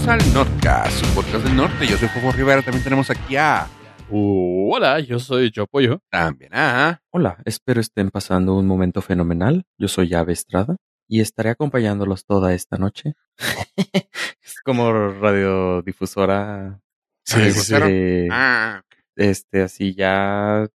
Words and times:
bienvenidos 0.00 0.08
al 0.08 0.34
Nordcast, 0.34 1.04
su 1.04 1.14
podcast 1.14 1.44
del 1.44 1.56
norte. 1.56 1.86
Yo 1.86 1.96
soy 1.96 2.08
Fofo 2.08 2.32
Rivera, 2.32 2.62
también 2.62 2.82
tenemos 2.84 3.10
aquí 3.10 3.36
a... 3.36 3.66
Uh, 4.08 4.74
hola, 4.74 5.00
yo 5.00 5.18
soy 5.18 5.50
Yo 5.50 5.66
Pollo. 5.66 6.00
También 6.10 6.54
a... 6.54 7.02
Hola, 7.10 7.38
espero 7.44 7.80
estén 7.80 8.10
pasando 8.10 8.56
un 8.56 8.66
momento 8.66 9.02
fenomenal. 9.02 9.64
Yo 9.78 9.88
soy 9.88 10.14
Ave 10.14 10.32
Estrada 10.32 10.76
y 11.08 11.20
estaré 11.20 11.50
acompañándolos 11.50 12.24
toda 12.24 12.54
esta 12.54 12.76
noche. 12.76 13.14
es 13.76 14.60
como 14.64 14.92
radiodifusora. 14.92 16.80
Sí, 17.24 17.42
este, 17.42 18.28
Ah, 18.30 18.82
este, 19.16 19.62
así 19.62 19.94
ya 19.94 20.66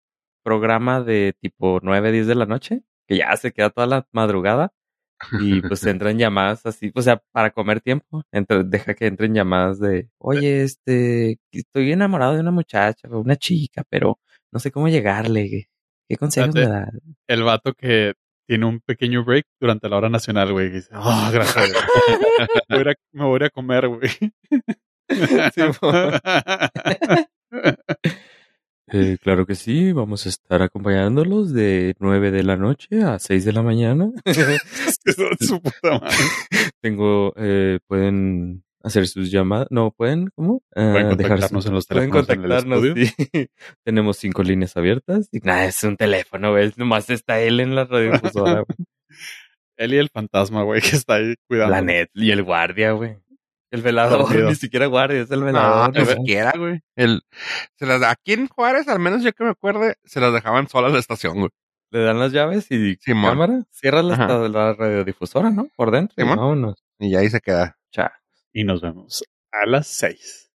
programa 0.43 1.03
de 1.03 1.35
tipo 1.41 1.81
9, 1.83 2.13
10 2.13 2.27
de 2.27 2.35
la 2.35 2.47
noche, 2.47 2.83
que 3.07 3.17
ya 3.19 3.37
se 3.37 3.53
queda 3.53 3.71
toda 3.71 3.87
la 3.87 4.07
madrugada. 4.13 4.73
Y 5.41 5.61
pues 5.63 5.85
entran 5.87 6.19
llamadas 6.19 6.65
así, 6.67 6.93
o 6.95 7.03
sea, 7.03 7.23
para 7.33 7.51
comer 7.51 7.81
tiempo, 7.81 8.23
entra- 8.33 8.63
deja 8.63 8.95
que 8.95 9.07
entren 9.07 9.35
llamadas 9.35 9.79
de, 9.81 10.09
oye, 10.19 10.63
este, 10.63 11.39
estoy 11.53 11.93
enamorado 11.93 12.35
de 12.35 12.41
una 12.41 12.51
muchacha 12.51 13.09
o 13.11 13.21
una 13.21 13.37
chica, 13.37 13.83
pero 13.89 14.19
no 14.53 14.61
sé 14.61 14.71
cómo 14.71 14.89
llegarle. 14.89 15.49
¿Qué, 15.51 15.67
qué 16.09 16.17
consejos 16.17 16.55
me 16.55 16.67
da? 16.67 16.91
El 17.29 17.43
vato 17.43 17.73
que 17.75 18.15
tiene 18.47 18.67
un 18.67 18.81
pequeño 18.81 19.25
break 19.25 19.47
durante 19.61 19.89
la 19.89 19.97
hora 19.97 20.09
nacional, 20.11 20.53
güey. 20.53 20.71
dice, 20.71 20.91
oh, 20.95 21.31
gracias. 21.33 21.67
Voy 22.69 22.89
a 22.89 22.95
me 23.13 23.25
voy 23.25 23.43
a 23.45 23.51
comer, 23.51 23.89
güey. 23.89 24.11
Eh, 28.97 29.19
claro 29.21 29.45
que 29.45 29.57
sí, 29.57 29.91
vamos 29.91 30.25
a 30.25 30.29
estar 30.29 30.63
acompañándolos 30.63 31.53
de 31.53 31.97
9 31.99 32.31
de 32.31 32.45
la 32.45 32.57
noche 32.57 33.03
a 33.03 33.19
6 33.19 33.45
de 33.45 33.53
la 33.53 33.63
mañana. 33.63 34.13
Su 35.41 35.61
puta 35.61 35.99
madre. 35.99 36.17
Tengo, 36.81 37.35
eh, 37.37 37.81
pueden 37.89 38.63
hacer 38.85 39.09
sus 39.09 39.33
llamadas, 39.33 39.67
no, 39.71 39.91
pueden, 39.91 40.31
¿cómo? 40.37 40.63
Ah, 40.77 40.91
Pueden 40.93 41.09
contactarnos 41.09 41.67
en 41.67 41.75
los 41.75 41.87
Pueden 41.89 42.11
teléfonos 42.11 42.29
en 42.29 42.43
el 42.45 42.49
contactarnos, 42.49 43.13
sí. 43.33 43.49
Tenemos 43.85 44.17
cinco 44.17 44.45
líneas 44.45 44.77
abiertas. 44.77 45.29
Y 45.33 45.41
nada, 45.41 45.65
es 45.65 45.83
un 45.83 45.97
teléfono, 45.97 46.53
güey. 46.53 46.73
Nomás 46.77 47.11
está 47.11 47.41
él 47.41 47.59
en 47.59 47.75
la 47.75 47.87
güey. 47.87 48.13
Él 49.77 49.95
y 49.95 49.97
el 49.97 50.09
fantasma, 50.09 50.63
güey, 50.63 50.81
que 50.81 50.95
está 50.95 51.15
ahí 51.15 51.35
cuidando. 51.49 51.73
La 51.73 51.83
net 51.83 52.11
y 52.15 52.31
el 52.31 52.45
guardia, 52.45 52.93
güey. 52.93 53.17
El 53.75 53.83
velador, 53.83 54.35
ni 54.49 54.55
siquiera 54.55 54.87
guardia, 54.87 55.23
es 55.23 55.31
el 55.31 55.41
no, 55.41 55.47
velador. 55.47 55.93
ni 55.97 56.05
güey. 56.05 56.17
siquiera, 56.17 56.53
güey. 56.57 56.81
El, 56.97 57.23
se 57.77 57.87
las, 57.87 58.03
aquí 58.03 58.33
en 58.35 58.47
Juárez, 58.49 58.87
al 58.89 59.01
menos 59.01 59.23
yo 59.23 59.33
que 59.33 59.43
me 59.45 59.51
acuerde, 59.51 59.97
se 60.05 60.21
las 60.21 60.33
dejaban 60.33 60.69
solas 60.69 60.93
la 60.93 60.99
estación, 61.01 61.39
güey. 61.39 61.51
Le 61.91 62.01
dan 62.05 62.19
las 62.19 62.33
llaves 62.33 62.71
y 62.71 62.97
Simón. 63.01 63.31
cámara. 63.33 63.63
Cierra 63.71 64.03
la, 64.03 64.49
la 64.49 64.75
radiodifusora, 64.75 65.51
¿no? 65.51 65.69
Por 65.77 65.91
dentro. 65.91 66.15
y 66.17 66.23
Simón. 66.23 66.39
vámonos. 66.39 66.85
Y 66.99 67.15
ahí 67.17 67.29
se 67.31 67.41
queda. 67.41 67.77
Chao. 67.93 68.11
Y 68.53 68.63
nos 68.65 68.81
vemos 68.81 69.25
a 69.53 69.67
las 69.67 69.87
seis. 69.89 70.51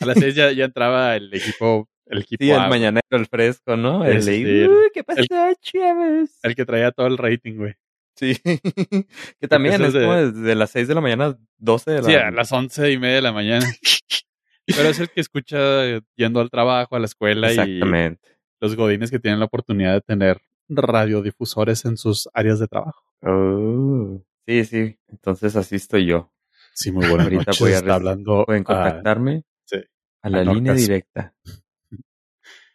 A 0.00 0.06
las 0.06 0.18
seis 0.18 0.34
ya, 0.34 0.50
ya 0.52 0.64
entraba 0.66 1.16
el 1.16 1.32
equipo, 1.34 1.88
el 2.06 2.20
equipo 2.22 2.44
Sí, 2.44 2.50
A, 2.52 2.64
el 2.64 2.70
mañanero, 2.70 3.02
el 3.10 3.26
fresco, 3.26 3.76
¿no? 3.76 4.04
El, 4.04 4.18
Este, 4.18 4.68
Uy, 4.68 4.90
¿qué 4.94 5.04
pasó, 5.04 5.20
el- 5.20 6.28
el 6.42 6.54
que 6.56 6.64
traía 6.64 6.90
todo 6.92 7.06
el 7.08 7.18
rating, 7.18 7.56
güey. 7.56 7.74
Sí. 8.16 8.36
que 9.40 9.48
también 9.48 9.82
es 9.82 9.92
de- 9.92 10.00
como 10.02 10.14
desde 10.14 10.54
las 10.54 10.70
6 10.70 10.88
de 10.88 10.94
la 10.94 11.00
mañana, 11.00 11.36
12 11.58 11.90
de 11.90 12.02
la 12.02 12.08
Sí, 12.08 12.14
a 12.14 12.30
las 12.30 12.52
once 12.52 12.90
y 12.92 12.98
media 12.98 13.16
de 13.16 13.22
la 13.22 13.32
mañana. 13.32 13.66
Pero 14.66 14.88
es 14.88 14.98
el 15.00 15.10
que 15.10 15.20
escucha 15.20 15.58
yendo 16.16 16.40
al 16.40 16.48
trabajo, 16.50 16.96
a 16.96 16.98
la 16.98 17.06
escuela 17.06 17.52
y 17.52 17.80
los 18.60 18.76
godines 18.76 19.10
que 19.10 19.18
tienen 19.18 19.40
la 19.40 19.46
oportunidad 19.46 19.92
de 19.92 20.00
tener 20.00 20.40
radiodifusores 20.68 21.84
en 21.84 21.96
sus 21.98 22.28
áreas 22.32 22.58
de 22.60 22.68
trabajo. 22.68 23.02
Oh. 23.22 24.22
Sí, 24.46 24.64
sí. 24.64 24.96
Entonces 25.08 25.56
así 25.56 25.76
estoy 25.76 26.06
yo. 26.06 26.32
Sí, 26.72 26.90
muy 26.92 27.06
buenas 27.06 27.26
Ahorita 27.26 27.44
noches. 27.46 27.60
voy 27.60 27.72
a 27.72 27.76
Está 27.78 27.94
hablando 27.94 28.44
Pueden 28.46 28.62
a- 28.62 28.64
contactarme 28.66 29.42
sí, 29.64 29.78
a 30.22 30.28
la 30.30 30.38
a 30.40 30.44
línea 30.44 30.72
directa. 30.72 31.34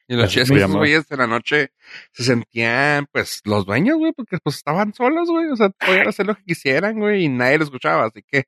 Y 0.09 0.15
los 0.15 0.31
chicos, 0.31 0.49
güeyes 0.71 1.07
de 1.07 1.17
la 1.17 1.27
noche 1.27 1.69
se 2.13 2.23
sentían, 2.23 3.05
pues, 3.11 3.41
los 3.45 3.63
dueños, 3.63 3.99
güey, 3.99 4.11
porque 4.11 4.39
pues 4.43 4.55
estaban 4.55 4.91
solos, 4.91 5.29
güey. 5.29 5.45
O 5.51 5.55
sea, 5.55 5.69
podían 5.69 6.07
hacer 6.07 6.25
lo 6.25 6.33
que 6.33 6.43
quisieran, 6.45 6.97
güey, 6.97 7.25
y 7.25 7.29
nadie 7.29 7.59
lo 7.59 7.65
escuchaba. 7.65 8.05
Así 8.05 8.23
que, 8.27 8.45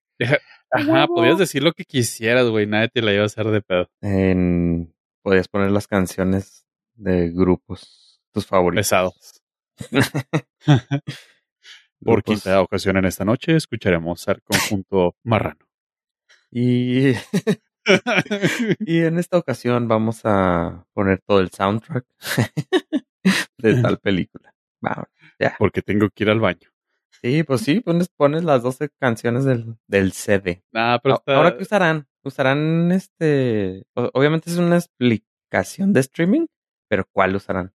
Ajá, 0.72 1.06
podías 1.06 1.38
decir 1.38 1.62
lo 1.62 1.74
que 1.74 1.86
quisieras, 1.86 2.50
güey. 2.50 2.66
Nadie 2.66 2.90
te 2.90 3.04
la 3.04 3.14
iba 3.14 3.22
a 3.22 3.28
hacer 3.28 3.46
de 3.46 3.62
pedo. 3.62 3.88
En... 4.02 4.92
Podías 5.22 5.48
poner 5.48 5.70
las 5.70 5.86
canciones 5.86 6.66
de 6.96 7.30
grupos, 7.30 8.20
tus 8.34 8.48
favoritos. 8.48 8.88
Pesados. 8.88 9.44
Por 12.04 12.24
Grupos. 12.24 12.42
quinta 12.42 12.60
ocasión 12.60 12.98
en 12.98 13.06
esta 13.06 13.24
noche 13.24 13.56
escucharemos 13.56 14.28
al 14.28 14.42
conjunto 14.42 15.16
marrano. 15.24 15.68
Y, 16.50 17.12
y 18.80 19.00
en 19.02 19.18
esta 19.18 19.38
ocasión 19.38 19.88
vamos 19.88 20.22
a 20.24 20.86
poner 20.94 21.22
todo 21.26 21.40
el 21.40 21.50
soundtrack 21.52 22.06
de 23.58 23.82
tal 23.82 24.00
película. 24.00 24.54
Vamos, 24.82 25.06
ya. 25.40 25.56
Porque 25.60 25.82
tengo 25.82 26.10
que 26.10 26.24
ir 26.24 26.30
al 26.30 26.40
baño. 26.40 26.70
Sí, 27.22 27.44
pues 27.44 27.62
sí, 27.62 27.82
pones, 27.82 28.10
pones 28.10 28.44
las 28.44 28.64
12 28.64 28.90
canciones 29.00 29.46
del, 29.46 29.76
del 29.88 30.12
CD. 30.12 30.64
Ah, 30.74 31.00
pero 31.04 31.16
A- 31.16 31.18
está... 31.20 31.36
Ahora, 31.36 31.56
¿qué 31.58 31.64
usarán? 31.64 32.08
Usarán 32.24 32.92
este. 32.92 33.84
Obviamente 33.96 34.50
es 34.50 34.58
una 34.58 34.78
explicación 34.78 35.94
de 35.94 36.00
streaming, 36.00 36.46
pero 36.90 37.06
¿cuál 37.12 37.36
usarán? 37.36 37.74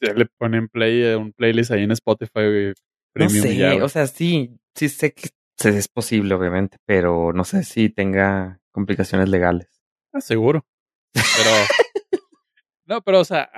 ya 0.00 0.12
le 0.14 0.26
ponen 0.26 0.68
play 0.68 1.12
a 1.12 1.16
un 1.18 1.32
playlist 1.32 1.70
ahí 1.70 1.84
en 1.84 1.92
Spotify, 1.92 2.32
güey. 2.34 2.66
No 2.68 2.74
Premium 3.12 3.42
sé, 3.42 3.56
ya, 3.56 3.84
o 3.84 3.88
sea, 3.88 4.06
sí, 4.06 4.58
sí 4.74 4.88
sé 4.88 5.12
que 5.12 5.28
es 5.68 5.88
posible, 5.88 6.34
obviamente, 6.34 6.78
pero 6.86 7.32
no 7.32 7.44
sé 7.44 7.62
si 7.62 7.88
tenga 7.90 8.58
complicaciones 8.72 9.28
legales. 9.28 9.68
Ah, 10.12 10.20
seguro. 10.20 10.66
Pero. 11.12 11.50
no, 12.86 13.00
pero, 13.02 13.20
o 13.20 13.24
sea, 13.24 13.50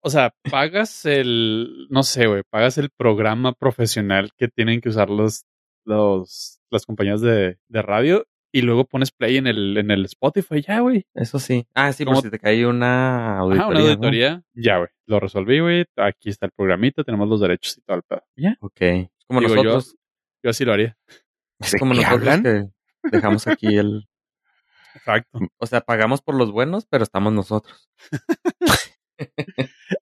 o 0.00 0.10
sea, 0.10 0.34
pagas 0.50 1.04
el. 1.06 1.86
No 1.90 2.02
sé, 2.02 2.26
güey. 2.26 2.42
Pagas 2.48 2.78
el 2.78 2.90
programa 2.90 3.52
profesional 3.52 4.30
que 4.36 4.48
tienen 4.48 4.80
que 4.80 4.88
usar 4.90 5.10
los, 5.10 5.44
los, 5.84 6.60
las 6.70 6.86
compañías 6.86 7.20
de, 7.20 7.58
de 7.68 7.82
radio 7.82 8.26
y 8.50 8.62
luego 8.62 8.86
pones 8.86 9.10
play 9.10 9.36
en 9.36 9.46
el, 9.46 9.76
en 9.76 9.90
el 9.90 10.06
Spotify, 10.06 10.62
ya, 10.62 10.80
güey. 10.80 11.04
Eso 11.14 11.38
sí. 11.38 11.66
Ah, 11.74 11.92
sí, 11.92 12.04
por 12.04 12.14
¿Cómo- 12.14 12.22
si 12.22 12.30
te 12.30 12.38
cae 12.38 12.66
una 12.66 13.38
auditoría. 13.38 13.62
Ajá, 13.64 13.70
una 13.70 13.80
¿no? 13.80 13.86
auditoría. 13.86 14.42
Ya, 14.54 14.78
güey. 14.78 14.88
Lo 15.06 15.20
resolví, 15.20 15.60
güey. 15.60 15.84
Aquí 15.96 16.30
está 16.30 16.46
el 16.46 16.52
programita, 16.52 17.04
tenemos 17.04 17.28
los 17.28 17.40
derechos 17.40 17.76
y 17.78 17.82
todo 17.82 17.96
el 17.98 18.02
pedo. 18.04 18.22
Ya. 18.36 18.56
Ok. 18.60 18.80
Es 18.80 19.08
como 19.26 19.40
Digo, 19.40 19.54
yo- 19.56 19.62
nosotros. 19.64 19.96
Yo 20.42 20.50
así 20.50 20.64
lo 20.64 20.72
haría. 20.72 20.96
Es 21.58 21.72
¿De 21.72 21.78
como 21.80 21.92
nosotros 21.94 22.20
hablan? 22.28 22.42
que 23.02 23.10
dejamos 23.10 23.46
aquí 23.48 23.76
el. 23.76 24.08
Exacto. 24.94 25.40
O 25.58 25.66
sea, 25.66 25.80
pagamos 25.80 26.22
por 26.22 26.34
los 26.34 26.50
buenos, 26.50 26.86
pero 26.86 27.04
estamos 27.04 27.32
nosotros. 27.32 27.88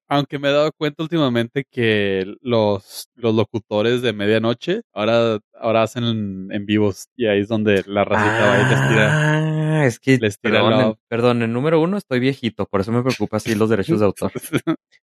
Aunque 0.08 0.38
me 0.38 0.48
he 0.48 0.52
dado 0.52 0.72
cuenta 0.72 1.02
últimamente 1.02 1.64
que 1.70 2.34
los, 2.40 3.08
los 3.14 3.34
locutores 3.34 4.02
de 4.02 4.12
medianoche 4.12 4.82
ahora, 4.92 5.38
ahora 5.54 5.82
hacen 5.82 6.04
en, 6.04 6.52
en 6.52 6.66
vivos 6.66 7.08
y 7.16 7.26
ahí 7.26 7.40
es 7.40 7.48
donde 7.48 7.82
la 7.86 8.04
racita 8.04 8.46
va 8.46 8.60
y 8.60 8.70
les 8.70 8.88
tira. 8.88 9.80
Ah, 9.80 9.86
es 9.86 9.98
que. 9.98 10.18
les 10.18 10.38
tira 10.38 10.62
perdón, 10.62 10.80
en, 10.80 10.94
perdón, 11.08 11.42
en 11.42 11.52
número 11.52 11.80
uno 11.80 11.96
estoy 11.96 12.20
viejito, 12.20 12.66
por 12.66 12.80
eso 12.80 12.92
me 12.92 13.02
preocupa 13.02 13.38
así 13.38 13.54
los 13.54 13.70
derechos 13.70 14.00
de 14.00 14.06
autor. 14.06 14.32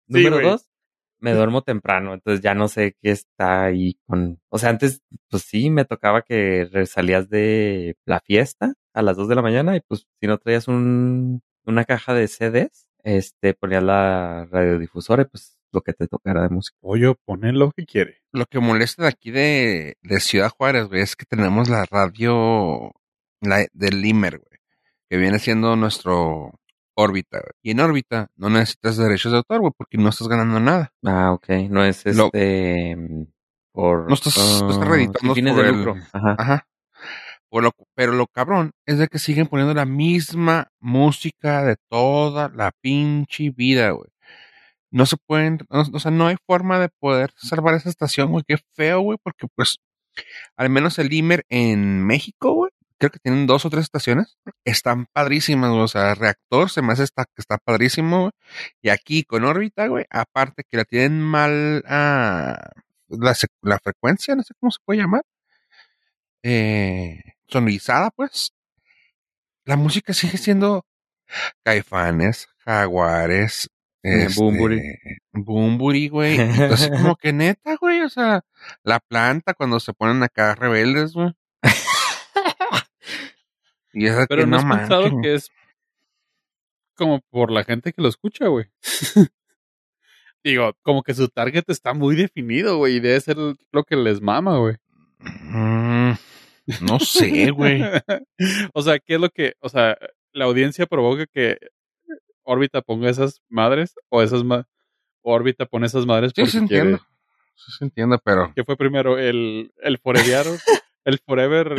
Número 0.07 0.41
dos, 0.41 0.67
me 1.21 1.33
duermo 1.33 1.63
temprano, 1.63 2.15
entonces 2.15 2.41
ya 2.41 2.55
no 2.55 2.69
sé 2.69 2.97
qué 3.03 3.11
está 3.11 3.65
ahí 3.65 3.99
con. 4.07 4.41
O 4.49 4.59
sea, 4.59 4.71
antes, 4.71 5.03
pues 5.29 5.43
sí, 5.43 5.71
me 5.71 5.85
tocaba 5.85 6.23
que 6.23 6.69
salías 6.87 7.29
de 7.29 7.97
la 8.05 8.21
fiesta 8.21 8.75
a 8.99 9.03
las 9.03 9.17
dos 9.17 9.29
de 9.29 9.35
la 9.35 9.43
mañana 9.43 9.77
y 9.77 9.81
pues 9.81 10.07
si 10.21 10.27
no 10.27 10.39
traías 10.39 10.67
un, 10.69 11.41
una 11.65 11.85
caja 11.85 12.15
de 12.15 12.27
CDs, 12.29 12.89
este, 13.05 13.55
ponías 13.55 13.83
la 13.83 14.47
radiodifusora 14.51 15.23
y 15.23 15.27
pues 15.27 15.57
lo 15.73 15.83
que 15.83 15.93
te 15.93 16.09
tocara 16.09 16.43
de 16.43 16.49
música. 16.49 16.77
Pollo, 16.81 17.15
pone 17.25 17.53
lo 17.53 17.71
que 17.73 17.85
quiere. 17.87 18.23
lo 18.33 18.47
que 18.47 18.59
molesta 18.59 19.03
de 19.03 19.09
aquí 19.09 19.31
de, 19.31 19.97
de 20.03 20.21
Ciudad 20.21 20.51
Juárez, 20.51 20.89
güey, 20.89 21.03
es 21.03 21.15
que 21.15 21.27
tenemos 21.27 21.69
la 21.69 21.85
radio 21.91 22.93
la, 23.41 23.67
del 23.73 24.01
Limer, 24.03 24.39
güey, 24.39 24.61
que 25.09 25.17
viene 25.17 25.39
siendo 25.39 25.77
nuestro 25.77 26.53
órbita, 26.97 27.39
güey. 27.39 27.53
Y 27.63 27.71
en 27.71 27.81
órbita 27.81 28.31
no 28.37 28.51
necesitas 28.51 28.97
derechos 28.97 29.31
de 29.33 29.39
autor, 29.39 29.61
güey, 29.61 29.73
porque 29.77 29.99
no 29.99 30.09
estás 30.09 30.27
ganando 30.27 30.59
nada. 30.59 30.93
Ah, 31.05 31.33
ok, 31.33 31.49
no 31.71 31.85
es 31.85 32.05
Lo- 32.17 32.27
este. 32.27 32.97
mm, 32.97 33.25
por. 33.73 34.09
No 34.09 34.15
estás- 34.15 34.37
no 34.37 34.71
estás 34.71 34.79
ah, 34.87 34.91
reeditando 34.91 35.35
por 35.35 35.55
de 35.65 35.69
el- 35.69 35.77
lucro. 35.77 35.95
Ajá. 36.13 36.35
Ajá. 36.39 36.67
Pero 37.95 38.13
lo 38.13 38.27
cabrón 38.27 38.73
es 38.87 38.99
de 38.99 39.09
que 39.09 39.19
siguen 39.19 39.47
poniendo 39.47 39.75
la 39.75 39.85
misma 39.87 40.69
música 40.81 41.65
de 41.65 41.77
toda 41.89 42.49
la 42.51 42.73
pinche 42.81 43.51
vida, 43.51 43.91
güey. 43.91 44.11
No 44.91 45.07
se 45.07 45.17
pueden, 45.27 45.59
no- 45.71 45.85
o 45.93 45.99
sea, 46.01 46.11
no 46.11 46.27
hay 46.27 46.37
forma 46.47 46.79
de 46.79 46.89
poder 46.89 47.33
salvar 47.37 47.75
esa 47.75 47.89
estación, 47.91 48.31
güey. 48.33 48.45
Qué 48.47 48.57
feo, 48.75 49.01
güey, 49.01 49.19
porque 49.23 49.47
pues, 49.55 49.77
al 50.57 50.71
menos 50.71 50.99
el 50.99 51.13
Imer 51.13 51.45
en 51.51 52.05
México, 52.07 52.53
güey, 52.55 52.71
creo 52.99 53.11
que 53.11 53.19
tienen 53.21 53.47
dos 53.47 53.65
o 53.67 53.71
tres 53.71 53.85
estaciones. 53.85 54.37
Están 54.65 55.07
padrísimas, 55.13 55.71
güey. 55.71 55.83
O 55.83 55.89
sea, 55.89 56.15
reactor 56.15 56.71
se 56.71 56.83
me 56.83 56.93
hace 56.95 57.05
está, 57.05 57.25
que 57.27 57.33
está 57.41 57.59
padrísimo, 57.59 58.21
güey. 58.23 58.33
Y 58.83 58.89
aquí 58.91 59.25
con 59.25 59.45
órbita, 59.45 59.87
güey, 59.89 60.07
aparte 60.11 60.65
que 60.69 60.77
la 60.79 60.85
tienen 60.85 61.21
mal, 61.23 61.85
ah, 61.87 62.59
la, 63.09 63.35
la 63.63 63.79
frecuencia, 63.81 64.35
no 64.37 64.43
sé 64.43 64.55
cómo 64.61 64.71
se 64.71 64.79
puede 64.85 65.01
llamar 65.01 65.23
eh, 66.43 67.23
sonorizada, 67.47 68.11
pues. 68.11 68.53
la 69.65 69.77
música 69.77 70.13
sigue 70.13 70.39
siendo 70.39 70.85
Caifanes, 71.63 72.49
Jaguares, 72.59 73.71
Eh, 74.03 74.27
este. 74.29 74.41
Bunbury, 75.33 76.09
güey. 76.09 76.39
Entonces, 76.41 76.91
como 76.91 77.17
que 77.17 77.33
neta, 77.33 77.77
güey, 77.77 78.03
o 78.03 78.09
sea, 78.09 78.45
la 78.83 79.01
planta 79.01 79.55
cuando 79.55 79.81
se 79.81 79.93
ponen 79.93 80.23
acá 80.23 80.55
rebeldes, 80.55 81.13
güey. 81.13 81.33
Y 83.93 84.07
es 84.07 84.17
de 84.17 84.27
Pero 84.29 84.43
que 84.43 84.47
no 84.47 84.63
no 84.63 84.73
has 84.73 84.79
pensado 84.79 85.21
que 85.21 85.35
es 85.35 85.51
como 86.95 87.21
por 87.31 87.51
la 87.51 87.65
gente 87.65 87.93
que 87.93 88.03
lo 88.03 88.09
escucha, 88.09 88.47
güey. 88.47 88.67
Digo, 90.45 90.73
como 90.83 91.03
que 91.03 91.15
su 91.15 91.29
target 91.29 91.65
está 91.69 91.95
muy 91.95 92.15
definido, 92.15 92.77
güey, 92.77 92.97
y 92.97 93.01
debe 93.01 93.21
ser 93.21 93.37
lo 93.37 93.85
que 93.85 93.97
les 93.97 94.21
mama, 94.21 94.59
güey. 94.59 94.77
Mm, 95.21 96.13
no 96.83 97.01
sé, 97.01 97.51
güey. 97.51 97.83
o 98.75 98.83
sea, 98.83 98.99
¿qué 98.99 99.15
es 99.15 99.21
lo 99.21 99.31
que, 99.31 99.55
o 99.61 99.69
sea, 99.69 99.97
la 100.33 100.45
audiencia 100.45 100.87
provoca 100.87 101.27
que 101.27 101.59
órbita 102.43 102.81
ponga 102.83 103.11
esas 103.11 103.41
madres 103.49 103.95
o 104.09 104.23
esas 104.23 104.45
ma 104.45 104.67
órbita 105.23 105.67
pone 105.67 105.87
esas 105.87 106.07
madres 106.07 106.33
Sí, 106.35 106.43
quiere? 106.43 106.59
entiendo. 106.59 106.99
Sí, 107.55 107.73
sí 107.79 107.85
entiendo, 107.85 108.19
pero 108.25 108.53
¿Qué 108.55 108.65
fue 108.65 108.77
primero? 108.77 109.19
El, 109.19 109.73
el 109.83 110.01
el 111.05 111.19
forever, 111.19 111.75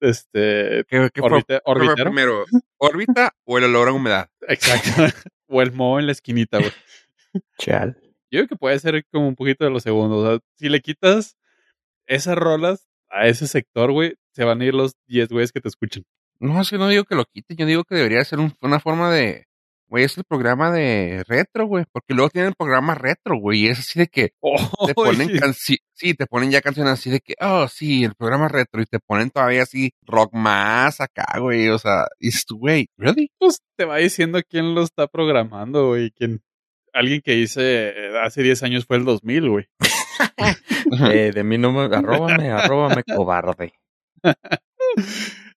este, 0.00 0.84
¿qué, 0.88 1.10
orbita- 1.20 1.62
fue 1.64 1.72
orbitero. 1.72 2.10
primero? 2.10 2.44
¿Órbita 2.78 3.32
o 3.44 3.58
el 3.58 3.64
olor 3.64 3.88
a 3.88 3.92
humedad? 3.92 4.28
Exacto. 4.48 4.90
o 5.46 5.62
el 5.62 5.72
mo 5.72 5.98
en 5.98 6.06
la 6.06 6.12
esquinita, 6.12 6.58
güey. 6.58 6.72
Chal. 7.58 7.96
Yo 8.30 8.40
creo 8.40 8.48
que 8.48 8.56
puede 8.56 8.78
ser 8.78 9.04
como 9.10 9.28
un 9.28 9.36
poquito 9.36 9.64
de 9.64 9.70
los 9.70 9.82
segundos. 9.82 10.18
O 10.24 10.30
sea, 10.30 10.38
si 10.56 10.68
le 10.68 10.80
quitas 10.80 11.36
esas 12.06 12.36
rolas 12.36 12.86
a 13.10 13.26
ese 13.28 13.46
sector, 13.46 13.92
güey, 13.92 14.14
se 14.32 14.44
van 14.44 14.60
a 14.60 14.64
ir 14.64 14.74
los 14.74 14.92
10 15.06 15.28
güeyes 15.28 15.52
que 15.52 15.60
te 15.60 15.68
escuchan. 15.68 16.04
No, 16.40 16.60
es 16.60 16.70
que 16.70 16.78
no 16.78 16.88
digo 16.88 17.04
que 17.04 17.14
lo 17.14 17.24
quiten, 17.24 17.56
yo 17.56 17.66
digo 17.66 17.84
que 17.84 17.94
debería 17.94 18.24
ser 18.24 18.40
un- 18.40 18.54
una 18.60 18.80
forma 18.80 19.10
de, 19.12 19.46
güey, 19.86 20.04
es 20.04 20.18
el 20.18 20.24
programa 20.24 20.72
de 20.72 21.22
retro, 21.28 21.66
güey, 21.66 21.84
porque 21.92 22.12
luego 22.12 22.28
tienen 22.30 22.48
el 22.48 22.54
programa 22.56 22.94
retro, 22.96 23.38
güey, 23.38 23.60
y 23.60 23.68
es 23.68 23.78
así 23.78 24.00
de 24.00 24.08
que 24.08 24.32
te 24.86 24.94
ponen 24.94 25.28
Oye, 25.30 25.38
canci- 25.40 25.78
sí, 25.92 26.14
te 26.14 26.26
ponen 26.26 26.50
ya 26.50 26.60
canciones 26.60 26.94
así 26.94 27.08
de 27.10 27.20
que, 27.20 27.34
oh, 27.40 27.68
sí, 27.68 28.02
el 28.04 28.14
programa 28.16 28.48
retro, 28.48 28.82
y 28.82 28.86
te 28.86 28.98
ponen 28.98 29.30
todavía 29.30 29.62
así 29.62 29.92
rock 30.02 30.34
más 30.34 31.00
acá, 31.00 31.38
güey, 31.38 31.68
o 31.68 31.78
sea, 31.78 32.06
y 32.18 32.30
tú, 32.46 32.58
güey, 32.58 32.88
¿really? 32.96 33.30
pues 33.38 33.60
te 33.76 33.84
va 33.84 33.98
diciendo 33.98 34.40
quién 34.48 34.74
lo 34.74 34.82
está 34.82 35.06
programando, 35.06 35.88
güey. 35.88 36.10
Quién... 36.10 36.42
Alguien 36.96 37.22
que 37.24 37.32
dice 37.32 37.88
eh, 37.88 38.18
hace 38.22 38.40
10 38.44 38.62
años 38.62 38.86
fue 38.86 38.96
el 38.98 39.04
2000, 39.04 39.48
güey. 39.50 39.64
Eh, 41.10 41.32
de 41.34 41.44
mí 41.44 41.58
no 41.58 41.72
me... 41.72 41.82
Arróbame, 41.96 42.50
arróbame, 42.50 43.02
cobarde. 43.04 43.72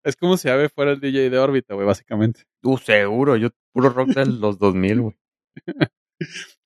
Es 0.03 0.15
como 0.15 0.37
si 0.37 0.49
Ave 0.49 0.69
fuera 0.69 0.91
el 0.91 0.99
DJ 0.99 1.31
de 1.31 1.39
órbita, 1.39 1.73
güey, 1.73 1.87
básicamente. 1.87 2.43
Uh, 2.63 2.77
seguro. 2.77 3.35
Yo 3.37 3.49
puro 3.73 3.89
rock 3.89 4.09
de 4.09 4.27
los 4.27 4.59
2000, 4.59 5.01
güey. 5.01 5.15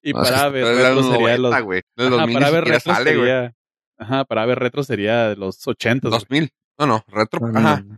Y 0.01 0.13
No, 0.13 0.21
para 0.21 0.44
Ave 0.44 0.63
retro 0.63 0.95
los 0.95 1.06
sería 1.06 1.38
90, 1.38 1.38
los. 1.38 1.53
Ajá, 1.53 1.63
2000 1.95 2.33
para 2.33 2.47
Ave 2.47 2.62
retro 2.62 2.94
sale, 2.94 3.09
sería. 3.12 3.56
Ajá, 3.97 4.25
para 4.25 4.44
Ave 4.44 4.56
retro 4.56 4.83
sería 4.83 5.30
de 5.30 5.36
los 5.36 5.68
80. 5.68 6.09
güey. 6.09 6.19
2000, 6.19 6.50
no, 6.80 6.86
no, 6.88 7.06
retro, 7.07 7.39
No, 7.41 7.51
no, 7.51 7.59
ajá, 7.59 7.81
no. 7.81 7.97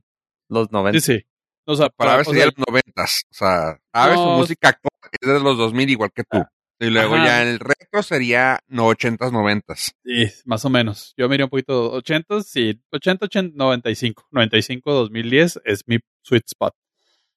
Los 0.50 0.72
90. 0.72 1.00
Sí, 1.00 1.14
sí. 1.14 1.26
O 1.66 1.76
sea, 1.76 1.90
para 1.90 2.18
ver 2.18 2.22
o 2.22 2.26
sería 2.26 2.44
sea, 2.44 2.52
los 2.56 2.68
noventas, 2.68 3.24
o 3.30 3.34
sea, 3.34 3.80
a 3.94 4.08
ver 4.08 4.18
su 4.18 4.26
música 4.26 4.80
es 5.22 5.28
de 5.28 5.40
los 5.40 5.58
2000 5.58 5.90
igual 5.92 6.12
que 6.12 6.24
tú, 6.24 6.44
y 6.80 6.90
luego 6.90 7.16
Ajá. 7.16 7.26
ya 7.26 7.44
el 7.44 7.60
retro 7.60 7.81
sería 8.02 8.60
no 8.68 8.88
80s, 8.90 9.32
90s. 9.32 9.92
Sí, 10.04 10.32
más 10.46 10.64
o 10.66 10.70
menos. 10.70 11.14
Yo 11.18 11.28
me 11.30 11.36
iría 11.36 11.46
un 11.46 11.50
poquito 11.50 11.92
80, 11.94 12.42
sí, 12.44 12.82
80, 12.92 13.26
80, 13.26 13.54
95. 13.56 14.28
95, 14.32 14.92
2010 14.94 15.62
es 15.66 15.84
mi 15.88 16.00
sweet 16.24 16.44
spot. 16.48 16.74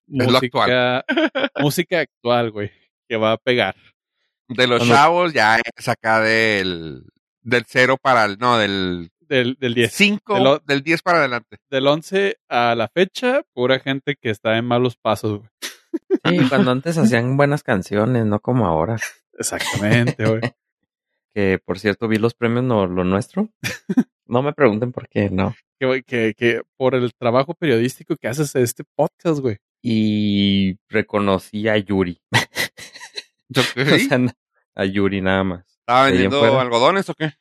Es 0.08 0.26
lo 0.26 0.32
Música, 0.32 1.04
música 1.60 2.00
actual, 2.00 2.50
güey, 2.50 2.70
que 3.08 3.16
va 3.16 3.32
a 3.32 3.36
pegar. 3.38 3.74
De 4.48 4.66
los 4.66 4.78
Cuando- 4.80 4.94
chavos 4.94 5.32
ya 5.32 5.58
es 5.76 5.88
acá 5.88 6.20
del, 6.20 7.04
del 7.42 7.64
cero 7.66 7.96
para 8.00 8.24
el, 8.26 8.38
no, 8.38 8.58
del 8.58 9.10
Del, 9.20 9.56
del 9.58 9.72
10. 9.74 9.92
5, 9.92 10.34
De 10.34 10.40
lo- 10.44 10.58
del 10.58 10.82
10 10.82 11.00
para 11.02 11.18
adelante. 11.20 11.56
Del 11.70 11.86
11 11.86 12.36
a 12.48 12.74
la 12.74 12.88
fecha, 12.88 13.42
pura 13.54 13.78
gente 13.80 14.16
que 14.20 14.28
está 14.30 14.58
en 14.58 14.66
malos 14.66 14.96
pasos, 14.96 15.38
güey. 15.38 15.50
Sí, 16.26 16.48
cuando 16.48 16.70
antes 16.72 16.98
hacían 16.98 17.36
buenas 17.36 17.62
canciones, 17.62 18.26
no 18.26 18.40
como 18.40 18.66
ahora. 18.66 18.96
Exactamente, 19.38 20.24
güey. 20.26 20.40
Que 21.34 21.58
por 21.58 21.80
cierto 21.80 22.06
vi 22.06 22.18
los 22.18 22.32
premios 22.34 22.62
no, 22.64 22.86
lo 22.86 23.02
nuestro. 23.04 23.48
No 24.26 24.42
me 24.42 24.54
pregunten 24.54 24.90
por 24.90 25.06
qué, 25.08 25.28
no. 25.28 25.54
que, 25.78 26.02
que, 26.02 26.32
que 26.34 26.62
por 26.78 26.94
el 26.94 27.12
trabajo 27.12 27.52
periodístico 27.52 28.16
que 28.16 28.26
haces 28.26 28.54
en 28.54 28.62
este 28.62 28.82
podcast, 28.96 29.40
güey. 29.40 29.58
Y 29.82 30.78
reconocí 30.88 31.68
a 31.68 31.76
Yuri. 31.76 32.18
Yo, 33.50 33.60
O 33.60 33.98
sea, 33.98 34.16
na- 34.18 34.32
a 34.74 34.84
Yuri 34.86 35.20
nada 35.20 35.44
más. 35.44 35.66
¿Estaba 35.80 36.06
vendiendo 36.06 36.58
algodones 36.58 37.10
o 37.10 37.14
qué? 37.14 37.32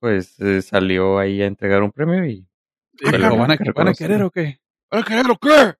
Pues 0.00 0.40
eh, 0.40 0.60
salió 0.60 1.18
ahí 1.20 1.40
a 1.40 1.46
entregar 1.46 1.84
un 1.84 1.92
premio 1.92 2.24
y. 2.26 2.48
Y 2.98 3.10
lo 3.12 3.36
¿van 3.36 3.52
a, 3.52 3.58
¿van 3.72 3.88
a 3.88 3.94
querer 3.94 4.22
o 4.24 4.30
qué? 4.32 4.58
¿Para 4.88 5.04
querer 5.04 5.26
o 5.30 5.36
qué? 5.38 5.74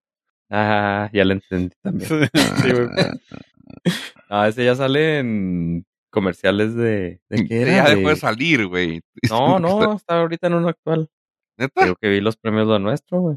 Ah, 0.50 1.10
ya 1.12 1.24
lo 1.24 1.32
entendí 1.32 1.74
también. 1.82 2.08
Sí, 2.08 2.70
güey. 2.72 2.88
Ah, 4.28 4.48
ese 4.48 4.64
ya 4.64 4.74
sale 4.74 5.18
en 5.18 5.84
comerciales 6.10 6.74
de. 6.74 7.20
¿De 7.28 7.46
qué 7.46 7.62
era? 7.62 7.70
Ya 7.72 7.84
De- 7.90 7.96
dejó 7.96 8.08
de 8.10 8.16
salir, 8.16 8.66
güey. 8.66 9.00
No, 9.30 9.58
no, 9.58 9.94
está 9.96 10.20
ahorita 10.20 10.46
en 10.48 10.54
uno 10.54 10.68
actual. 10.68 11.08
¿Neta? 11.58 11.82
Creo 11.82 11.96
que 11.96 12.08
vi 12.08 12.20
los 12.20 12.36
premios 12.36 12.66
lo 12.66 12.78
nuestro, 12.78 13.20
güey. 13.20 13.36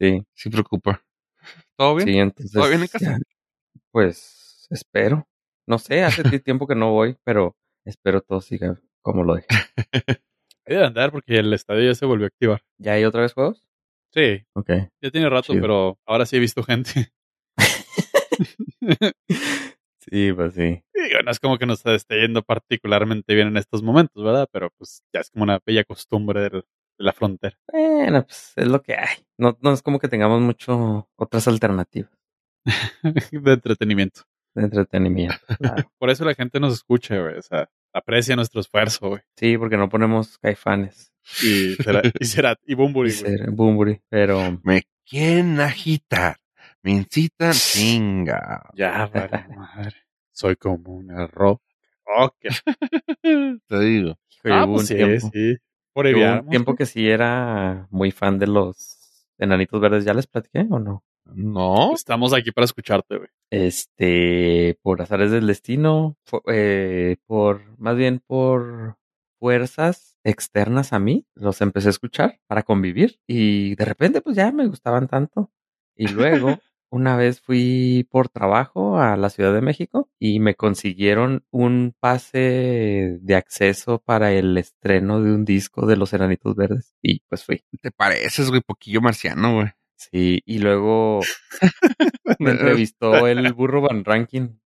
Sí, 0.00 0.22
sí 0.34 0.50
preocupa. 0.50 1.02
¿Todo 1.76 1.96
bien? 1.96 2.08
sí, 2.08 2.18
entonces. 2.18 2.52
¿Todo 2.52 2.68
bien 2.68 2.80
en 2.82 2.88
casa? 2.88 3.12
ya, 3.12 3.18
Pues 3.90 4.66
espero. 4.70 5.26
No 5.66 5.78
sé, 5.78 6.02
hace 6.02 6.22
ti- 6.24 6.38
tiempo 6.44 6.66
que 6.66 6.74
no 6.74 6.90
voy, 6.92 7.16
pero 7.24 7.54
espero 7.84 8.20
todo 8.20 8.40
siga 8.40 8.80
como 9.02 9.22
lo 9.24 9.34
dejé. 9.36 9.46
Hay 10.66 10.76
de 10.76 10.84
andar 10.84 11.10
porque 11.12 11.38
el 11.38 11.52
estadio 11.52 11.84
ya 11.84 11.94
se 11.94 12.06
volvió 12.06 12.26
a 12.26 12.28
activar. 12.28 12.62
¿Ya 12.78 12.92
hay 12.92 13.04
otra 13.04 13.22
vez 13.22 13.32
juegos? 13.32 13.64
Sí, 14.14 14.44
Ok. 14.54 14.70
ya 15.00 15.10
tiene 15.10 15.28
rato, 15.28 15.52
Chido. 15.52 15.60
pero 15.62 15.98
ahora 16.06 16.24
sí 16.26 16.36
he 16.36 16.40
visto 16.40 16.62
gente. 16.62 17.12
Sí, 19.98 20.32
pues 20.32 20.54
sí. 20.54 20.82
Digo, 20.94 21.22
no 21.24 21.30
es 21.30 21.38
como 21.38 21.58
que 21.58 21.66
nos 21.66 21.84
esté 21.86 22.20
yendo 22.20 22.42
particularmente 22.42 23.34
bien 23.34 23.48
en 23.48 23.56
estos 23.56 23.82
momentos, 23.82 24.22
¿verdad? 24.24 24.48
Pero 24.52 24.70
pues 24.76 25.02
ya 25.12 25.20
es 25.20 25.30
como 25.30 25.44
una 25.44 25.60
bella 25.64 25.84
costumbre 25.84 26.40
del- 26.40 26.64
de 26.98 27.04
la 27.04 27.12
frontera. 27.12 27.56
Bueno, 27.72 28.24
pues 28.24 28.52
es 28.56 28.66
lo 28.66 28.82
que 28.82 28.94
hay. 28.94 29.16
No, 29.38 29.56
no 29.62 29.72
es 29.72 29.80
como 29.82 29.98
que 30.00 30.08
tengamos 30.08 30.40
mucho 30.40 31.08
otras 31.16 31.46
alternativas 31.48 32.10
de 33.32 33.52
entretenimiento. 33.52 34.22
de 34.54 34.64
entretenimiento. 34.64 35.36
claro. 35.58 35.90
Por 35.98 36.10
eso 36.10 36.24
la 36.24 36.34
gente 36.34 36.58
nos 36.60 36.74
escucha, 36.74 37.18
güey. 37.20 37.38
O 37.38 37.42
sea, 37.42 37.70
aprecia 37.94 38.34
nuestro 38.36 38.60
esfuerzo, 38.60 39.08
güey. 39.08 39.22
Sí, 39.36 39.56
porque 39.56 39.76
no 39.76 39.88
ponemos 39.88 40.36
caifanes 40.38 41.12
Y 41.42 41.74
será, 41.76 42.02
y 42.18 42.24
será, 42.24 42.56
y 42.66 42.72
y 42.72 42.74
Bumburi, 42.74 43.10
ser 43.12 43.50
Bumburi, 43.52 44.00
pero 44.08 44.60
Me 44.64 44.82
quieren 45.08 45.60
agitar. 45.60 46.36
Me 46.82 46.90
incitan 46.92 47.52
chinga. 47.52 48.70
Ya, 48.74 49.06
vale, 49.06 49.46
madre. 49.56 49.96
Soy 50.32 50.56
como 50.56 50.94
una 50.94 51.26
roca. 51.26 51.62
Ok. 52.04 52.36
Te 53.68 53.80
digo. 53.80 54.16
Ah, 54.44 54.64
pues 54.66 54.80
un 54.80 54.86
sí, 54.86 54.94
tiempo, 54.96 55.30
sí. 55.32 55.56
Por 55.92 56.06
un 56.06 56.48
tiempo 56.48 56.74
que 56.74 56.86
sí 56.86 57.08
era 57.08 57.86
muy 57.90 58.10
fan 58.10 58.38
de 58.38 58.46
los 58.46 59.28
enanitos 59.38 59.80
verdes. 59.80 60.04
¿Ya 60.04 60.14
les 60.14 60.26
platiqué 60.26 60.66
o 60.70 60.78
no? 60.78 61.04
No. 61.26 61.94
Estamos 61.94 62.34
aquí 62.34 62.50
para 62.50 62.64
escucharte, 62.64 63.18
güey. 63.18 63.28
Este, 63.50 64.78
por 64.82 65.00
azares 65.02 65.30
del 65.30 65.46
destino, 65.46 66.16
eh, 66.48 67.16
por, 67.26 67.78
más 67.78 67.96
bien 67.96 68.20
por 68.26 68.96
fuerzas 69.38 70.18
externas 70.24 70.92
a 70.92 70.98
mí, 70.98 71.26
los 71.34 71.60
empecé 71.60 71.88
a 71.88 71.90
escuchar 71.90 72.40
para 72.46 72.62
convivir 72.62 73.20
y 73.26 73.74
de 73.74 73.84
repente 73.84 74.20
pues 74.20 74.36
ya 74.36 74.50
me 74.52 74.66
gustaban 74.66 75.08
tanto. 75.08 75.50
Y 75.96 76.08
luego, 76.08 76.58
una 76.92 77.16
vez 77.16 77.40
fui 77.40 78.06
por 78.10 78.28
trabajo 78.28 78.98
a 78.98 79.16
la 79.16 79.30
Ciudad 79.30 79.54
de 79.54 79.62
México 79.62 80.10
y 80.18 80.40
me 80.40 80.54
consiguieron 80.56 81.42
un 81.50 81.94
pase 81.98 83.18
de 83.18 83.34
acceso 83.34 83.98
para 83.98 84.32
el 84.32 84.58
estreno 84.58 85.22
de 85.22 85.32
un 85.32 85.46
disco 85.46 85.86
de 85.86 85.96
los 85.96 86.12
Enanitos 86.12 86.54
Verdes 86.54 86.94
y 87.00 87.20
pues 87.20 87.44
fui. 87.44 87.64
Te 87.80 87.90
pareces, 87.92 88.50
güey, 88.50 88.60
poquillo 88.60 89.00
marciano, 89.00 89.54
güey. 89.54 89.68
Sí, 89.96 90.42
y 90.44 90.58
luego 90.58 91.20
me 92.38 92.50
entrevistó 92.50 93.26
el 93.26 93.50
burro 93.54 93.80
Van 93.80 94.04
Rankin 94.04 94.60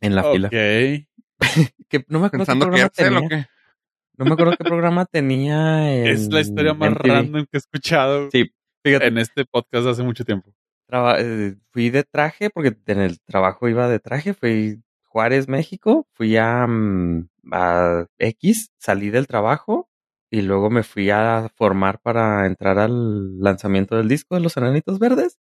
en 0.00 0.14
la 0.14 0.22
fila. 0.22 0.50
Que 1.88 2.04
no 2.08 2.20
me 2.20 2.26
acuerdo 2.26 2.30
qué 2.30 2.52
Pensando 2.52 2.66
programa 2.66 2.88
tenía. 2.90 3.50
No 4.16 4.24
me 4.24 4.32
acuerdo 4.32 4.56
qué 4.56 4.64
programa 4.64 5.04
tenía 5.06 5.94
en 5.94 6.06
Es 6.06 6.32
la 6.32 6.40
historia 6.40 6.74
más 6.74 6.92
MTV. 6.92 7.08
random 7.08 7.42
que 7.42 7.56
he 7.56 7.58
escuchado 7.58 8.30
Sí, 8.30 8.52
fíjate, 8.84 9.08
en 9.08 9.18
este 9.18 9.44
podcast 9.44 9.88
hace 9.88 10.04
mucho 10.04 10.24
tiempo. 10.24 10.54
Traba- 10.92 11.16
eh, 11.20 11.54
fui 11.70 11.88
de 11.88 12.04
traje 12.04 12.50
porque 12.50 12.76
en 12.86 13.00
el 13.00 13.18
trabajo 13.22 13.66
iba 13.66 13.88
de 13.88 13.98
traje, 13.98 14.34
fui 14.34 14.82
Juárez, 15.04 15.48
México, 15.48 16.06
fui 16.12 16.36
a, 16.36 16.66
mm, 16.66 17.28
a 17.50 18.06
X, 18.18 18.70
salí 18.78 19.08
del 19.08 19.26
trabajo 19.26 19.88
y 20.30 20.42
luego 20.42 20.68
me 20.68 20.82
fui 20.82 21.08
a 21.08 21.50
formar 21.54 21.98
para 22.00 22.46
entrar 22.46 22.78
al 22.78 23.38
lanzamiento 23.40 23.96
del 23.96 24.08
disco 24.08 24.34
de 24.34 24.42
Los 24.42 24.56
Enanitos 24.58 24.98
Verdes. 24.98 25.38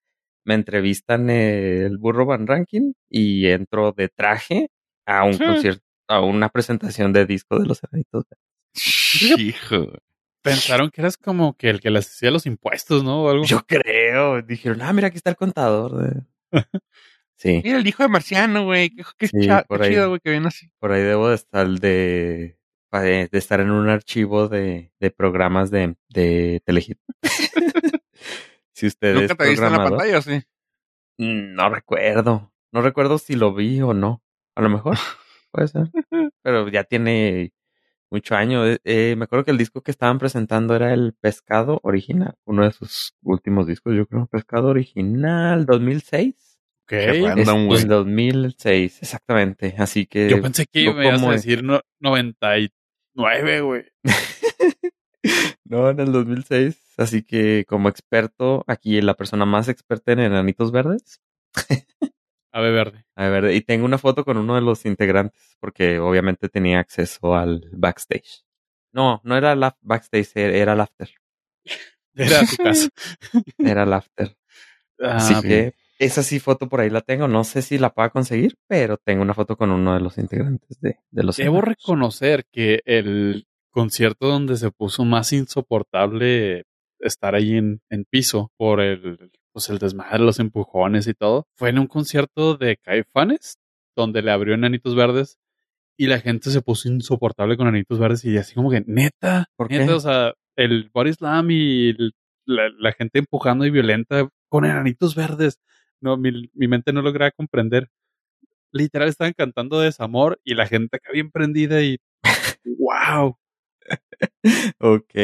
Me 0.44 0.52
entrevistan 0.54 1.30
el 1.30 1.96
Burro 1.98 2.26
Van 2.26 2.46
Ranking 2.46 2.92
y 3.08 3.46
entro 3.48 3.92
de 3.92 4.08
traje 4.10 4.68
a 5.06 5.24
un 5.24 5.32
concierto, 5.38 5.82
a 6.08 6.20
una 6.20 6.50
presentación 6.50 7.12
de 7.14 7.24
disco 7.24 7.58
de 7.58 7.66
Los 7.66 7.80
Enanitos 7.84 8.24
Verdes. 8.28 9.40
Hijo. 9.40 9.92
Pensaron 10.42 10.90
que 10.90 11.00
eras 11.00 11.16
como 11.16 11.54
que 11.56 11.68
el 11.68 11.80
que 11.80 11.90
les 11.90 12.06
hacía 12.06 12.30
los 12.30 12.46
impuestos, 12.46 13.02
¿no? 13.02 13.24
O 13.24 13.30
algo. 13.30 13.44
Yo 13.44 13.60
creo. 13.66 13.82
Dijeron, 14.46 14.82
ah, 14.82 14.92
mira, 14.92 15.08
aquí 15.08 15.16
está 15.16 15.30
el 15.30 15.36
contador. 15.36 15.96
de-". 15.96 16.22
Sí, 17.40 17.60
Mira, 17.64 17.78
el 17.78 17.86
hijo 17.86 18.02
de 18.02 18.08
Marciano, 18.08 18.64
güey. 18.64 18.90
Qué, 18.90 19.04
qué 19.16 19.28
Sí, 19.28 19.46
cha- 19.46 19.62
por 19.62 19.78
qué 19.78 19.84
ahí. 19.86 19.90
chido, 19.92 20.08
güey, 20.08 20.20
que 20.20 20.30
viene 20.30 20.48
así. 20.48 20.68
por 20.80 20.90
ahí 20.90 21.02
debo 21.02 21.28
de 21.28 21.36
estar 21.36 21.68
de, 21.68 22.58
de 22.90 23.28
estar 23.32 23.60
en 23.60 23.70
un 23.70 23.88
archivo 23.88 24.48
de, 24.48 24.90
de 24.98 25.10
programas 25.12 25.70
de, 25.70 25.94
de 26.08 26.60
Telehit. 26.64 26.98
si 28.72 28.86
usted 28.88 29.14
¿Nunca 29.14 29.34
te 29.36 29.48
viste 29.50 29.64
en 29.66 29.72
la 29.72 29.84
pantalla 29.84 30.18
o 30.18 30.22
sí? 30.22 30.42
Mm, 31.18 31.54
No 31.54 31.68
recuerdo. 31.70 32.52
No 32.72 32.82
recuerdo 32.82 33.18
si 33.18 33.36
lo 33.36 33.54
vi 33.54 33.80
o 33.82 33.94
no. 33.94 34.22
A 34.56 34.62
lo 34.62 34.68
mejor. 34.68 34.96
Puede 35.52 35.68
ser. 35.68 35.90
Pero 36.42 36.68
ya 36.68 36.84
tiene 36.84 37.52
mucho 38.10 38.34
año. 38.34 38.66
Eh, 38.66 38.78
eh, 38.84 39.14
me 39.16 39.24
acuerdo 39.24 39.44
que 39.44 39.50
el 39.50 39.58
disco 39.58 39.82
que 39.82 39.90
estaban 39.90 40.18
presentando 40.18 40.74
era 40.74 40.92
el 40.92 41.14
Pescado 41.14 41.80
Original. 41.82 42.34
Uno 42.44 42.64
de 42.64 42.72
sus 42.72 43.14
últimos 43.22 43.66
discos, 43.66 43.94
yo 43.94 44.06
creo. 44.06 44.26
Pescado 44.26 44.68
Original 44.68 45.66
2006. 45.66 46.34
Ok. 46.82 46.88
Qué 46.88 47.10
Es 47.10 47.22
random, 47.22 47.66
güey. 47.66 47.82
en 47.82 47.88
2006, 47.88 49.02
exactamente. 49.02 49.74
Así 49.78 50.06
que... 50.06 50.30
Yo 50.30 50.40
pensé 50.40 50.66
que 50.66 50.86
no 50.86 50.94
me 50.94 51.06
ibas 51.06 51.22
a 51.22 51.30
decir 51.32 51.62
no, 51.62 51.80
99, 52.00 53.60
güey. 53.60 53.84
No, 55.64 55.90
en 55.90 56.00
el 56.00 56.12
2006. 56.12 56.94
Así 56.96 57.22
que 57.22 57.64
como 57.68 57.88
experto, 57.88 58.64
aquí 58.66 59.00
la 59.02 59.14
persona 59.14 59.44
más 59.44 59.68
experta 59.68 60.12
en 60.12 60.20
enanitos 60.20 60.72
verdes. 60.72 61.20
Ave 62.58 62.70
verde. 62.70 63.04
A 63.16 63.28
ver, 63.28 63.52
y 63.54 63.60
tengo 63.60 63.84
una 63.84 63.98
foto 63.98 64.24
con 64.24 64.36
uno 64.36 64.54
de 64.54 64.60
los 64.62 64.84
integrantes, 64.86 65.56
porque 65.60 65.98
obviamente 65.98 66.48
tenía 66.48 66.80
acceso 66.80 67.34
al 67.34 67.68
backstage. 67.72 68.44
No, 68.92 69.20
no 69.24 69.36
era 69.36 69.52
el 69.52 69.62
af- 69.62 69.76
backstage, 69.80 70.32
era 70.34 70.72
el 70.72 70.80
after. 70.80 71.08
Era 72.14 72.40
tu 72.46 72.56
casa. 72.56 72.88
Era 73.58 73.82
el 73.84 73.92
after. 73.92 74.36
Así 74.98 75.34
Ah, 75.34 75.42
que 75.42 75.74
esa 76.00 76.22
sí 76.24 76.40
foto 76.40 76.68
por 76.68 76.80
ahí 76.80 76.90
la 76.90 77.00
tengo. 77.02 77.28
No 77.28 77.44
sé 77.44 77.62
si 77.62 77.78
la 77.78 77.90
pueda 77.94 78.10
conseguir, 78.10 78.56
pero 78.66 78.96
tengo 78.96 79.22
una 79.22 79.34
foto 79.34 79.56
con 79.56 79.70
uno 79.70 79.94
de 79.94 80.00
los 80.00 80.18
integrantes 80.18 80.80
de, 80.80 80.98
de 81.10 81.22
los 81.22 81.36
Debo 81.36 81.60
reconocer 81.60 82.44
que 82.50 82.80
el 82.86 83.46
concierto 83.70 84.26
donde 84.26 84.56
se 84.56 84.70
puso 84.72 85.04
más 85.04 85.32
insoportable 85.32 86.64
estar 86.98 87.36
ahí 87.36 87.56
en, 87.56 87.80
en 87.90 88.04
piso 88.04 88.50
por 88.56 88.80
el, 88.80 89.30
pues 89.58 89.70
el 89.70 89.78
desmadre, 89.78 90.20
los 90.20 90.38
empujones 90.38 91.08
y 91.08 91.14
todo, 91.14 91.48
fue 91.56 91.70
en 91.70 91.80
un 91.80 91.88
concierto 91.88 92.56
de 92.56 92.76
Caifanes, 92.76 93.58
donde 93.96 94.22
le 94.22 94.30
abrió 94.30 94.54
Enanitos 94.54 94.94
Verdes 94.94 95.38
y 95.98 96.06
la 96.06 96.20
gente 96.20 96.50
se 96.50 96.62
puso 96.62 96.88
insoportable 96.88 97.56
con 97.56 97.66
Enanitos 97.66 97.98
Verdes 97.98 98.24
y 98.24 98.36
así 98.38 98.54
como 98.54 98.70
que, 98.70 98.84
neta, 98.86 99.46
¿Por 99.56 99.68
neta, 99.68 99.84
qué? 99.86 99.90
o 99.92 99.98
sea, 100.00 100.32
el 100.56 100.90
body 100.94 101.12
slam 101.12 101.50
y 101.50 101.88
el- 101.90 102.12
la, 102.46 102.68
la 102.78 102.92
gente 102.92 103.18
empujando 103.18 103.66
y 103.66 103.70
violenta 103.70 104.28
con 104.48 104.64
Enanitos 104.64 105.16
Verdes. 105.16 105.58
No, 106.00 106.16
mi, 106.16 106.48
mi 106.54 106.68
mente 106.68 106.92
no 106.92 107.02
logra 107.02 107.32
comprender. 107.32 107.88
Literal 108.72 109.08
estaban 109.08 109.32
cantando 109.36 109.80
desamor 109.80 110.40
y 110.44 110.54
la 110.54 110.66
gente 110.68 110.96
acá 110.98 111.10
bien 111.12 111.30
prendida 111.32 111.82
y 111.82 111.98
wow. 112.78 113.36
Ok. 114.78 115.14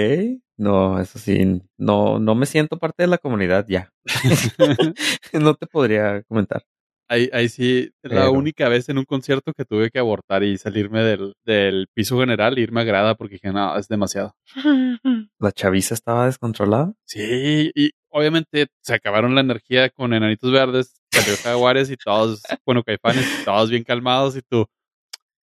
No, 0.56 1.00
eso 1.00 1.18
sí. 1.18 1.62
No, 1.76 2.18
no 2.18 2.34
me 2.34 2.46
siento 2.46 2.78
parte 2.78 3.02
de 3.02 3.08
la 3.08 3.18
comunidad 3.18 3.66
ya. 3.68 3.90
no 5.32 5.54
te 5.54 5.66
podría 5.66 6.22
comentar. 6.24 6.64
Ahí, 7.06 7.28
ahí 7.34 7.50
sí, 7.50 7.90
la 8.02 8.30
única 8.30 8.68
vez 8.70 8.88
en 8.88 8.96
un 8.96 9.04
concierto 9.04 9.52
que 9.52 9.66
tuve 9.66 9.90
que 9.90 9.98
abortar 9.98 10.42
y 10.42 10.56
salirme 10.56 11.02
del, 11.02 11.34
del 11.44 11.86
piso 11.92 12.18
general 12.18 12.56
e 12.56 12.62
irme 12.62 12.80
a 12.80 12.84
grada 12.84 13.14
porque 13.14 13.34
dije, 13.34 13.52
no, 13.52 13.76
es 13.76 13.88
demasiado. 13.88 14.34
La 15.38 15.52
chaviza 15.52 15.92
estaba 15.92 16.26
descontrolada. 16.26 16.94
Sí, 17.04 17.70
y 17.74 17.90
obviamente 18.08 18.68
se 18.80 18.94
acabaron 18.94 19.34
la 19.34 19.42
energía 19.42 19.90
con 19.90 20.14
Enanitos 20.14 20.50
Verdes, 20.50 21.02
salió 21.10 21.36
Jaguares 21.36 21.90
y 21.90 21.96
todos, 21.96 22.42
bueno, 22.64 22.82
Caifanes, 22.82 23.40
y 23.40 23.44
todos 23.44 23.68
bien 23.68 23.84
calmados 23.84 24.34
y 24.36 24.42
tú, 24.42 24.64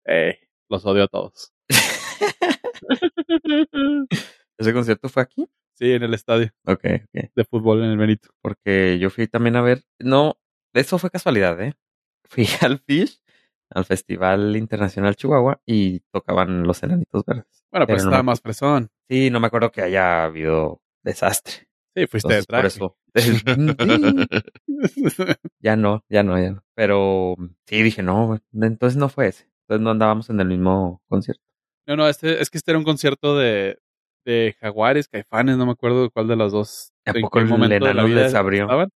eh, 0.06 0.40
los 0.68 0.84
odio 0.86 1.04
a 1.04 1.08
todos. 1.08 1.54
¿Ese 4.58 4.74
concierto 4.74 5.10
fue 5.10 5.24
aquí? 5.24 5.48
Sí, 5.74 5.92
en 5.92 6.04
el 6.04 6.14
estadio 6.14 6.52
Ok, 6.66 6.86
ok. 6.86 7.30
de 7.36 7.46
fútbol 7.46 7.84
en 7.84 7.92
el 7.92 7.98
Benito. 7.98 8.30
Porque 8.42 8.98
yo 9.00 9.10
fui 9.10 9.28
también 9.28 9.56
a 9.58 9.62
ver. 9.62 9.84
No, 10.00 10.38
eso 10.74 10.98
fue 10.98 11.10
casualidad, 11.10 11.62
¿eh? 11.62 11.74
Fui 12.30 12.48
al 12.62 12.80
Fish, 12.80 13.22
al 13.70 13.86
Festival 13.86 14.56
Internacional 14.56 15.16
Chihuahua, 15.16 15.62
y 15.66 16.00
tocaban 16.12 16.64
los 16.64 16.82
enanitos 16.84 17.24
verdes. 17.26 17.46
Bueno, 17.72 17.86
Pero 17.86 17.96
pues 17.96 18.04
no 18.04 18.10
estaba 18.10 18.24
me- 18.24 18.28
más 18.28 18.42
fresón. 18.42 18.90
Sí, 19.10 19.30
no 19.30 19.40
me 19.40 19.48
acuerdo 19.48 19.72
que 19.72 19.82
haya 19.82 20.24
habido 20.24 20.82
desastre. 21.04 21.68
Sí, 21.96 22.08
fuiste 22.08 22.34
de 22.34 22.40
Entonces, 22.40 22.48
por 22.48 22.66
eso. 22.66 22.98
Ya 25.60 25.76
no, 25.76 26.04
ya 26.10 26.24
no, 26.24 26.40
ya 26.42 26.52
no. 26.52 26.64
Pero 26.76 27.36
sí, 27.66 27.82
dije, 27.82 28.04
no, 28.04 28.40
entonces 28.54 28.98
no 28.98 29.10
fue 29.10 29.28
ese. 29.28 29.50
Entonces 29.64 29.84
no 29.84 29.92
andábamos 29.92 30.30
en 30.30 30.40
el 30.40 30.48
mismo 30.48 31.02
concierto. 31.08 31.42
No, 31.88 31.96
no, 31.96 32.08
este, 32.08 32.42
es 32.42 32.50
que 32.50 32.58
este 32.58 32.72
era 32.72 32.78
un 32.80 32.84
concierto 32.86 33.38
de, 33.38 33.78
de 34.26 34.56
Jaguares, 34.60 35.08
Caifanes, 35.08 35.58
no 35.58 35.66
me 35.66 35.72
acuerdo 35.72 36.10
cuál 36.12 36.28
de 36.28 36.36
las 36.36 36.52
dos. 36.52 36.92
¿A 37.06 37.12
en 37.12 37.22
poco 37.22 37.38
qué 37.38 37.44
el 37.44 37.50
momento 37.50 37.86
de 37.86 37.94
la 37.94 38.04
vida 38.04 38.24
les 38.24 38.34
abrió? 38.34 38.64
estaban. 38.64 38.90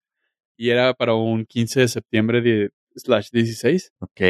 Y 0.56 0.70
era 0.70 0.94
para 0.94 1.14
un 1.14 1.44
15 1.46 1.80
de 1.80 1.88
septiembre 1.88 2.40
de 2.40 2.70
slash 2.96 3.28
16. 3.30 3.92
Ok. 4.00 4.20
y 4.20 4.24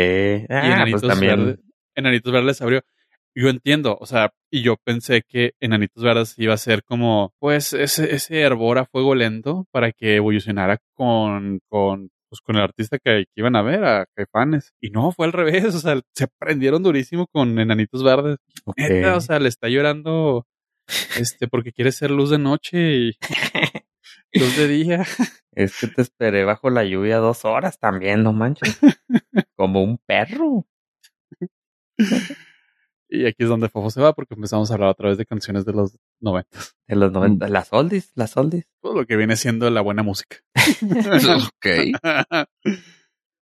Ah, 0.51 0.75
Enanitos, 0.75 1.01
pues 1.01 1.13
también. 1.13 1.37
Verdes, 1.39 1.61
Enanitos 1.95 2.33
Verdes 2.33 2.61
abrió. 2.61 2.83
Yo 3.35 3.49
entiendo, 3.49 3.97
o 4.01 4.07
sea, 4.07 4.31
y 4.51 4.63
yo 4.63 4.77
pensé 4.85 5.23
que 5.27 5.53
Enanitos 5.61 6.03
Verdes 6.03 6.35
iba 6.39 6.55
a 6.55 6.59
ser 6.59 6.83
como, 6.83 7.33
pues, 7.39 7.73
ese, 7.73 8.15
ese 8.15 8.41
hervor 8.41 8.79
a 8.79 8.85
fuego 8.85 9.15
lento 9.15 9.67
para 9.71 9.93
que 9.93 10.17
evolucionara 10.17 10.79
con, 10.95 11.61
con, 11.69 12.11
pues, 12.29 12.41
con 12.41 12.57
el 12.57 12.63
artista 12.63 12.99
que, 12.99 13.25
que 13.27 13.41
iban 13.41 13.55
a 13.55 13.63
ver, 13.63 13.85
a 13.85 14.07
Caifanes. 14.15 14.73
Y 14.81 14.91
no, 14.91 15.13
fue 15.13 15.27
al 15.27 15.33
revés, 15.33 15.67
o 15.75 15.79
sea, 15.79 16.01
se 16.15 16.27
prendieron 16.39 16.83
durísimo 16.83 17.27
con 17.29 17.59
Enanitos 17.59 18.03
Verdes. 18.03 18.39
Neta, 18.77 19.17
o 19.17 19.21
sea, 19.21 19.39
le 19.39 19.49
está 19.49 19.69
llorando 19.69 20.45
este 21.17 21.49
porque 21.49 21.73
quiere 21.73 21.93
ser 21.93 22.11
luz 22.11 22.31
de 22.31 22.39
noche 22.39 22.79
y 22.97 23.19
luz 24.33 24.57
de 24.57 24.69
día. 24.69 25.07
Es 25.53 25.79
que 25.79 25.89
te 25.89 26.03
esperé 26.03 26.45
bajo 26.45 26.71
la 26.71 26.85
lluvia 26.85 27.19
dos 27.19 27.45
horas 27.45 27.79
también, 27.79 28.23
no 28.23 28.33
manches. 28.33 28.79
Como 29.57 29.83
un 29.83 29.99
perro. 29.99 30.67
Y 33.11 33.27
aquí 33.27 33.43
es 33.43 33.49
donde 33.49 33.69
Fofo 33.69 33.91
se 33.91 34.03
va 34.03 34.13
porque 34.13 34.35
empezamos 34.35 34.71
a 34.71 34.75
hablar 34.75 34.91
otra 34.91 35.09
vez 35.09 35.19
de 35.19 35.25
canciones 35.25 35.65
de 35.65 35.73
los 35.73 35.99
90. 36.21 36.59
De 36.87 36.97
los 36.97 37.11
90. 37.11 37.49
Las 37.49 37.73
oldies, 37.73 38.13
las 38.15 38.37
oldies. 38.37 38.67
Todo 38.83 38.95
lo 38.95 39.07
que 39.07 39.17
viene 39.17 39.37
siendo 39.37 39.69
la 39.71 39.81
buena 39.81 40.03
música. 40.03 40.37
ok. 40.85 41.67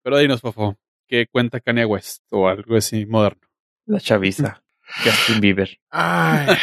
Pero 0.04 0.18
dinos, 0.20 0.42
Fofo, 0.42 0.78
¿qué 1.08 1.28
cuenta 1.28 1.60
Kanye 1.60 1.86
West 1.86 2.24
o 2.30 2.48
algo 2.48 2.78
así 2.78 3.06
moderno? 3.08 3.48
La 3.86 4.00
chaviza. 4.00 4.64
Justin 5.04 5.42
Bieber. 5.42 5.80
Ay, 5.90 6.56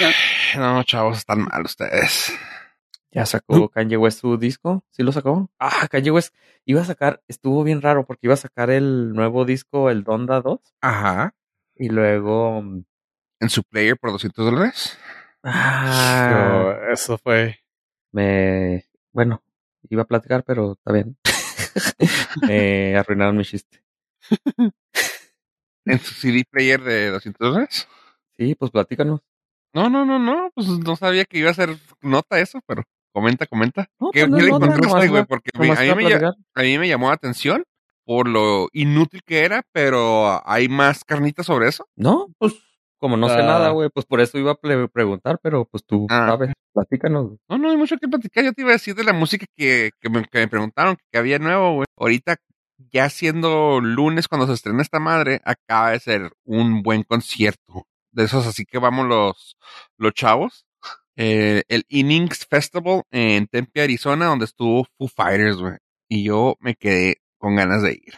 no, 0.57 0.83
chavos, 0.85 1.19
están 1.19 1.43
mal 1.43 1.65
ustedes. 1.65 2.33
Ya 3.11 3.27
sacó 3.27 3.69
Kanye 3.69 3.97
West 3.97 4.21
su 4.21 4.37
disco. 4.37 4.85
¿Sí 4.91 5.05
lo 5.05 5.13
sacó? 5.13 5.49
Ah, 5.61 5.87
Kanye 5.89 6.11
West 6.11 6.35
iba 6.65 6.81
a 6.81 6.85
sacar, 6.85 7.23
estuvo 7.29 7.63
bien 7.63 7.81
raro 7.81 8.05
porque 8.07 8.27
iba 8.27 8.35
a 8.35 8.39
sacar 8.39 8.71
el 8.71 9.13
nuevo 9.13 9.45
disco, 9.45 9.89
el 9.89 10.03
Donda 10.03 10.41
2. 10.41 10.61
Ajá. 10.81 11.35
Y 11.77 11.91
luego. 11.91 12.63
En 13.41 13.51
su 13.51 13.63
player 13.63 13.97
por 13.97 14.11
200 14.11 14.45
dólares. 14.45 14.99
Ah, 15.45 16.77
eso 16.93 17.19
fue. 17.19 17.61
me. 18.11 18.85
Bueno, 19.13 19.45
iba 19.89 20.03
a 20.03 20.07
platicar, 20.07 20.43
pero 20.43 20.73
está 20.73 20.93
bien. 20.93 21.17
me 22.43 22.97
arruinaron 22.97 23.37
mi 23.37 23.45
chiste. 23.45 23.85
En 25.87 25.99
su 26.01 26.15
CD 26.15 26.45
player 26.51 26.83
de 26.83 27.11
200 27.11 27.53
dólares. 27.53 27.89
Sí, 28.37 28.55
pues 28.55 28.71
platícanos. 28.71 29.21
No, 29.75 29.91
no, 29.91 30.05
no, 30.05 30.19
no. 30.19 30.51
Pues 30.55 30.69
no 30.69 30.97
sabía 30.97 31.25
que 31.25 31.39
iba 31.39 31.51
a 31.51 31.55
ser 31.55 31.77
nota 32.03 32.39
eso, 32.39 32.61
pero 32.67 32.83
comenta, 33.13 33.47
comenta. 33.47 33.87
No, 34.01 34.11
¿Qué, 34.13 34.21
pues 34.21 34.31
no 34.31 34.37
qué 34.37 34.43
es 34.43 34.47
le 34.47 34.53
nota, 34.53 34.67
encontraste, 34.67 35.09
güey? 35.09 35.25
Porque 35.25 35.51
me- 35.59 35.71
a, 35.71 35.81
mí 35.81 35.89
a 35.91 35.95
me, 35.95 36.03
lla- 36.05 36.09
platicar. 36.09 36.35
a 36.55 36.63
mí 36.63 36.79
me 36.79 36.89
llamó 36.89 37.09
la 37.09 37.15
atención 37.15 37.65
por 38.07 38.29
lo 38.29 38.69
inútil 38.73 39.23
que 39.25 39.45
era, 39.45 39.63
pero 39.73 40.41
hay 40.49 40.69
más 40.69 41.05
carnitas 41.05 41.47
sobre 41.47 41.69
eso. 41.69 41.87
No, 41.97 42.29
pues 42.39 42.55
como 42.99 43.17
no 43.17 43.29
sé 43.29 43.35
Ah. 43.41 43.43
nada, 43.47 43.71
güey, 43.71 43.91
pues 43.93 44.07
por 44.07 44.21
eso 44.21 44.39
iba 44.39 44.53
a 44.53 44.89
preguntar, 44.89 45.39
pero 45.43 45.67
pues 45.67 45.85
tú 45.85 46.07
Ah. 46.11 46.29
sabes, 46.31 46.53
platícanos. 46.73 47.27
güey. 47.27 47.39
No, 47.49 47.59
no 47.59 47.71
hay 47.71 47.77
mucho 47.77 47.97
que 47.99 48.09
platicar. 48.09 48.45
Yo 48.45 48.53
te 48.53 48.63
iba 48.63 48.71
a 48.71 48.75
decir 48.75 48.95
de 48.95 49.05
la 49.05 49.13
música 49.13 49.45
que, 49.57 49.91
que, 50.01 50.09
me, 50.11 50.25
que 50.25 50.39
me 50.39 50.49
preguntaron 50.49 50.97
que 51.11 51.19
había 51.19 51.39
nuevo, 51.39 51.75
güey. 51.75 51.87
Ahorita, 51.99 52.37
ya 52.93 53.09
siendo 53.11 53.81
lunes 53.81 54.29
cuando 54.29 54.47
se 54.47 54.53
estrena 54.55 54.83
esta 54.83 55.01
madre, 55.01 55.41
acaba 55.45 55.91
de 55.91 56.01
ser 56.01 56.33
un 56.45 56.83
buen 56.83 57.03
concierto 57.03 57.87
de 58.15 58.25
esos 58.25 58.47
así 58.47 58.65
que 58.65 58.79
vamos 58.79 59.07
los, 59.07 59.57
los 59.99 60.13
chavos. 60.15 60.67
Eh, 61.17 61.63
el 61.69 61.85
Innings 61.89 62.47
Festival 62.47 63.03
en 63.11 63.47
Tempe, 63.47 63.83
Arizona, 63.83 64.27
donde 64.27 64.47
estuvo 64.47 64.85
Foo 64.99 65.09
Fighters, 65.09 65.57
güey. 65.59 65.75
Y 66.09 66.25
yo 66.25 66.57
me 66.61 66.75
quedé 66.75 67.19
con 67.39 67.55
ganas 67.57 67.83
de 67.83 67.93
ir. 67.93 68.15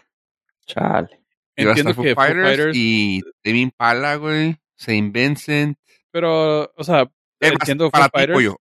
Chale. 0.67 1.21
Entiendo 1.57 1.91
que 1.91 1.95
Foo 1.95 2.05
Fighters, 2.15 2.47
Fighters, 2.47 2.77
y 2.77 3.21
Tame 3.43 3.59
Impala, 3.61 4.17
güey. 4.17 4.57
Saint 4.77 5.13
Vincent. 5.15 5.79
pero, 6.11 6.71
o 6.77 6.85
sea, 6.85 7.11
Es 7.41 7.53
entiendo 7.53 7.91
para 7.91 8.05
Foo 8.09 8.19
Fighters. 8.19 8.55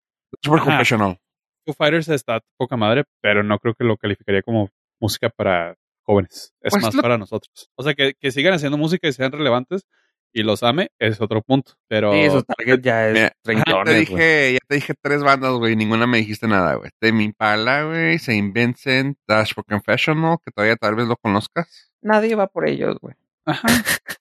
Super 0.42 0.60
Ajá. 0.60 0.66
Confessional. 0.66 1.20
Foo 1.66 1.74
Fighters 1.76 2.10
está 2.10 2.42
poca 2.58 2.76
madre, 2.78 3.04
pero 3.22 3.44
no 3.44 3.58
creo 3.60 3.74
que 3.76 3.84
lo 3.84 3.98
calificaría 3.98 4.42
como 4.42 4.70
música 5.00 5.30
para 5.30 5.76
jóvenes. 6.04 6.54
Es 6.62 6.72
Pues 6.72 6.84
más 6.84 6.94
lo- 6.96 7.02
para 7.02 7.18
nosotros. 7.18 7.70
O 7.76 7.84
sea, 7.84 7.94
que, 7.94 8.14
que 8.20 8.32
sigan 8.32 8.54
haciendo 8.54 8.78
música 8.78 9.08
y 9.08 9.14
sean 9.14 9.32
relevantes 9.32 9.86
y 10.34 10.44
los 10.44 10.64
ame 10.64 10.90
es 11.00 11.22
otro 11.22 11.42
punto. 11.42 11.74
Pero 11.88 12.14
Sí, 12.14 12.30
su 12.30 12.44
target 12.44 12.82
ya 12.82 13.08
es 13.08 13.14
Mira, 13.14 13.64
Ya 13.66 13.84
te 13.84 13.94
dije, 13.94 14.54
ya 14.54 14.60
te 14.68 14.76
dije 14.76 14.94
tres 15.00 15.24
bandas, 15.24 15.54
güey. 15.54 15.76
Ninguna 15.76 16.08
me 16.08 16.18
dijiste 16.18 16.48
nada, 16.48 16.76
güey. 16.76 16.90
Tame 17.00 17.24
Impala, 17.24 17.84
güey. 17.84 18.20
Saint 18.20 18.54
Vincent. 18.54 19.18
Dash 19.28 19.54
for 19.54 19.64
Confessional, 19.64 20.38
que 20.44 20.52
todavía 20.52 20.76
tal 20.76 20.96
vez 20.96 21.08
lo 21.08 21.16
conozcas. 21.18 21.92
Nadie 22.02 22.36
va 22.36 22.48
por 22.48 22.68
ellos, 22.68 22.98
güey. 23.00 23.16
Ajá. 23.46 23.68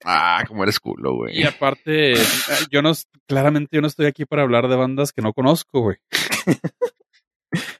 Ah, 0.04 0.44
como 0.46 0.64
eres 0.64 0.80
culo, 0.80 1.14
güey. 1.14 1.38
Y 1.38 1.44
aparte, 1.44 2.14
eh, 2.14 2.16
yo 2.70 2.82
no, 2.82 2.92
claramente 3.26 3.76
yo 3.76 3.80
no 3.80 3.86
estoy 3.86 4.06
aquí 4.06 4.24
para 4.24 4.42
hablar 4.42 4.68
de 4.68 4.76
bandas 4.76 5.12
que 5.12 5.22
no 5.22 5.32
conozco, 5.32 5.80
güey. 5.80 5.96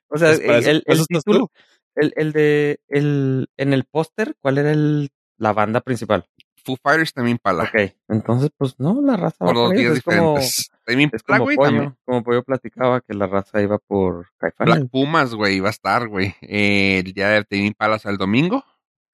O 0.09 0.19
sea, 0.19 0.37
Pues 0.45 0.67
el, 0.67 0.83
el 0.87 1.07
título, 1.07 1.51
el, 1.95 2.13
el 2.17 2.33
de, 2.33 2.81
el, 2.89 3.49
en 3.57 3.73
el 3.73 3.85
póster, 3.85 4.37
¿cuál 4.41 4.59
era 4.59 4.71
el, 4.71 5.11
la 5.39 5.53
banda 5.53 5.81
principal? 5.81 6.27
Foo 6.65 6.77
Fighters, 6.83 7.13
Tame 7.13 7.31
Impala. 7.31 7.65
Ok, 7.65 7.93
entonces, 8.09 8.51
pues 8.57 8.79
no, 8.79 9.01
la 9.01 9.17
raza 9.17 9.45
va 9.45 9.53
Por 9.53 9.57
dos 9.57 9.69
por 9.69 9.77
días 9.77 9.93
ellos. 9.93 9.99
Es 9.99 10.05
como, 10.05 10.39
diferentes. 10.39 10.71
Tame 10.85 11.11
es 11.13 11.23
como 11.23 11.45
güey, 11.45 11.57
pollo, 11.57 11.71
también. 11.71 11.97
como 12.05 12.23
pollo 12.23 12.43
platicaba 12.43 13.01
que 13.01 13.15
la 13.15 13.27
raza 13.27 13.61
iba 13.63 13.79
por 13.79 14.29
Caifanes. 14.39 14.75
Black 14.75 14.91
Pumas, 14.91 15.35
güey, 15.35 15.57
iba 15.57 15.69
a 15.69 15.71
estar, 15.71 16.09
güey. 16.09 16.35
Eh, 16.43 17.03
el 17.05 17.13
día 17.13 17.29
de 17.29 17.75
o 17.79 17.99
sea, 17.99 18.11
el 18.11 18.19
domingo. 18.19 18.65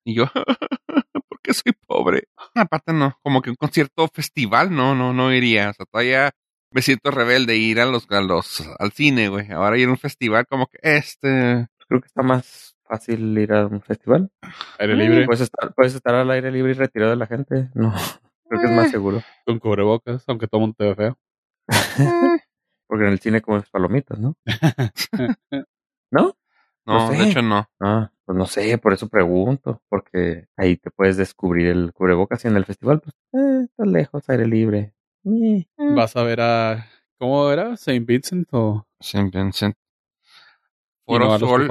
Y 0.05 0.14
yo, 0.14 0.25
¿por 1.28 1.40
qué 1.43 1.52
soy 1.52 1.73
pobre? 1.87 2.28
Aparte, 2.55 2.93
no, 2.93 3.19
como 3.23 3.43
que 3.43 3.50
un 3.50 3.57
concierto 3.57 4.09
festival, 4.09 4.75
no, 4.75 4.95
no, 4.95 5.12
no 5.12 5.33
iría. 5.33 5.71
O 5.71 5.73
sea, 5.75 5.87
todavía 5.87 6.31
me 6.71 6.83
siento 6.83 7.11
rebelde 7.11 7.57
ir 7.57 7.81
a 7.81 7.87
los, 7.87 8.11
a 8.11 8.21
los, 8.21 8.62
al 8.78 8.93
cine, 8.93 9.28
güey. 9.28 9.50
Ahora 9.50 9.78
ir 9.78 9.88
a 9.88 9.90
un 9.90 9.99
festival, 9.99 10.47
como 10.47 10.67
que 10.67 10.78
este. 10.83 11.69
Creo 11.88 12.00
que 12.00 12.07
está 12.07 12.23
más 12.23 12.77
fácil 12.88 13.37
ir 13.38 13.52
a 13.52 13.66
un 13.66 13.80
festival. 13.80 14.30
Aire 14.78 14.97
libre, 14.97 15.26
Puedes 15.26 15.42
estar, 15.42 15.73
puedes 15.75 15.95
estar 15.95 16.14
al 16.14 16.30
aire 16.30 16.50
libre 16.50 16.73
y 16.73 16.75
retirado 16.75 17.11
de 17.12 17.16
la 17.16 17.26
gente. 17.26 17.68
No, 17.75 17.92
creo 18.49 18.61
que 18.61 18.66
es 18.66 18.73
más 18.73 18.87
Eh. 18.87 18.90
seguro. 18.90 19.23
con 19.47 19.59
cubrebocas, 19.59 20.25
aunque 20.28 20.49
todo 20.49 20.61
el 20.61 20.62
mundo 20.62 20.76
te 20.78 20.85
ve 20.87 20.95
feo. 20.95 21.18
eh, 21.68 21.68
Porque 22.88 23.04
en 23.04 23.12
el 23.12 23.18
cine 23.21 23.42
comes 23.42 23.68
palomitas, 23.71 24.18
¿no? 24.18 24.35
¿No? 26.11 26.35
No, 26.87 26.95
No 27.07 27.11
sé. 27.12 27.18
de 27.18 27.28
hecho 27.30 27.42
no. 27.42 27.68
Ah, 27.80 28.11
pues 28.25 28.37
no 28.38 28.47
sé, 28.47 28.78
por 28.78 28.92
eso 28.95 29.09
pregunto, 29.09 29.83
porque 29.90 30.47
ahí 30.57 30.76
te 30.76 30.90
puedes 30.90 31.16
descubrir 31.18 31.68
el 31.68 31.92
cubrebocas 31.92 32.45
y 32.45 32.49
en 32.49 32.57
el 32.57 32.64
festival, 32.64 33.00
pues, 33.00 33.14
eh, 33.35 33.64
está 33.64 33.85
lejos, 33.85 34.28
aire 34.30 34.47
libre. 34.47 34.95
Eh, 35.25 35.66
Vas 35.76 36.16
a 36.16 36.23
ver 36.23 36.40
a. 36.40 36.87
¿Cómo 37.18 37.50
era? 37.50 37.76
¿Saint 37.76 38.07
Vincent 38.07 38.49
o.? 38.52 38.87
Saint 39.00 39.35
Vincent. 39.35 39.76
Foro 41.15 41.27
Sol, 41.38 41.62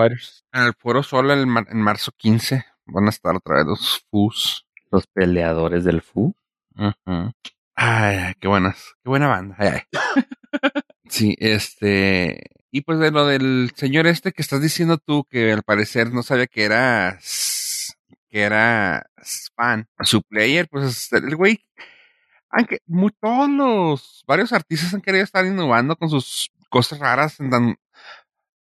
en 0.53 0.63
el 0.63 0.73
Foro 0.73 1.03
Sol 1.03 1.31
el 1.31 1.47
mar- 1.47 1.67
en 1.69 1.81
marzo 1.81 2.11
15 2.17 2.65
van 2.85 3.05
a 3.05 3.09
estar 3.09 3.35
otra 3.35 3.57
vez 3.57 3.65
los 3.65 4.05
Fus. 4.09 4.65
Los 4.91 5.05
peleadores 5.07 5.83
del 5.83 5.97
FU. 6.01 6.35
Ay, 7.75 8.15
ay, 8.17 8.33
qué 8.39 8.47
buenas, 8.47 8.95
qué 9.03 9.09
buena 9.09 9.27
banda. 9.27 9.55
Ay, 9.59 9.69
ay. 9.69 10.23
sí, 11.09 11.35
este, 11.39 12.41
y 12.71 12.81
pues 12.81 12.99
de 12.99 13.11
lo 13.11 13.25
del 13.27 13.71
señor 13.75 14.07
este 14.07 14.31
que 14.31 14.41
estás 14.41 14.61
diciendo 14.61 14.97
tú, 14.97 15.25
que 15.29 15.51
al 15.51 15.63
parecer 15.63 16.11
no 16.13 16.23
sabía 16.23 16.47
que 16.47 16.63
era, 16.63 17.19
que 18.29 18.41
era 18.41 19.05
fan, 19.55 19.87
su 20.01 20.21
player, 20.23 20.67
pues 20.69 21.11
el 21.13 21.35
güey, 21.35 21.59
aunque 22.49 22.79
mu- 22.87 23.11
todos 23.11 23.49
los, 23.49 24.23
varios 24.25 24.53
artistas 24.53 24.93
han 24.93 25.01
querido 25.01 25.23
estar 25.23 25.45
innovando 25.45 25.95
con 25.95 26.09
sus 26.09 26.49
cosas 26.69 26.99
raras, 26.99 27.39
en 27.39 27.49
tan- 27.49 27.75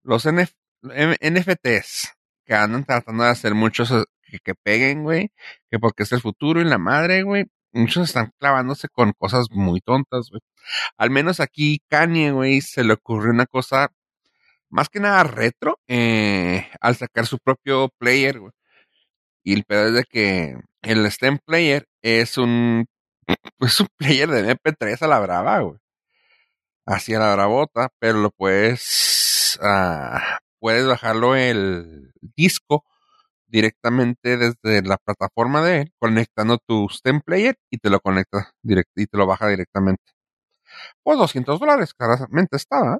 los 0.03 0.25
NF 0.25 0.51
NFTs, 0.85 2.13
que 2.45 2.53
andan 2.53 2.85
tratando 2.85 3.23
de 3.23 3.29
hacer 3.29 3.55
muchos 3.55 3.91
eh, 3.91 4.03
que, 4.43 4.55
peguen, 4.55 5.03
güey, 5.03 5.31
que 5.69 5.79
porque 5.79 6.03
es 6.03 6.11
el 6.11 6.21
futuro 6.21 6.61
y 6.61 6.65
la 6.65 6.77
madre, 6.77 7.23
güey. 7.23 7.45
Muchos 7.73 8.09
están 8.09 8.31
clavándose 8.39 8.87
con 8.89 9.11
cosas 9.13 9.47
muy 9.51 9.81
tontas, 9.81 10.29
güey. 10.29 10.41
Al 10.97 11.09
menos 11.09 11.39
aquí 11.39 11.81
Kanye, 11.89 12.31
güey, 12.31 12.61
se 12.61 12.83
le 12.83 12.93
ocurrió 12.93 13.31
una 13.31 13.45
cosa 13.45 13.89
más 14.69 14.89
que 14.89 14.99
nada 14.99 15.23
retro 15.23 15.79
eh, 15.87 16.69
al 16.81 16.95
sacar 16.95 17.27
su 17.27 17.39
propio 17.39 17.89
player, 17.97 18.39
güey. 18.39 18.51
Y 19.43 19.53
el 19.53 19.63
pedo 19.65 19.87
es 19.87 19.93
de 19.93 20.03
que 20.05 20.57
el 20.81 21.11
STEM 21.11 21.39
player 21.45 21.87
es 22.01 22.37
un, 22.37 22.85
es 23.59 23.79
un 23.79 23.87
player 23.97 24.29
de 24.29 24.57
MP3 24.57 25.01
a 25.01 25.07
la 25.07 25.19
brava, 25.19 25.59
güey. 25.59 25.79
Así 26.85 27.13
a 27.13 27.19
la 27.19 27.33
bravota, 27.35 27.89
pero 27.99 28.19
lo 28.19 28.31
puedes, 28.31 29.59
ah, 29.61 30.39
puedes 30.65 30.87
bajarlo 30.87 31.35
el 31.35 32.11
disco 32.35 32.83
directamente 33.45 34.35
desde 34.35 34.81
la 34.81 34.97
plataforma 34.97 35.61
de 35.63 35.81
él, 35.81 35.91
conectando 35.99 36.57
tu 36.57 36.89
STEM 36.89 37.21
player 37.21 37.55
y 37.69 37.77
te 37.77 37.91
lo 37.91 37.99
conecta 37.99 38.49
direct 38.63 38.89
y 38.95 39.05
te 39.05 39.15
lo 39.15 39.27
baja 39.27 39.47
directamente. 39.47 40.01
Pues 41.03 41.19
200 41.19 41.59
dólares, 41.59 41.93
claramente 41.93 42.57
estaba. 42.57 42.97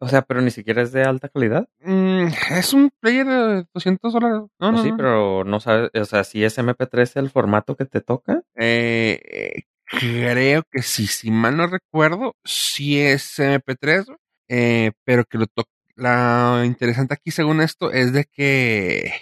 O 0.00 0.08
sea, 0.08 0.22
pero 0.22 0.40
ni 0.40 0.50
siquiera 0.50 0.82
es 0.82 0.90
de 0.90 1.04
alta 1.04 1.28
calidad. 1.28 1.68
Mm, 1.82 2.26
es 2.50 2.72
un 2.72 2.90
player 3.00 3.26
de 3.28 3.66
200 3.72 4.12
dólares. 4.12 4.40
No, 4.58 4.68
O 4.68 4.72
no, 4.72 4.82
sí, 4.82 4.90
no. 4.90 4.96
pero 4.96 5.44
no 5.44 5.60
sabes, 5.60 5.90
o 5.94 6.04
sea, 6.04 6.24
si 6.24 6.42
es 6.42 6.58
MP3 6.58 7.14
el 7.20 7.30
formato 7.30 7.76
que 7.76 7.84
te 7.84 8.00
toca. 8.00 8.42
Eh, 8.56 9.62
creo 9.86 10.64
que 10.68 10.82
sí, 10.82 11.06
si 11.06 11.30
mal 11.30 11.56
no 11.56 11.68
recuerdo, 11.68 12.34
sí 12.44 12.98
es 13.00 13.38
MP3, 13.38 14.06
güey, 14.06 14.18
eh, 14.48 14.90
pero 15.04 15.24
que 15.24 15.38
lo 15.38 15.46
to 15.46 15.62
la 15.98 16.62
interesante 16.64 17.14
aquí 17.14 17.30
según 17.30 17.60
esto 17.60 17.90
es 17.92 18.12
de 18.12 18.24
que 18.24 19.12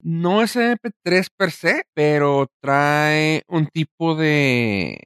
no 0.00 0.42
es 0.42 0.56
MP3 0.56 1.28
per 1.36 1.50
se, 1.50 1.82
pero 1.94 2.48
trae 2.60 3.42
un 3.48 3.66
tipo 3.66 4.14
de... 4.14 4.98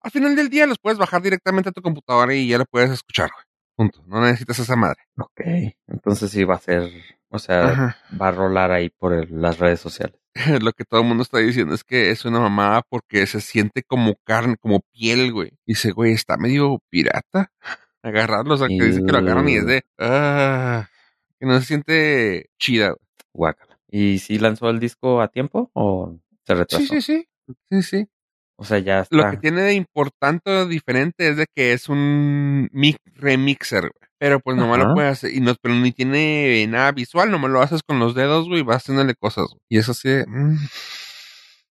Al 0.00 0.10
final 0.10 0.34
del 0.34 0.48
día 0.48 0.66
los 0.66 0.78
puedes 0.78 0.98
bajar 0.98 1.20
directamente 1.22 1.68
a 1.68 1.72
tu 1.72 1.82
computadora 1.82 2.34
y 2.34 2.48
ya 2.48 2.58
lo 2.58 2.64
puedes 2.64 2.90
escuchar, 2.90 3.30
güey. 3.32 3.44
Punto. 3.76 4.02
No 4.06 4.20
necesitas 4.22 4.58
esa 4.58 4.76
madre. 4.76 5.02
Ok, 5.18 5.40
entonces 5.86 6.30
sí 6.30 6.42
va 6.44 6.56
a 6.56 6.60
ser, 6.60 6.90
o 7.28 7.38
sea, 7.38 7.64
Ajá. 7.68 7.96
va 8.20 8.28
a 8.28 8.32
rolar 8.32 8.72
ahí 8.72 8.88
por 8.90 9.12
el- 9.12 9.28
las 9.40 9.58
redes 9.58 9.78
sociales. 9.80 10.16
Lo 10.62 10.72
que 10.72 10.84
todo 10.84 11.00
el 11.02 11.06
mundo 11.06 11.22
está 11.22 11.38
diciendo 11.38 11.74
es 11.74 11.84
que 11.84 12.10
es 12.10 12.24
una 12.24 12.40
mamada 12.40 12.82
porque 12.88 13.26
se 13.26 13.40
siente 13.40 13.82
como 13.82 14.14
carne, 14.24 14.56
como 14.58 14.80
piel, 14.92 15.32
güey. 15.32 15.52
Dice, 15.66 15.90
güey, 15.92 16.12
está 16.12 16.36
medio 16.38 16.78
pirata. 16.90 17.52
Agarrarlo, 18.02 18.54
o 18.54 18.58
sea, 18.58 18.68
que 18.68 18.74
dice 18.84 19.02
que 19.04 19.12
lo 19.12 19.18
agarran 19.18 19.48
y 19.48 19.56
es 19.56 19.66
de, 19.66 19.82
ah, 19.98 20.88
que 21.38 21.46
no 21.46 21.58
se 21.60 21.66
siente 21.66 22.50
chida. 22.58 22.94
Guácala. 23.32 23.78
¿Y 23.90 24.18
si 24.18 24.38
lanzó 24.38 24.68
el 24.70 24.80
disco 24.80 25.20
a 25.20 25.28
tiempo 25.28 25.70
o 25.74 26.16
se 26.44 26.54
retrasó? 26.54 26.84
Sí, 26.84 27.00
sí, 27.00 27.02
sí. 27.02 27.28
Sí, 27.70 27.82
sí. 27.82 28.06
O 28.56 28.64
sea, 28.64 28.78
ya 28.78 29.00
está. 29.00 29.16
Lo 29.16 29.30
que 29.30 29.36
tiene 29.36 29.62
de 29.62 29.74
importante 29.74 30.50
o 30.50 30.66
diferente 30.66 31.28
es 31.28 31.36
de 31.36 31.46
que 31.54 31.72
es 31.72 31.88
un 31.88 32.68
mi- 32.72 32.96
remixer, 33.14 33.82
güey. 33.82 33.92
Pero 34.18 34.40
pues 34.40 34.56
nomás 34.56 34.78
Ajá. 34.78 34.88
lo 34.88 34.94
puedes 34.94 35.12
hacer, 35.12 35.32
y 35.32 35.40
no, 35.40 35.54
pero 35.62 35.74
ni 35.76 35.92
tiene 35.92 36.66
nada 36.68 36.90
visual, 36.90 37.30
nomás 37.30 37.52
lo 37.52 37.62
haces 37.62 37.82
con 37.86 38.00
los 38.00 38.16
dedos, 38.16 38.48
güey, 38.48 38.60
y 38.60 38.64
vas 38.64 38.82
haciéndole 38.82 39.14
cosas. 39.14 39.46
güey. 39.48 39.60
Y 39.68 39.78
eso 39.78 39.94
sí, 39.94 40.08
mm, 40.26 40.56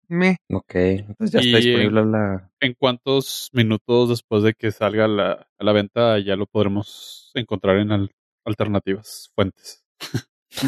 me. 0.08 0.38
Ok, 0.50 0.76
entonces 0.76 1.32
ya 1.32 1.40
está 1.40 1.58
disponible 1.58 2.06
la... 2.06 2.52
¿En 2.60 2.74
cuántos 2.74 3.50
minutos 3.54 4.10
después 4.10 4.44
de 4.44 4.54
que 4.54 4.72
salga 4.72 5.06
a 5.06 5.08
la, 5.08 5.32
a 5.58 5.64
la 5.64 5.72
venta 5.74 6.20
ya 6.20 6.36
lo 6.36 6.46
podremos 6.48 7.32
encontrar 7.36 7.78
en 7.78 7.92
al- 7.92 8.12
alternativas, 8.46 9.32
fuentes? 9.36 9.84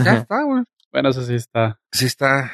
Ya 0.03 0.17
está, 0.17 0.43
güey. 0.43 0.63
Bueno, 0.91 1.09
eso 1.09 1.23
sí 1.23 1.35
está. 1.35 1.79
Sí 1.91 2.05
está. 2.05 2.51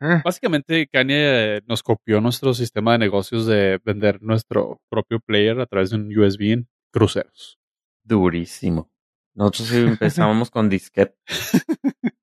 eh. 0.00 0.20
Básicamente, 0.24 0.86
Kanye 0.88 1.62
nos 1.66 1.82
copió 1.82 2.20
nuestro 2.20 2.52
sistema 2.54 2.92
de 2.92 2.98
negocios 2.98 3.46
de 3.46 3.80
vender 3.84 4.22
nuestro 4.22 4.80
propio 4.90 5.20
player 5.20 5.60
a 5.60 5.66
través 5.66 5.90
de 5.90 5.96
un 5.96 6.16
USB 6.18 6.52
en 6.52 6.68
cruceros. 6.92 7.58
Durísimo. 8.04 8.90
Nosotros 9.34 9.68
sí 9.68 9.76
empezamos 9.78 10.50
con 10.50 10.68
disquete. 10.68 11.16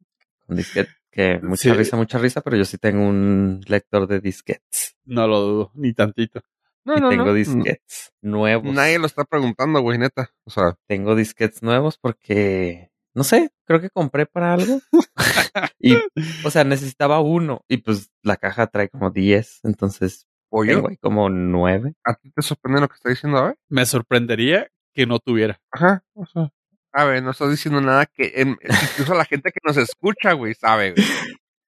Con 0.48 0.58
disquete, 0.58 0.92
que 1.12 1.40
mucha 1.42 1.62
Sí. 1.64 1.72
risa, 1.74 1.98
mucha 1.98 2.18
risa, 2.20 2.42
pero 2.42 2.58
yo 2.58 2.66
sí 2.66 2.78
tengo 2.78 3.08
un 3.08 3.62
lector 3.68 4.08
de 4.08 4.20
disquetes. 4.20 4.96
No 5.06 5.28
lo 5.28 5.40
dudo, 5.42 5.72
ni 5.76 5.94
tantito. 5.94 6.42
No, 6.84 6.98
y 6.98 7.02
no, 7.02 7.10
tengo 7.10 7.26
no. 7.26 7.34
disquetes 7.34 8.14
nuevos. 8.22 8.72
Nadie 8.74 9.00
lo 9.00 9.08
está 9.08 9.24
preguntando, 9.26 9.82
güey, 9.82 9.98
neta. 9.98 10.30
O 10.46 10.52
sea, 10.52 10.78
Tengo 10.88 11.16
disquetes 11.16 11.64
nuevos 11.64 11.98
porque, 11.98 12.92
no 13.16 13.24
sé, 13.24 13.50
creo 13.66 13.82
que 13.82 13.90
compré 13.90 14.26
para 14.28 14.54
algo. 14.54 14.80
y, 15.80 15.96
o 16.44 16.52
sea, 16.52 16.64
necesitaba 16.64 17.22
uno. 17.22 17.64
Y 17.68 17.78
pues 17.78 18.12
la 18.22 18.38
caja 18.38 18.68
trae 18.68 18.90
como 18.90 19.10
10. 19.10 19.62
Entonces, 19.64 20.28
¿O 20.50 20.64
yo? 20.64 20.76
Tengo 20.76 20.90
ahí 20.90 20.98
como 20.98 21.28
nueve. 21.30 21.96
¿A 22.06 22.14
ti 22.14 22.30
te 22.32 22.42
sorprende 22.44 22.82
lo 22.82 22.88
que 22.88 22.96
está 22.96 23.10
diciendo 23.10 23.40
Abe? 23.40 23.56
Me 23.68 23.86
sorprendería 23.86 24.70
que 24.94 25.08
no 25.08 25.18
tuviera. 25.20 25.60
Ajá. 25.72 26.04
O 26.14 26.26
sea, 26.28 26.50
Abe, 26.98 27.22
no 27.22 27.32
estás 27.32 27.50
diciendo 27.52 27.82
nada 27.82 28.06
que 28.06 28.32
en- 28.36 28.58
incluso 28.92 29.14
la 29.16 29.26
gente 29.26 29.52
que 29.52 29.60
nos 29.64 29.76
escucha, 29.78 30.32
güey, 30.34 30.54
sabe, 30.54 30.92
güey. 30.94 31.06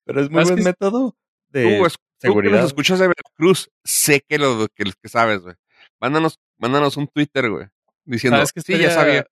Pero 0.05 0.21
es 0.21 0.29
muy 0.29 0.43
buen 0.43 0.63
método 0.63 1.15
de 1.49 1.63
Tú, 1.79 1.85
es- 1.85 1.93
tú 1.93 1.99
que 2.21 2.27
seguridad. 2.27 2.57
nos 2.61 2.67
escuchas 2.67 2.99
de 2.99 3.07
Veracruz, 3.07 3.69
sé 3.83 4.21
que 4.27 4.37
lo 4.39 4.67
que, 4.73 4.85
que 5.01 5.09
sabes, 5.09 5.41
güey. 5.41 5.55
Mándanos, 5.99 6.39
mándanos 6.57 6.95
un 6.97 7.07
Twitter, 7.07 7.49
güey, 7.49 7.67
diciendo, 8.05 8.37
¿Sabes 8.37 8.53
que 8.53 8.61
sí, 8.61 8.77
ya 8.77 8.91
sabía. 8.91 9.25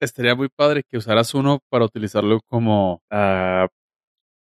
Estaría 0.00 0.34
muy 0.34 0.48
padre 0.48 0.82
que 0.88 0.96
usaras 0.98 1.32
uno 1.34 1.60
para 1.70 1.84
utilizarlo 1.84 2.40
como 2.48 3.02
ah, 3.10 3.66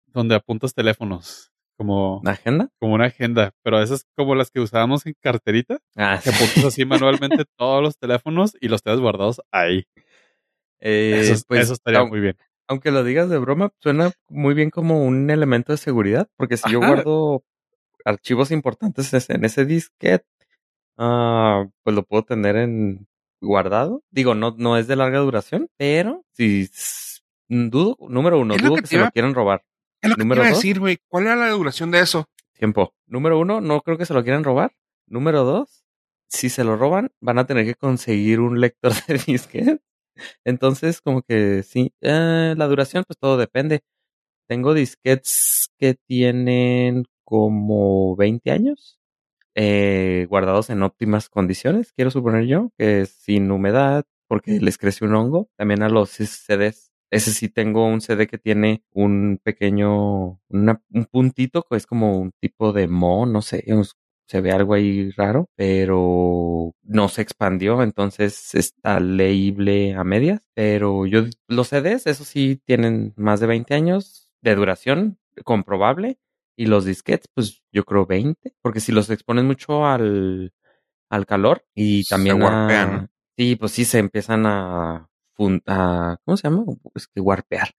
donde 0.08 0.36
apuntas 0.36 0.74
teléfonos, 0.74 1.52
como, 1.78 2.22
¿La 2.24 2.32
agenda? 2.32 2.69
como 2.80 2.93
una 2.93 3.06
agenda, 3.08 3.52
pero 3.63 3.82
esas 3.82 4.06
como 4.15 4.36
las 4.36 4.52
que 4.52 4.60
usábamos 4.62 5.06
en 5.06 5.15
carterita, 5.22 5.80
Ah, 5.98 6.19
que 6.24 6.30
apuntas 6.30 6.63
así 6.65 6.86
manualmente 6.86 7.46
todos 7.58 7.82
los 7.82 7.98
teléfonos 7.98 8.56
y 8.62 8.67
los 8.67 8.84
tenés 8.84 9.00
guardados 9.00 9.41
ahí. 9.52 9.86
Eh, 10.86 11.19
eso, 11.32 11.43
pues, 11.48 11.62
eso 11.62 11.74
estaría 11.74 12.04
muy 12.04 12.19
bien. 12.19 12.36
aunque 12.67 12.91
lo 12.91 13.04
digas 13.04 13.30
de 13.30 13.38
broma, 13.38 13.72
suena 13.80 14.12
muy 14.30 14.54
bien 14.54 14.69
como 14.69 15.06
un 15.06 15.30
elemento 15.30 15.72
de 15.72 15.78
seguridad, 15.78 16.28
porque 16.38 16.58
si 16.58 16.69
yo 16.72 16.80
guardo 16.80 17.43
archivos 18.06 18.52
importantes 18.52 19.13
es- 19.13 19.30
en 19.30 19.46
ese 19.46 19.65
disquete, 19.65 20.26
ah, 20.98 21.65
pues 21.84 21.96
lo 21.96 22.04
puedo 22.04 22.24
tener 22.24 22.56
en 22.58 23.08
guardado. 23.41 24.04
Digo, 24.12 24.36
no, 24.36 24.56
no 24.58 24.78
es 24.78 24.88
de 24.88 24.96
larga 24.96 25.19
duración, 25.19 25.69
pero 25.78 26.24
si 26.34 26.63
s- 26.63 27.22
dudo, 27.48 27.98
número 28.10 28.39
uno, 28.39 28.56
dudo 28.58 28.76
que 28.76 28.82
que, 28.82 28.88
se 28.88 28.96
iba- 28.96 29.06
lo 29.06 29.12
quieran 29.12 29.34
robar. 29.34 29.63
Es 30.02 30.10
lo 30.10 30.15
que 30.15 30.19
te 30.19 30.24
Número 30.26 30.41
iba 30.41 30.48
a 30.48 30.50
dos. 30.52 30.58
decir, 30.60 30.80
güey. 30.80 30.98
¿Cuál 31.08 31.26
era 31.26 31.36
la 31.38 31.50
duración 31.52 31.91
de 31.91 32.02
eso? 32.02 32.28
Tiempo. 32.58 32.93
Número 33.08 33.39
uno, 33.39 33.62
no 33.62 33.82
creo 33.82 33.98
que 33.98 34.06
se 34.06 34.13
lo 34.13 34.24
quieran 34.24 34.43
robar. 34.43 34.74
Número 35.08 35.43
dos, 35.43 35.86
si 36.28 36.50
se 36.50 36.63
lo 36.63 36.76
roban, 36.76 37.12
van 37.22 37.39
a 37.39 37.46
tener 37.46 37.65
que 37.65 37.76
conseguir 37.76 38.39
un 38.41 38.60
lector 38.60 38.91
de 39.08 39.17
disquete. 39.26 39.80
Entonces, 40.45 41.02
como 41.02 41.21
que 41.23 41.63
sí, 41.63 41.93
eh, 42.02 42.54
la 42.58 42.67
duración, 42.67 43.04
pues 43.08 43.17
todo 43.19 43.38
depende. 43.38 43.82
Tengo 44.47 44.73
disquetes 44.73 45.69
que 45.80 45.95
tienen 45.95 47.06
como 47.23 48.15
20 48.15 48.52
años, 48.52 48.99
eh, 49.56 50.28
guardados 50.30 50.69
en 50.69 50.84
óptimas 50.84 51.30
condiciones, 51.30 51.93
quiero 51.93 52.12
suponer 52.12 52.45
yo, 52.45 52.71
que 52.78 53.06
sin 53.06 53.52
humedad, 53.52 54.06
porque 54.28 54.60
les 54.60 54.78
crece 54.78 55.06
un 55.06 55.15
hongo. 55.15 55.49
También 55.58 55.84
a 55.84 55.89
los 55.89 56.12
CDs. 56.12 56.91
Ese 57.12 57.32
sí 57.34 57.49
tengo 57.49 57.86
un 57.88 58.02
CD 58.02 58.28
que 58.28 58.38
tiene 58.39 58.84
un 58.91 59.39
pequeño, 59.43 60.39
una- 60.49 60.82
un 60.91 61.06
puntito, 61.06 61.63
que 61.69 61.78
es 61.78 61.88
como 61.88 62.19
un 62.19 62.32
tipo 62.41 62.73
de 62.73 62.88
mo, 62.88 63.26
no 63.28 63.41
sé, 63.43 63.63
se 64.27 64.41
ve 64.41 64.51
algo 64.51 64.73
ahí 64.73 65.12
raro, 65.12 65.49
pero 65.55 66.73
no 66.83 67.09
se 67.09 67.21
expandió, 67.21 67.83
entonces 67.83 68.55
está 68.55 68.99
leíble 68.99 69.93
a 69.95 70.03
medias. 70.03 70.41
Pero 70.53 71.05
yo, 71.05 71.23
los 71.47 71.69
CDs, 71.69 72.07
eso 72.07 72.23
sí, 72.23 72.62
tienen 72.65 73.13
más 73.15 73.39
de 73.39 73.47
20 73.47 73.73
años 73.73 74.29
de 74.41 74.55
duración 74.55 75.17
comprobable. 75.43 76.17
Y 76.55 76.67
los 76.67 76.86
disquetes, 76.86 77.27
pues 77.33 77.63
yo 77.71 77.83
creo 77.83 78.05
20, 78.05 78.53
porque 78.62 78.79
si 78.79 78.91
los 78.91 79.09
expones 79.09 79.43
mucho 79.43 79.88
al, 79.88 80.53
al 81.09 81.25
calor 81.25 81.65
y 81.73 82.03
Se 82.03 82.15
también 82.15 82.41
warpean, 82.41 82.89
a-. 82.93 83.09
Sí, 83.38 83.55
pues 83.55 83.71
sí, 83.71 83.86
se 83.86 83.97
empiezan 83.99 84.45
a, 84.45 85.09
a 85.67 86.17
¿cómo 86.23 86.38
se 86.38 86.43
llama? 86.47 86.63
Es 86.95 87.07
que 87.07 87.21
warpear. 87.21 87.71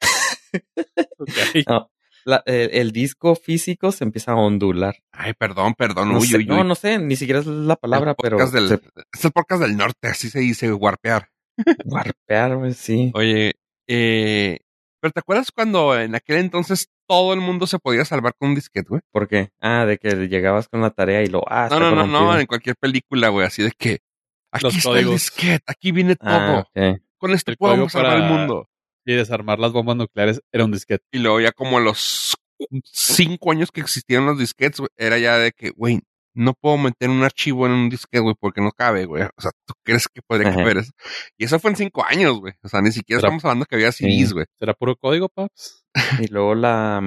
No, 1.68 1.90
la- 2.24 2.42
el, 2.46 2.70
el 2.72 2.92
disco 2.92 3.34
físico 3.34 3.92
se 3.92 4.04
empieza 4.04 4.32
a 4.32 4.36
ondular. 4.36 4.96
Ay, 5.12 5.32
perdón, 5.34 5.74
perdón. 5.74 6.12
No, 6.12 6.18
uy, 6.18 6.26
sé, 6.26 6.36
uy, 6.38 6.46
no, 6.46 6.60
uy. 6.60 6.64
no 6.66 6.74
sé, 6.74 6.98
ni 6.98 7.16
siquiera 7.16 7.40
es 7.40 7.46
la 7.46 7.76
palabra, 7.76 8.10
el 8.12 8.16
pero 8.20 8.36
del, 8.50 8.68
se- 8.68 8.80
es 9.14 9.24
el 9.24 9.30
podcast 9.32 9.62
del 9.62 9.76
norte, 9.76 10.08
así 10.08 10.28
se 10.30 10.40
dice, 10.40 10.72
warpear. 10.72 11.28
warpear, 11.84 12.56
güey, 12.56 12.74
sí. 12.74 13.10
Oye, 13.14 13.52
eh, 13.88 14.58
pero 15.00 15.12
¿te 15.12 15.20
acuerdas 15.20 15.50
cuando 15.52 15.98
en 15.98 16.14
aquel 16.14 16.36
entonces 16.38 16.88
todo 17.06 17.32
el 17.32 17.40
mundo 17.40 17.66
se 17.66 17.78
podía 17.78 18.04
salvar 18.04 18.34
con 18.38 18.50
un 18.50 18.54
disquete, 18.54 18.88
güey? 18.88 19.00
¿Por 19.12 19.28
qué? 19.28 19.50
Ah, 19.60 19.84
de 19.86 19.98
que 19.98 20.10
llegabas 20.28 20.68
con 20.68 20.80
la 20.82 20.90
tarea 20.90 21.22
y 21.22 21.26
lo, 21.28 21.42
ah, 21.48 21.68
No, 21.70 21.78
no, 21.80 22.06
no, 22.06 22.38
en 22.38 22.46
cualquier 22.46 22.76
película, 22.76 23.28
güey, 23.28 23.46
así 23.46 23.62
de 23.62 23.72
que 23.76 24.00
aquí 24.52 24.64
Los 24.64 24.76
está 24.76 24.90
códigos. 24.90 25.06
el 25.10 25.14
disquete, 25.16 25.64
aquí 25.66 25.92
viene 25.92 26.16
todo. 26.16 26.30
Ah, 26.30 26.66
ok. 26.68 27.00
Con 27.18 27.32
esto 27.32 27.50
El 27.50 27.56
podemos 27.56 27.90
salvar 27.92 28.16
el 28.18 28.24
mundo. 28.24 28.68
Y 29.10 29.14
desarmar 29.14 29.58
las 29.58 29.72
bombas 29.72 29.96
nucleares 29.96 30.42
era 30.52 30.64
un 30.66 30.72
disquete. 30.72 31.02
Y 31.12 31.18
luego 31.18 31.40
ya 31.40 31.52
como 31.52 31.78
a 31.78 31.80
los 31.80 32.36
cinco 32.84 33.52
años 33.52 33.70
que 33.72 33.80
existieron 33.80 34.26
los 34.26 34.38
disquetes, 34.38 34.80
güey, 34.80 34.90
era 34.96 35.18
ya 35.18 35.38
de 35.38 35.52
que, 35.52 35.70
güey, 35.70 36.00
no 36.34 36.52
puedo 36.52 36.76
meter 36.76 37.08
un 37.08 37.24
archivo 37.24 37.64
en 37.66 37.72
un 37.72 37.88
disquete, 37.88 38.20
güey, 38.20 38.34
porque 38.38 38.60
no 38.60 38.70
cabe, 38.70 39.06
güey. 39.06 39.22
O 39.22 39.40
sea, 39.40 39.50
¿tú 39.66 39.74
crees 39.82 40.08
que 40.08 40.20
podría 40.20 40.50
Ajá. 40.50 40.58
caber 40.58 40.76
eso? 40.78 40.92
Y 41.38 41.44
eso 41.46 41.58
fue 41.58 41.70
en 41.70 41.76
cinco 41.78 42.04
años, 42.04 42.38
güey. 42.38 42.52
O 42.62 42.68
sea, 42.68 42.82
ni 42.82 42.92
siquiera 42.92 43.18
estamos 43.20 43.42
hablando 43.44 43.64
que 43.64 43.76
había 43.76 43.92
CDs, 43.92 44.28
Sí. 44.28 44.32
güey. 44.34 44.46
¿Será 44.58 44.74
puro 44.74 44.94
código, 44.96 45.28
paps? 45.30 45.84
Y 46.20 46.26
luego 46.28 46.54
la, 46.54 47.00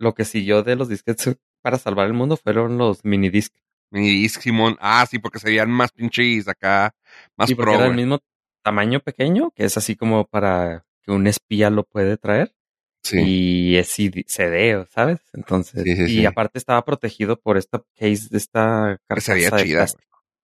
lo 0.00 0.14
que 0.14 0.24
siguió 0.24 0.62
de 0.64 0.74
los 0.74 0.88
disquetes 0.88 1.36
para 1.62 1.78
salvar 1.78 2.08
el 2.08 2.14
mundo 2.14 2.36
fueron 2.36 2.78
los 2.78 3.04
minidisc. 3.04 3.54
Minidisc, 3.92 4.40
Simón. 4.42 4.76
Ah, 4.80 5.06
sí, 5.08 5.18
porque 5.20 5.38
serían 5.38 5.70
más 5.70 5.92
pinches 5.92 6.48
acá, 6.48 6.94
más 7.36 7.48
Sí, 7.48 7.54
porque 7.54 7.70
pro, 7.70 7.78
era 7.80 7.86
el 7.86 7.94
mismo 7.94 8.18
tamaño 8.64 8.98
pequeño, 9.00 9.50
que 9.52 9.64
es 9.64 9.76
así 9.78 9.94
como 9.96 10.26
para 10.26 10.84
que 11.08 11.12
un 11.14 11.26
espía 11.26 11.70
lo 11.70 11.84
puede 11.84 12.18
traer. 12.18 12.54
Sí. 13.02 13.18
Y 13.24 13.76
es 13.76 13.88
CD, 13.88 14.86
¿sabes? 14.90 15.20
Entonces, 15.32 15.82
Sí, 15.82 15.96
sí, 15.96 16.02
y 16.02 16.08
sí. 16.18 16.26
aparte 16.26 16.58
estaba 16.58 16.84
protegido 16.84 17.40
por 17.40 17.56
esta 17.56 17.82
case 17.98 18.28
de 18.30 18.36
esta 18.36 18.98
Que 19.08 19.20
se 19.22 19.32
veía 19.34 19.50
carcasa 19.50 19.56
de 19.64 19.68
chida. 19.70 19.86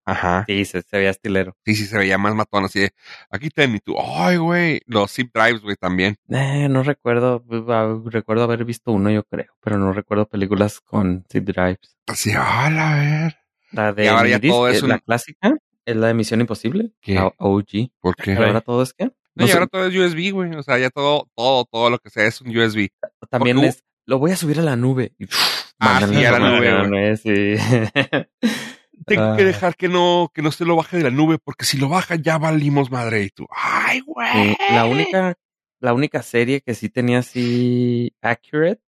Ajá. 0.07 0.44
Sí, 0.46 0.64
se, 0.64 0.83
se 0.83 0.96
veía 0.98 1.11
estilero. 1.11 1.57
Sí, 1.64 1.74
sí, 1.74 1.85
se 1.87 1.98
veía 1.98 2.16
más 2.18 2.35
matón, 2.35 2.64
así 2.64 2.79
de, 2.81 2.90
aquí 3.31 3.48
ten, 3.50 3.74
y 3.74 3.81
tú, 3.81 3.94
ay, 3.98 4.37
güey. 4.37 4.81
Los 4.87 5.12
zip 5.12 5.35
drives, 5.35 5.62
güey, 5.62 5.77
también. 5.77 6.16
Eh, 6.29 6.68
no 6.70 6.83
recuerdo, 6.83 7.42
ah, 7.68 7.98
recuerdo 8.07 8.44
haber 8.44 8.64
visto 8.64 8.92
uno, 8.92 9.11
yo 9.11 9.24
creo, 9.24 9.53
pero 9.62 9.77
no 9.79 9.92
recuerdo 9.92 10.27
películas 10.27 10.81
con 10.81 11.24
zip 11.31 11.44
drives. 11.44 11.96
Así, 12.07 12.31
hola, 12.31 12.92
a 12.92 12.96
ver. 13.22 13.37
La 13.72 13.92
de 13.92 14.09
ahora 14.09 14.29
ya 14.29 14.40
todo 14.40 14.68
eh, 14.68 14.72
es 14.72 14.83
un- 14.83 14.90
la 14.90 14.98
clásica, 15.00 15.55
es 15.87 15.96
la 15.96 16.07
de 16.09 16.14
Misión 16.14 16.40
Imposible, 16.40 16.92
¿Qué? 17.00 17.14
la 17.14 17.33
OG. 17.38 17.90
¿Por 18.00 18.14
qué? 18.16 18.35
Pero 18.35 18.46
ahora 18.46 18.61
todo 18.61 18.83
es 18.83 18.92
que 18.92 19.11
No, 19.37 19.44
y 19.44 19.49
sé, 19.49 19.55
ahora 19.55 19.66
todo 19.66 19.87
es 19.87 19.94
USB, 19.97 20.31
güey. 20.33 20.55
O 20.55 20.62
sea, 20.62 20.79
ya 20.79 20.90
todo, 20.90 21.29
todo, 21.35 21.64
todo 21.64 21.90
lo 21.90 21.99
que 21.99 22.11
sea 22.11 22.27
es 22.27 22.40
un 22.40 22.57
USB. 22.57 22.88
también 23.31 23.57
porque- 23.57 23.68
es, 23.70 23.85
lo 24.07 24.18
voy 24.18 24.31
a 24.33 24.37
subir 24.37 24.59
a 24.61 24.62
la 24.62 24.77
nube. 24.77 25.12
Y, 25.18 25.27
Ah, 25.81 26.01
sí, 26.09 26.25
a 26.25 26.38
la 26.38 26.87
nube, 26.87 27.16
sí. 27.16 27.57
Tengo 29.07 29.23
Ah. 29.23 29.37
que 29.37 29.44
dejar 29.44 29.77
que 29.77 29.88
no, 29.88 30.31
que 30.33 30.40
no 30.40 30.51
se 30.53 30.64
lo 30.64 30.77
baje 30.77 30.97
de 30.97 31.03
la 31.03 31.11
nube, 31.11 31.38
porque 31.42 31.64
si 31.64 31.77
lo 31.79 31.88
baja 31.88 32.14
ya 32.14 32.38
valimos 32.38 32.90
madre. 32.90 33.25
Y 33.25 33.31
tú, 33.31 33.47
ay, 33.51 34.01
güey. 34.01 34.55
Sí, 34.55 34.57
la 34.70 34.85
única, 34.87 35.35
la 35.81 35.92
única 35.92 36.23
serie 36.23 36.61
que 36.62 36.75
sí 36.75 36.88
tenía 36.88 37.18
así 37.18 38.14
accurate, 38.23 38.81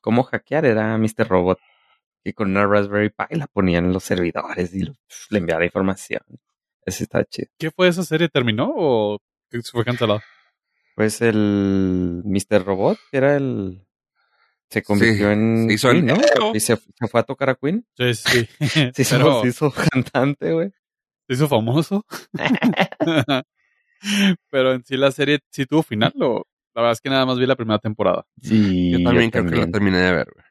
cómo 0.00 0.22
hackear 0.24 0.64
era 0.66 0.96
Mr. 0.98 1.26
Robot. 1.28 1.58
Que 2.24 2.34
con 2.34 2.50
una 2.50 2.66
Raspberry 2.66 3.08
Pi 3.10 3.34
la 3.36 3.48
ponían 3.48 3.86
en 3.86 3.92
los 3.92 4.04
servidores 4.04 4.72
y 4.74 4.80
lo- 4.84 4.94
le 5.30 5.38
enviaba 5.38 5.64
información. 5.64 6.20
Ese 6.86 7.04
está 7.04 7.24
chido. 7.24 7.48
¿Qué 7.58 7.70
fue 7.72 7.88
esa 7.88 8.04
serie? 8.04 8.28
¿Terminó 8.28 8.70
o 8.76 9.18
fue 9.72 9.84
cancelado? 9.84 10.20
Pues 10.94 11.20
el 11.22 12.22
Mr. 12.24 12.64
Robot, 12.64 12.98
que 13.10 13.16
era 13.16 13.36
el. 13.36 13.86
Se 14.68 14.82
convirtió 14.82 15.26
Sí, 15.28 15.32
en. 15.32 15.66
se 15.68 15.74
hizo 15.74 15.90
Queen, 15.90 16.10
en- 16.10 16.16
¿no? 16.38 16.54
Y 16.54 16.60
se, 16.60 16.76
se 16.76 17.08
fue 17.08 17.20
a 17.20 17.24
tocar 17.24 17.50
a 17.50 17.54
Queen. 17.54 17.86
Sí, 17.96 18.14
sí. 18.14 18.48
Se 18.94 19.02
hizo, 19.02 19.16
Pero 19.18 19.42
se 19.42 19.48
hizo 19.48 19.70
cantante, 19.72 20.52
güey. 20.52 20.70
se 21.28 21.34
hizo 21.34 21.48
famoso. 21.48 22.04
Pero 24.50 24.72
en 24.72 24.84
sí 24.84 24.96
la 24.96 25.10
serie 25.12 25.40
sí 25.50 25.66
tuvo 25.66 25.82
final 25.82 26.12
o 26.20 26.46
la 26.74 26.82
verdad 26.82 26.92
es 26.92 27.00
que 27.00 27.10
nada 27.10 27.26
más 27.26 27.38
vi 27.38 27.46
la 27.46 27.56
primera 27.56 27.78
temporada. 27.78 28.24
Sí, 28.40 28.90
yo 28.92 29.02
también 29.04 29.30
creo 29.30 29.46
que 29.46 29.56
la 29.56 29.66
terminé 29.70 29.98
de 29.98 30.12
ver, 30.12 30.28
güey. 30.32 30.44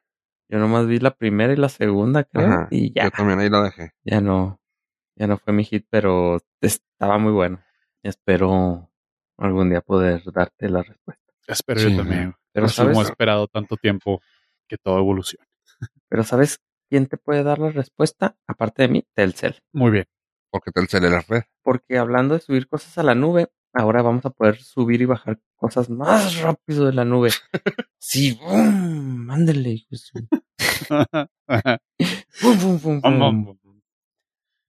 Yo 0.50 0.60
nomás 0.60 0.86
vi 0.86 1.00
la 1.00 1.12
primera 1.16 1.52
y 1.54 1.56
la 1.56 1.70
segunda, 1.70 2.24
creo. 2.24 2.46
Ajá. 2.48 2.68
Y 2.72 2.94
ya. 2.94 3.06
Yo 3.06 3.12
también 3.12 3.40
ahí 3.40 3.50
lo 3.50 3.64
dejé. 3.64 3.92
ya 4.04 4.22
no, 4.22 4.60
ya 5.16 5.26
no 5.28 5.38
fue 5.38 5.54
mi 5.54 5.64
hit, 5.64 5.86
pero 5.90 6.40
estaba 6.62 7.18
muy 7.18 7.32
bueno. 7.32 7.62
Espero 8.04 8.91
algún 9.46 9.70
día 9.70 9.82
poder 9.82 10.22
darte 10.32 10.70
la 10.70 10.84
respuesta. 10.84 11.24
Espero 11.48 11.80
Sí, 11.80 11.92
yo 11.92 11.98
también. 11.98 12.32
Pero 12.54 12.66
Pero 12.66 12.68
sabes, 12.70 12.92
hemos 12.96 13.10
esperado 13.10 13.48
tanto 13.48 13.76
tiempo 13.78 14.22
que 14.68 14.78
todo 14.78 14.98
evolucione. 15.00 15.46
pero 16.10 16.24
sabes 16.24 16.60
quién 16.90 17.08
te 17.08 17.18
puede 17.18 17.44
dar 17.44 17.60
la 17.60 17.70
respuesta 17.72 18.36
aparte 18.48 18.84
de 18.84 18.88
mí, 18.90 19.06
Telcel. 19.14 19.60
Muy 19.74 19.92
bien. 19.92 20.06
Porque 20.50 20.72
Telcel 20.72 21.06
es 21.06 21.12
la 21.12 21.22
red. 21.28 21.44
Porque 21.64 21.98
hablando 21.98 22.34
de 22.36 22.42
subir 22.42 22.68
cosas 22.68 22.98
a 22.98 23.04
la 23.04 23.16
nube, 23.16 23.48
ahora 23.74 24.02
vamos 24.02 24.26
a 24.26 24.30
poder 24.32 24.58
subir 24.58 25.02
y 25.02 25.06
bajar 25.06 25.40
cosas 25.56 25.90
más 25.90 26.42
rápido 26.42 26.86
de 26.86 26.94
la 26.94 27.06
nube. 27.06 27.30
Sí, 28.04 28.34
boom, 28.42 29.26
mándele. 29.28 29.70
hijo 29.70 29.88
de 29.92 29.98
su- 29.98 30.28
Bum, 32.42 32.58
bum, 32.60 32.78
bum, 32.82 33.02
bum, 33.02 33.58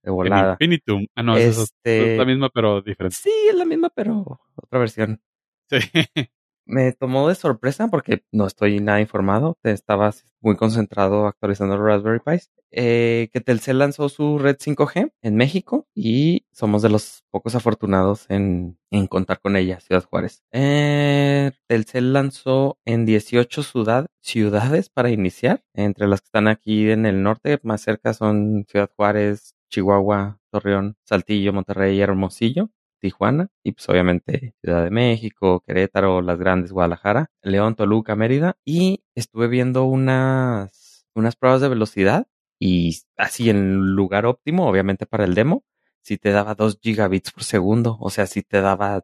de 0.03 0.11
volada. 0.11 0.53
Infinitum. 0.59 1.05
Ah, 1.15 1.23
no, 1.23 1.35
esa 1.37 1.49
es 1.49 1.57
Este- 1.59 2.13
es 2.13 2.17
la 2.19 2.25
misma 2.25 2.49
pero 2.53 2.81
diferente. 2.81 3.15
Sí, 3.19 3.31
es 3.49 3.55
la 3.55 3.65
misma, 3.65 3.89
pero 3.89 4.39
otra 4.55 4.79
versión. 4.79 5.21
Sí. 5.69 5.77
me 6.65 6.93
tomó 6.93 7.27
de 7.27 7.35
sorpresa 7.35 7.89
porque 7.89 8.23
no 8.31 8.47
estoy 8.47 8.79
nada 8.79 9.01
informado. 9.01 9.57
Te 9.61 9.71
estabas 9.71 10.25
muy 10.41 10.55
concentrado 10.55 11.27
actualizando 11.27 11.77
Raspberry 11.77 12.19
Pis. 12.25 12.51
Eh, 12.75 13.29
que 13.31 13.39
Telcel 13.39 13.77
lanzó 13.77 14.09
su 14.09 14.39
red 14.39 14.57
5G 14.57 15.11
en 15.21 15.35
México 15.35 15.87
y 15.93 16.47
somos 16.51 16.81
de 16.81 16.89
los 16.89 17.23
pocos 17.29 17.53
afortunados 17.53 18.25
en, 18.29 18.79
en 18.89 19.05
contar 19.07 19.39
con 19.41 19.55
ella, 19.55 19.79
Ciudad 19.79 20.03
Juárez. 20.03 20.41
Eh, 20.51 21.51
Telcel 21.67 22.13
lanzó 22.13 22.79
en 22.85 23.05
18 23.05 23.61
ciudad, 23.61 24.07
ciudades 24.21 24.89
para 24.89 25.11
iniciar. 25.11 25.63
Entre 25.75 26.07
las 26.07 26.21
que 26.21 26.25
están 26.25 26.47
aquí 26.47 26.89
en 26.89 27.05
el 27.05 27.21
norte, 27.21 27.59
más 27.63 27.81
cerca 27.81 28.13
son 28.15 28.65
Ciudad 28.67 28.89
Juárez, 28.95 29.53
Chihuahua, 29.73 30.39
Torreón, 30.51 30.95
Saltillo, 31.03 31.53
Monterrey 31.53 31.99
Hermosillo. 31.99 32.69
Tijuana 33.03 33.49
y 33.63 33.73
pues 33.73 33.89
obviamente 33.89 34.55
Ciudad 34.61 34.81
de 34.81 34.89
México, 34.89 35.61
Querétaro, 35.67 36.21
las 36.21 36.39
grandes 36.39 36.71
Guadalajara, 36.71 37.31
León, 37.41 37.75
Toluca, 37.75 38.15
Mérida 38.15 38.55
y 38.63 39.03
estuve 39.13 39.49
viendo 39.49 39.83
unas 39.83 41.05
unas 41.13 41.35
pruebas 41.35 41.59
de 41.59 41.67
velocidad 41.67 42.27
y 42.59 42.97
así 43.17 43.49
en 43.49 43.93
lugar 43.93 44.25
óptimo, 44.25 44.69
obviamente 44.69 45.05
para 45.05 45.25
el 45.25 45.35
demo, 45.35 45.65
si 46.01 46.17
te 46.17 46.31
daba 46.31 46.55
2 46.55 46.79
gigabits 46.81 47.33
por 47.33 47.43
segundo, 47.43 47.97
o 47.99 48.09
sea, 48.09 48.25
si 48.25 48.41
te 48.41 48.61
daba 48.61 49.03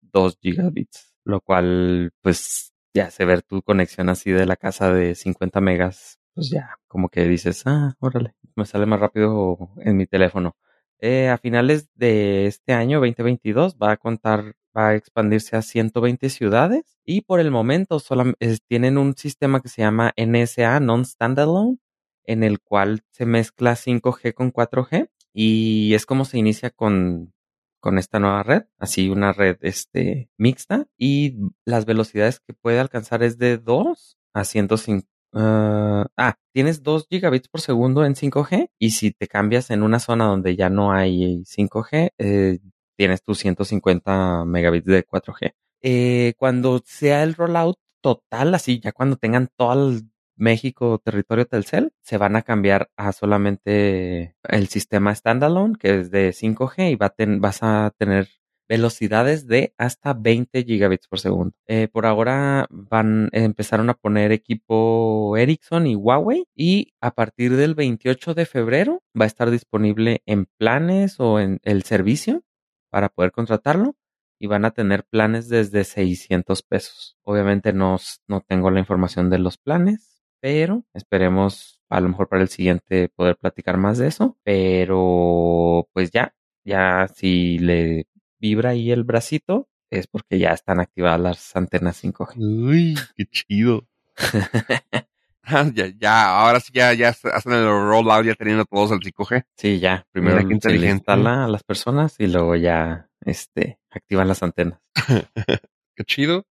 2 0.00 0.38
gigabits, 0.40 1.12
lo 1.24 1.42
cual 1.42 2.12
pues 2.22 2.72
ya 2.94 3.10
se 3.10 3.26
ver 3.26 3.42
tu 3.42 3.60
conexión 3.60 4.08
así 4.08 4.30
de 4.30 4.46
la 4.46 4.56
casa 4.56 4.90
de 4.94 5.14
50 5.14 5.60
megas, 5.60 6.18
pues 6.34 6.48
ya 6.48 6.76
como 6.88 7.10
que 7.10 7.24
dices, 7.24 7.64
ah, 7.66 7.96
órale, 8.00 8.34
me 8.56 8.66
sale 8.66 8.86
más 8.86 9.00
rápido 9.00 9.70
en 9.78 9.96
mi 9.96 10.06
teléfono. 10.06 10.56
Eh, 10.98 11.28
a 11.28 11.38
finales 11.38 11.88
de 11.94 12.46
este 12.46 12.72
año 12.72 13.00
2022 13.00 13.76
va 13.76 13.92
a 13.92 13.96
contar, 13.98 14.56
va 14.76 14.88
a 14.88 14.94
expandirse 14.94 15.56
a 15.56 15.62
120 15.62 16.30
ciudades 16.30 16.98
y 17.04 17.20
por 17.20 17.38
el 17.40 17.50
momento 17.50 18.00
solo, 18.00 18.34
tienen 18.66 18.96
un 18.96 19.14
sistema 19.16 19.60
que 19.60 19.68
se 19.68 19.82
llama 19.82 20.14
NSA 20.16 20.80
Non-Standalone 20.80 21.78
en 22.24 22.42
el 22.42 22.60
cual 22.60 23.04
se 23.10 23.26
mezcla 23.26 23.76
5G 23.76 24.32
con 24.34 24.52
4G 24.52 25.10
y 25.34 25.94
es 25.94 26.06
como 26.06 26.24
se 26.24 26.38
inicia 26.38 26.70
con, 26.70 27.34
con 27.78 27.98
esta 27.98 28.18
nueva 28.18 28.42
red, 28.42 28.64
así 28.78 29.10
una 29.10 29.32
red 29.32 29.58
este, 29.60 30.30
mixta 30.38 30.86
y 30.96 31.36
las 31.64 31.84
velocidades 31.84 32.40
que 32.40 32.54
puede 32.54 32.80
alcanzar 32.80 33.22
es 33.22 33.38
de 33.38 33.58
2 33.58 34.18
a 34.32 34.44
150 34.44 35.15
Uh, 35.36 36.06
ah, 36.16 36.34
tienes 36.54 36.82
2 36.82 37.08
gigabits 37.10 37.48
por 37.48 37.60
segundo 37.60 38.06
en 38.06 38.14
5G 38.14 38.70
y 38.78 38.92
si 38.92 39.10
te 39.10 39.28
cambias 39.28 39.70
en 39.70 39.82
una 39.82 39.98
zona 39.98 40.24
donde 40.24 40.56
ya 40.56 40.70
no 40.70 40.92
hay 40.92 41.44
5G, 41.44 42.12
eh, 42.16 42.58
tienes 42.96 43.22
tus 43.22 43.40
150 43.40 44.46
megabits 44.46 44.86
de 44.86 45.04
4G. 45.04 45.52
Eh, 45.82 46.32
cuando 46.38 46.80
sea 46.86 47.22
el 47.22 47.34
rollout 47.34 47.76
total, 48.00 48.54
así 48.54 48.80
ya 48.80 48.92
cuando 48.92 49.16
tengan 49.16 49.50
todo 49.54 49.90
el 49.90 50.10
México 50.36 50.98
territorio 51.04 51.46
Telcel, 51.46 51.92
se 52.00 52.16
van 52.16 52.34
a 52.36 52.40
cambiar 52.40 52.88
a 52.96 53.12
solamente 53.12 54.36
el 54.42 54.68
sistema 54.68 55.14
standalone, 55.14 55.74
que 55.78 56.00
es 56.00 56.10
de 56.10 56.32
5G, 56.32 56.92
y 56.92 56.96
va 56.96 57.14
vas 57.40 57.58
a 57.62 57.92
tener 57.98 58.28
velocidades 58.68 59.46
de 59.46 59.74
hasta 59.78 60.14
20 60.14 60.64
gigabits 60.64 61.08
por 61.08 61.20
segundo. 61.20 61.54
Eh, 61.66 61.88
por 61.88 62.06
ahora 62.06 62.66
van 62.70 63.28
empezaron 63.32 63.90
a 63.90 63.94
poner 63.94 64.32
equipo 64.32 65.36
Ericsson 65.36 65.86
y 65.86 65.94
Huawei 65.94 66.46
y 66.54 66.92
a 67.00 67.12
partir 67.12 67.56
del 67.56 67.74
28 67.74 68.34
de 68.34 68.46
febrero 68.46 69.02
va 69.18 69.24
a 69.24 69.28
estar 69.28 69.50
disponible 69.50 70.22
en 70.26 70.46
planes 70.58 71.20
o 71.20 71.40
en 71.40 71.60
el 71.62 71.82
servicio 71.84 72.42
para 72.90 73.08
poder 73.08 73.32
contratarlo 73.32 73.96
y 74.38 74.46
van 74.46 74.64
a 74.64 74.72
tener 74.72 75.04
planes 75.04 75.48
desde 75.48 75.84
600 75.84 76.62
pesos. 76.62 77.16
Obviamente 77.22 77.72
no, 77.72 77.96
no 78.28 78.40
tengo 78.42 78.70
la 78.70 78.80
información 78.80 79.30
de 79.30 79.38
los 79.38 79.58
planes, 79.58 80.22
pero 80.40 80.84
esperemos 80.94 81.80
a 81.88 82.00
lo 82.00 82.08
mejor 82.08 82.28
para 82.28 82.42
el 82.42 82.48
siguiente 82.48 83.08
poder 83.08 83.36
platicar 83.36 83.78
más 83.78 83.98
de 83.98 84.08
eso. 84.08 84.36
Pero 84.44 85.88
pues 85.92 86.10
ya, 86.10 86.34
ya 86.64 87.08
si 87.08 87.58
le 87.58 88.06
vibra 88.38 88.70
ahí 88.70 88.90
el 88.90 89.04
bracito, 89.04 89.68
es 89.90 90.06
porque 90.06 90.38
ya 90.38 90.50
están 90.50 90.80
activadas 90.80 91.20
las 91.20 91.56
antenas 91.56 92.02
5G. 92.02 92.36
Uy, 92.36 92.98
qué 93.16 93.26
chido. 93.26 93.86
Ah, 95.48 95.70
ya, 95.72 95.86
ya, 95.96 96.40
ahora 96.40 96.58
sí 96.58 96.72
ya, 96.74 96.92
ya 96.92 97.10
hacen 97.10 97.52
el 97.52 97.66
rollout 97.66 98.26
ya 98.26 98.34
teniendo 98.34 98.64
todos 98.64 98.90
el 98.90 98.98
5G. 98.98 99.44
Sí, 99.56 99.78
ya. 99.78 100.04
Primero 100.10 100.40
se 100.60 100.70
le 100.70 100.90
instala 100.90 101.44
a 101.44 101.48
las 101.48 101.62
personas 101.62 102.16
y 102.18 102.26
luego 102.26 102.56
ya 102.56 103.08
este 103.20 103.78
activan 103.90 104.26
las 104.26 104.42
antenas. 104.42 104.80
qué 105.94 106.04
chido. 106.04 106.46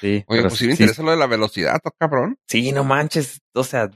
Sí. 0.00 0.22
Oye, 0.28 0.42
pues 0.42 0.54
si 0.54 0.66
me 0.66 0.72
interesa 0.72 1.02
lo 1.02 1.10
de 1.10 1.16
la 1.16 1.26
velocidad, 1.26 1.80
cabrón. 1.98 2.38
Sí, 2.46 2.70
no 2.70 2.84
manches. 2.84 3.42
O 3.54 3.64
sea, 3.64 3.90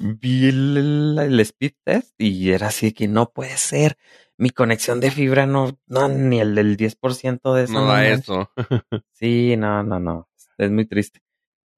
vi 0.00 0.48
el, 0.48 1.18
el, 1.18 1.40
speed 1.40 1.72
test 1.84 2.14
y 2.18 2.50
era 2.50 2.68
así 2.68 2.92
que 2.92 3.08
no 3.08 3.30
puede 3.30 3.56
ser 3.56 3.96
mi 4.36 4.50
conexión 4.50 5.00
de 5.00 5.10
fibra 5.10 5.46
no, 5.46 5.78
no, 5.86 6.08
ni 6.08 6.40
el 6.40 6.54
del 6.54 6.76
10% 6.76 7.54
de 7.54 7.64
eso. 7.64 7.72
No 7.72 7.86
da 7.86 8.06
eso. 8.06 8.50
sí, 9.12 9.56
no, 9.56 9.82
no, 9.82 9.98
no. 9.98 10.28
Es 10.56 10.70
muy 10.70 10.86
triste. 10.86 11.20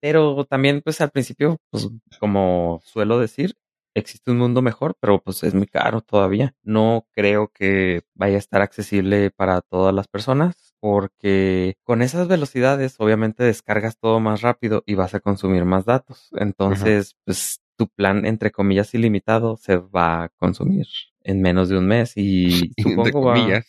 Pero 0.01 0.45
también, 0.45 0.81
pues 0.83 1.01
al 1.01 1.11
principio, 1.11 1.59
pues 1.71 1.89
como 2.19 2.81
suelo 2.85 3.19
decir, 3.19 3.55
existe 3.95 4.31
un 4.31 4.39
mundo 4.39 4.63
mejor, 4.63 4.95
pero 5.01 5.23
pues 5.23 5.43
es 5.43 5.55
muy 5.55 5.67
caro 5.67 6.01
todavía. 6.01 6.55
No 6.63 7.07
creo 7.13 7.49
que 7.49 8.03
vaya 8.15 8.37
a 8.37 8.39
estar 8.39 8.63
accesible 8.63 9.31
para 9.31 9.61
todas 9.61 9.95
las 9.95 10.09
personas, 10.09 10.75
porque 10.81 11.75
con 11.85 12.03
esas 12.03 12.29
velocidades 12.29 12.97
obviamente 12.99 13.45
descargas 13.45 13.99
todo 13.99 14.21
más 14.21 14.43
rápido 14.43 14.83
y 14.87 14.95
vas 14.95 15.15
a 15.15 15.21
consumir 15.21 15.65
más 15.65 15.85
datos. 15.85 16.31
Entonces, 16.33 17.17
pues 17.25 17.61
tu 17.81 17.89
plan, 17.89 18.27
entre 18.27 18.51
comillas, 18.51 18.93
ilimitado 18.93 19.57
se 19.57 19.79
va 19.79 20.25
a 20.25 20.29
consumir 20.29 20.87
en 21.23 21.41
menos 21.41 21.71
de 21.71 21.79
un 21.79 21.87
mes 21.87 22.13
y 22.15 22.75
supongo 22.83 23.23
va... 23.23 23.63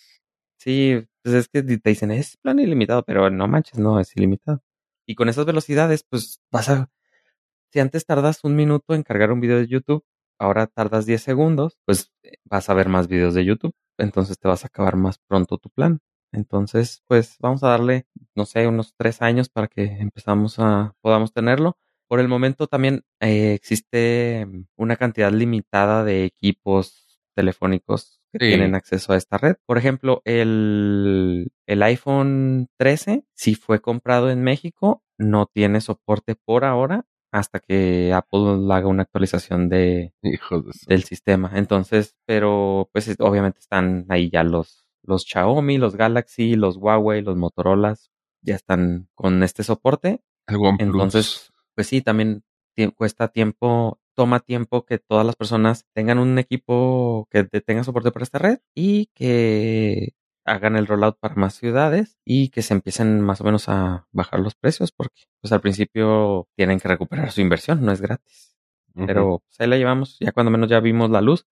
Sí, 0.58 1.02
pues 1.24 1.36
es 1.36 1.47
que 1.47 1.63
te 1.63 1.89
dicen, 1.89 2.12
es 2.12 2.36
plan 2.36 2.60
ilimitado, 2.60 3.04
pero 3.04 3.30
no 3.30 3.47
manches, 3.47 3.80
no, 3.80 4.02
es 4.02 4.13
ilimitado. 4.17 4.62
Y 5.08 5.15
con 5.15 5.30
esas 5.30 5.45
velocidades, 5.45 6.04
pues 6.04 6.41
vas 6.52 6.67
a... 6.67 6.91
Si 7.71 7.80
antes 7.80 8.06
tardas 8.06 8.43
un 8.43 8.58
minuto 8.58 8.95
en 8.95 9.04
cargar 9.04 9.32
un 9.32 9.39
video 9.39 9.60
de 9.60 9.67
YouTube, 9.67 10.04
ahora 10.38 10.67
tardas 10.67 11.06
10 11.06 11.21
segundos, 11.21 11.80
pues 11.86 12.12
eh, 12.24 12.34
vas 12.43 12.69
a 12.69 12.74
ver 12.74 12.89
más 12.89 13.08
videos 13.08 13.34
de 13.34 13.45
YouTube, 13.45 13.74
entonces 13.97 14.38
te 14.39 14.50
vas 14.50 14.65
a 14.65 14.67
acabar 14.67 14.97
más 14.97 15.19
pronto 15.19 15.58
tu 15.58 15.69
plan. 15.69 16.02
Entonces, 16.34 17.02
pues 17.08 17.38
vamos 17.39 17.63
a 17.63 17.69
darle, 17.69 18.08
no 18.36 18.45
sé, 18.45 18.67
unos 18.67 18.93
tres 18.97 19.21
años 19.21 19.47
para 19.47 19.69
que 19.69 19.86
empezamos 19.86 20.60
a, 20.60 20.95
podamos 21.00 21.32
tenerlo. 21.32 21.78
Por 22.12 22.19
el 22.19 22.28
momento 22.28 22.67
también 22.67 23.06
eh, 23.21 23.54
existe 23.54 24.45
una 24.76 24.97
cantidad 24.97 25.32
limitada 25.32 26.04
de 26.04 26.26
equipos 26.26 27.21
telefónicos 27.38 28.19
que 28.34 28.39
tienen 28.39 28.76
acceso 28.76 29.13
a 29.13 29.15
esta 29.15 29.38
red. 29.38 29.56
Por 29.65 29.78
ejemplo, 29.78 30.21
el, 30.26 31.54
el 31.67 31.84
iPhone 31.84 32.67
13, 32.76 33.24
si 33.34 33.56
fue 33.56 33.80
comprado 33.80 34.30
en 34.30 34.43
México, 34.43 35.02
no 35.17 35.45
tiene 35.45 35.80
soporte 35.80 36.36
por 36.36 36.65
ahora 36.65 37.06
hasta 37.32 37.62
que 37.62 38.12
Apple 38.12 38.58
haga 38.74 38.88
una 38.88 39.04
actualización 39.04 39.69
de, 39.69 40.13
del 40.88 41.04
sistema. 41.06 41.54
Entonces, 41.56 42.17
pero 42.26 42.89
pues 42.91 43.15
obviamente 43.19 43.60
están 43.60 44.06
ahí 44.10 44.30
ya 44.30 44.43
los, 44.43 44.86
los 45.02 45.24
Xiaomi, 45.24 45.78
los 45.78 45.95
Galaxy, 45.95 46.58
los 46.58 46.76
Huawei, 46.76 47.21
los 47.21 47.38
Motorolas, 47.38 48.12
ya 48.41 48.56
están 48.56 49.08
con 49.15 49.43
este 49.43 49.63
soporte. 49.63 50.19
Entonces, 50.80 51.51
pues 51.75 51.88
sí, 51.88 52.01
también 52.01 52.43
cuesta 52.95 53.27
tiempo 53.27 53.99
toma 54.15 54.39
tiempo 54.39 54.86
que 54.86 54.97
todas 54.99 55.25
las 55.25 55.36
personas 55.36 55.86
tengan 55.93 56.19
un 56.19 56.38
equipo 56.38 57.27
que 57.29 57.43
tenga 57.43 57.84
soporte 57.84 58.12
para 58.12 58.23
esta 58.23 58.39
red 58.39 58.60
y 58.75 59.07
que 59.15 60.13
hagan 60.45 60.75
el 60.75 60.88
rollout 60.88 61.17
para 61.19 61.36
más 61.36 61.55
ciudades 61.55 62.17
y 62.25 62.49
que 62.49 62.62
se 62.62 62.73
empiecen 62.73 63.21
más 63.21 63.41
o 63.41 63.43
menos 63.43 63.69
a 63.69 64.07
bajar 64.12 64.39
los 64.39 64.55
precios 64.55 64.91
porque 64.91 65.23
pues 65.39 65.51
al 65.53 65.62
principio 65.62 66.49
tienen 66.55 66.79
que 66.79 66.88
recuperar 66.88 67.31
su 67.31 67.41
inversión, 67.41 67.84
no 67.86 67.91
es 67.91 68.01
gratis. 68.01 68.57
Pero 68.93 69.41
pues, 69.47 69.60
ahí 69.60 69.67
la 69.67 69.77
llevamos, 69.77 70.17
ya 70.19 70.34
cuando 70.34 70.51
menos 70.51 70.69
ya 70.69 70.79
vimos 70.81 71.10
la 71.10 71.21
luz. 71.21 71.47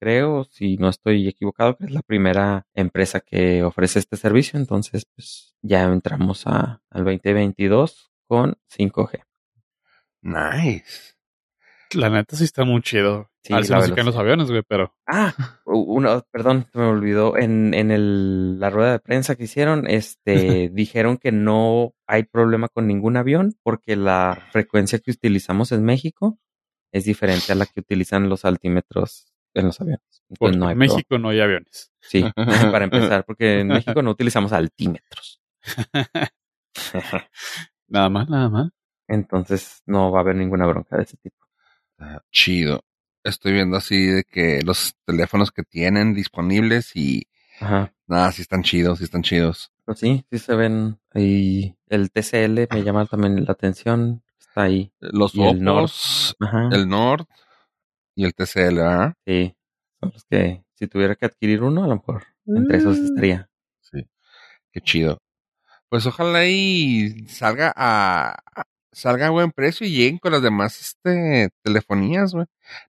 Creo, 0.00 0.44
si 0.44 0.76
no 0.78 0.88
estoy 0.88 1.28
equivocado, 1.28 1.76
que 1.76 1.84
es 1.84 1.90
la 1.90 2.02
primera 2.02 2.66
empresa 2.74 3.20
que 3.20 3.62
ofrece 3.62 3.98
este 3.98 4.16
servicio, 4.16 4.58
entonces 4.58 5.04
pues 5.14 5.54
ya 5.62 5.84
entramos 5.84 6.46
a, 6.46 6.82
al 6.90 7.04
2022 7.04 8.10
con 8.26 8.58
5G. 8.68 9.29
Nice. 10.22 11.14
La 11.92 12.08
neta 12.08 12.36
sí 12.36 12.44
está 12.44 12.64
muy 12.64 12.82
chido. 12.82 13.30
Sí, 13.42 13.54
Al 13.54 13.66
no 13.68 13.96
en 13.96 14.06
los 14.06 14.16
aviones, 14.16 14.50
güey, 14.50 14.62
pero. 14.66 14.94
Ah, 15.06 15.34
uno, 15.64 16.24
perdón, 16.30 16.66
me 16.74 16.84
olvidó. 16.84 17.36
En, 17.38 17.72
en 17.74 17.90
el, 17.90 18.60
la 18.60 18.70
rueda 18.70 18.92
de 18.92 18.98
prensa 19.00 19.34
que 19.34 19.44
hicieron, 19.44 19.88
este, 19.88 20.68
dijeron 20.72 21.16
que 21.16 21.32
no 21.32 21.94
hay 22.06 22.24
problema 22.24 22.68
con 22.68 22.86
ningún 22.86 23.16
avión 23.16 23.56
porque 23.62 23.96
la 23.96 24.46
frecuencia 24.52 24.98
que 24.98 25.10
utilizamos 25.10 25.72
en 25.72 25.84
México 25.84 26.38
es 26.92 27.04
diferente 27.04 27.52
a 27.52 27.54
la 27.54 27.66
que 27.66 27.80
utilizan 27.80 28.28
los 28.28 28.44
altímetros 28.44 29.32
en 29.54 29.66
los 29.66 29.80
aviones. 29.80 30.22
no 30.38 30.66
hay 30.66 30.72
en 30.72 30.78
México 30.78 31.18
no 31.18 31.30
hay 31.30 31.40
aviones. 31.40 31.92
Sí, 32.00 32.24
para 32.72 32.84
empezar, 32.84 33.24
porque 33.24 33.60
en 33.60 33.68
México 33.68 34.02
no 34.02 34.10
utilizamos 34.10 34.52
altímetros. 34.52 35.40
Nada 37.88 38.08
más, 38.08 38.28
nada 38.28 38.48
más. 38.48 38.70
Entonces 39.14 39.82
no 39.86 40.12
va 40.12 40.20
a 40.20 40.22
haber 40.22 40.36
ninguna 40.36 40.66
bronca 40.66 40.96
de 40.96 41.02
ese 41.02 41.16
tipo. 41.16 41.36
Ah, 41.98 42.22
chido. 42.30 42.84
Estoy 43.24 43.52
viendo 43.52 43.76
así 43.76 44.06
de 44.06 44.22
que 44.24 44.62
los 44.62 44.94
teléfonos 45.04 45.50
que 45.50 45.64
tienen 45.64 46.14
disponibles 46.14 46.94
y 46.94 47.26
Ajá. 47.60 47.92
nada, 48.06 48.30
sí 48.32 48.42
están 48.42 48.62
chidos, 48.62 48.98
sí 48.98 49.04
están 49.04 49.22
chidos. 49.22 49.72
Pues 49.84 49.98
sí, 49.98 50.24
sí 50.30 50.38
se 50.38 50.54
ven. 50.54 50.98
Y 51.14 51.74
el 51.88 52.10
TCL 52.12 52.68
me 52.70 52.82
llama 52.84 53.04
también 53.06 53.44
la 53.44 53.52
atención. 53.52 54.22
Está 54.38 54.62
ahí. 54.62 54.92
Los 55.00 55.34
Y 55.34 55.42
el 55.42 55.60
Nord. 55.62 55.78
Opos, 55.80 56.36
Ajá. 56.40 56.68
el 56.70 56.88
Nord 56.88 57.26
y 58.14 58.24
el 58.24 58.32
TCL, 58.34 58.76
¿verdad? 58.76 59.14
Sí. 59.26 59.56
Son 59.98 60.12
los 60.14 60.24
que 60.24 60.62
si 60.74 60.86
tuviera 60.86 61.16
que 61.16 61.26
adquirir 61.26 61.62
uno, 61.64 61.82
a 61.84 61.88
lo 61.88 61.96
mejor 61.96 62.22
entre 62.46 62.78
esos 62.78 62.96
Mm. 62.96 63.04
estaría. 63.06 63.50
Sí. 63.80 64.08
Qué 64.72 64.80
chido. 64.80 65.18
Pues 65.88 66.06
ojalá 66.06 66.46
y 66.46 67.26
salga 67.28 67.72
a- 67.76 68.36
salga 68.92 69.28
a 69.28 69.30
buen 69.30 69.52
precio 69.52 69.86
y 69.86 69.90
lleguen 69.90 70.18
con 70.18 70.32
las 70.32 70.42
demás 70.42 70.80
este 70.80 71.50
telefonías, 71.62 72.32
güey. 72.32 72.46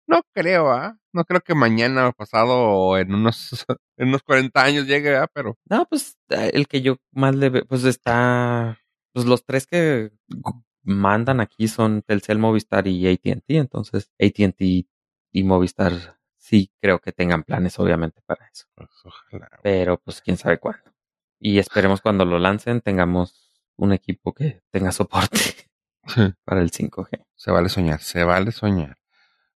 No 0.07 0.21
creo, 0.33 0.71
¿ah? 0.71 0.97
No 1.13 1.25
creo 1.25 1.41
que 1.41 1.55
mañana 1.55 2.07
o 2.07 2.13
pasado 2.13 2.53
o 2.53 2.97
en 2.97 3.13
unos 3.13 3.65
en 3.97 4.09
unos 4.09 4.23
40 4.23 4.63
años 4.63 4.87
llegue, 4.87 5.15
¿ah? 5.15 5.27
Pero 5.33 5.57
No, 5.69 5.85
pues 5.85 6.17
eh, 6.29 6.51
el 6.53 6.67
que 6.67 6.81
yo 6.81 6.97
más 7.11 7.35
le 7.35 7.49
veo, 7.49 7.65
pues 7.65 7.83
está, 7.83 8.79
pues 9.13 9.25
los 9.25 9.45
tres 9.45 9.67
que 9.67 10.11
mandan 10.83 11.39
aquí 11.39 11.67
son 11.67 12.01
Telcel, 12.01 12.39
Movistar 12.39 12.87
y 12.87 13.07
AT&T, 13.07 13.43
entonces 13.57 14.11
AT&T 14.19 14.87
y 15.31 15.43
Movistar 15.43 16.19
sí 16.37 16.71
creo 16.81 16.99
que 16.99 17.11
tengan 17.11 17.43
planes 17.43 17.77
obviamente 17.79 18.21
para 18.25 18.47
eso, 18.47 18.65
pues 18.75 18.89
ojalá. 19.03 19.49
pero 19.61 19.97
pues 19.99 20.21
quién 20.21 20.37
sabe 20.37 20.57
cuándo. 20.59 20.91
Y 21.39 21.59
esperemos 21.59 22.01
cuando 22.01 22.25
lo 22.25 22.39
lancen 22.39 22.81
tengamos 22.81 23.51
un 23.77 23.93
equipo 23.93 24.33
que 24.33 24.61
tenga 24.71 24.91
soporte 24.91 25.39
para 26.45 26.61
el 26.61 26.71
5G. 26.71 27.25
Se 27.35 27.51
vale 27.51 27.69
soñar, 27.69 28.01
se 28.01 28.23
vale 28.23 28.51
soñar. 28.51 28.97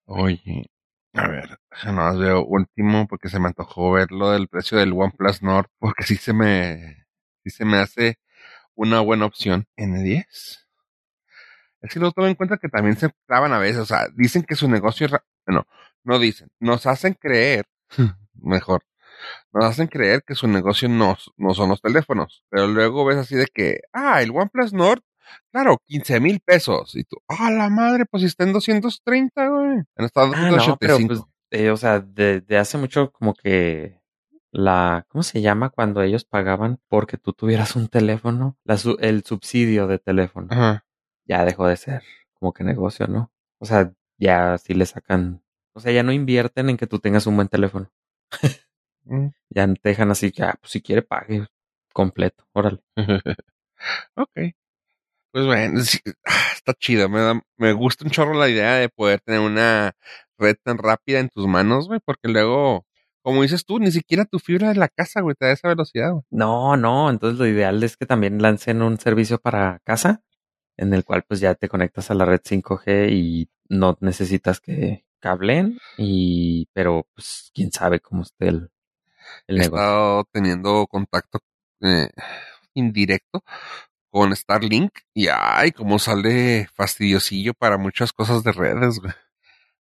Oye, 0.05 0.71
a 1.15 1.29
ver, 1.29 1.59
no 1.87 2.19
veo 2.19 2.45
último 2.45 3.07
porque 3.07 3.29
se 3.29 3.39
me 3.39 3.49
antojó 3.49 3.93
ver 3.93 4.11
lo 4.13 4.31
del 4.31 4.49
precio 4.49 4.79
del 4.79 4.93
OnePlus 4.93 5.43
Nord 5.43 5.67
porque 5.79 6.05
sí 6.05 6.17
se 6.17 6.33
me 6.33 7.07
sí 7.45 7.51
se 7.51 7.65
me 7.65 7.79
hace 7.79 8.19
una 8.75 9.01
buena 9.01 9.27
opción. 9.27 9.67
N10. 9.77 10.63
Es 11.83 11.93
que 11.93 11.99
lo 11.99 12.13
tomo 12.13 12.29
en 12.29 12.37
cuenta 12.37 12.59
que 12.59 12.69
también 12.69 12.97
se 12.97 13.11
clavan 13.27 13.53
a 13.53 13.59
veces, 13.59 13.79
o 13.79 13.87
sea, 13.87 14.07
dicen 14.15 14.45
que 14.45 14.55
su 14.55 14.69
negocio 14.69 15.07
es, 15.07 15.13
bueno, 15.47 15.67
no 16.05 16.19
dicen, 16.21 16.49
nos 16.61 16.87
hacen 16.87 17.15
creer, 17.15 17.67
mejor, 18.35 18.85
nos 19.53 19.65
hacen 19.65 19.89
creer 19.89 20.23
que 20.25 20.37
su 20.37 20.47
negocio 20.47 20.89
no, 20.89 21.17
no 21.37 21.55
son 21.55 21.71
los 21.71 21.83
teléfonos, 21.83 22.45
pero 22.51 22.69
luego 22.69 23.05
ves 23.05 23.19
así 23.19 23.35
de 23.35 23.49
que, 23.53 23.81
ah, 23.93 24.23
el 24.23 24.31
OnePlus 24.31 24.73
Nord, 24.73 25.03
claro, 25.51 25.79
15 25.87 26.21
mil 26.21 26.41
pesos, 26.41 26.95
y 26.97 27.05
tú, 27.05 27.17
ah, 27.29 27.51
la 27.51 27.69
madre, 27.71 28.05
pues 28.07 28.23
si 28.23 28.27
está 28.27 28.45
en 28.45 28.53
230, 28.53 29.49
güey, 29.49 29.79
en 29.97 30.05
Estados 30.05 30.35
Ah, 30.37 30.43
Unidos 30.43 30.69
no, 30.69 30.77
pero 30.77 30.95
285. 30.99 31.09
pues, 31.51 31.61
eh, 31.61 31.71
o 31.71 31.77
sea, 31.77 32.01
de, 32.01 32.41
de 32.41 32.59
hace 32.59 32.79
mucho 32.79 33.13
como 33.13 33.35
que 33.35 34.01
la, 34.51 35.05
¿cómo 35.09 35.23
se 35.23 35.41
llama 35.41 35.71
cuando 35.71 36.03
ellos 36.03 36.25
pagaban 36.25 36.79
porque 36.89 37.17
tú 37.19 37.33
tuvieras 37.33 37.77
un 37.77 37.89
teléfono? 37.89 38.57
La, 38.65 38.77
el 39.01 39.25
subsidio 39.25 39.87
de 39.87 39.99
teléfono. 39.99 40.49
Ajá. 40.51 40.85
Ya 41.25 41.45
dejó 41.45 41.67
de 41.67 41.77
ser 41.77 42.03
como 42.35 42.53
que 42.53 42.65
negocio, 42.65 43.07
¿no? 43.07 43.33
O 43.59 43.67
sea, 43.67 43.93
ya 44.19 44.59
sí 44.59 44.75
le 44.75 44.87
sacan, 44.87 45.43
o 45.73 45.81
sea, 45.81 45.93
ya 45.93 46.03
no 46.03 46.13
invierten 46.13 46.69
en 46.71 46.77
que 46.77 46.87
tú 46.87 46.99
tengas 46.99 47.27
un 47.27 47.37
buen 47.37 47.49
teléfono. 47.49 47.91
Mm. 49.05 49.29
Ya 49.51 49.67
te 49.67 49.89
dejan 49.91 50.11
así 50.11 50.33
que, 50.33 50.43
ah, 50.45 50.55
pues 50.61 50.73
si 50.73 50.81
quiere 50.81 51.03
pague 51.03 51.47
completo, 51.93 52.45
órale. 52.53 52.81
ok. 54.17 54.31
Pues 55.33 55.47
bueno, 55.47 55.81
sí, 55.81 55.99
ah, 56.27 56.51
está 56.55 56.75
chido. 56.75 57.09
Me, 57.09 57.21
da- 57.21 57.41
me 57.57 57.73
gusta 57.73 58.05
un 58.05 58.11
chorro 58.11 58.35
la 58.35 58.49
idea 58.49 58.75
de 58.75 58.89
poder 58.89 59.21
tener 59.21 59.41
una 59.41 59.93
red 60.39 60.57
tan 60.63 60.79
rápida 60.79 61.21
en 61.21 61.29
tus 61.29 61.47
manos, 61.47 61.89
güey, 61.89 62.01
porque 62.05 62.29
luego, 62.29 62.85
como 63.23 63.43
dices 63.43 63.65
tú, 63.65 63.79
ni 63.79 63.91
siquiera 63.93 64.25
tu 64.25 64.39
fibra 64.39 64.69
de 64.69 64.75
la 64.75 64.89
casa, 64.89 65.21
güey, 65.21 65.35
te 65.39 65.47
da 65.47 65.53
esa 65.53 65.69
velocidad, 65.69 66.11
güey. 66.13 66.25
No, 66.31 66.77
no, 66.77 67.09
entonces 67.11 67.39
lo 67.39 67.47
ideal 67.47 67.83
es 67.83 67.97
que 67.97 68.07
también 68.07 68.43
lancen 68.43 68.83
un 68.83 68.99
servicio 68.99 69.39
para 69.39 69.81
casa 69.85 70.23
en 70.77 70.95
el 70.95 71.05
cual 71.05 71.23
pues 71.29 71.41
ya 71.41 71.55
te 71.55 71.69
conectas 71.69 72.11
a 72.11 72.15
la 72.15 72.25
red 72.25 72.41
5G 72.45 73.11
y 73.13 73.49
no 73.69 73.97
necesitas 74.01 74.61
que 74.61 75.05
cablen 75.21 75.79
y 75.99 76.67
pero 76.73 77.07
pues 77.15 77.51
quién 77.55 77.71
sabe 77.73 78.01
cómo 78.01 78.23
esté 78.23 78.49
el, 78.49 78.71
el 79.47 79.57
He 79.57 79.61
negocio. 79.61 79.77
estado 79.77 80.25
teniendo 80.33 80.87
contacto 80.89 81.41
eh, 81.83 82.09
indirecto 82.75 83.45
con 84.13 84.37
Starlink 84.37 84.93
y 85.15 85.29
ay, 85.29 85.73
cómo 85.73 85.99
sale 85.99 86.69
fastidiosillo 86.75 87.55
para 87.55 87.79
muchas 87.79 88.13
cosas 88.13 88.45
de 88.45 88.53
redes, 88.53 89.01
güey. 89.01 89.15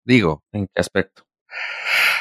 Digo, 0.03 0.43
¿En 0.51 0.67
qué 0.67 0.81
aspecto? 0.81 1.23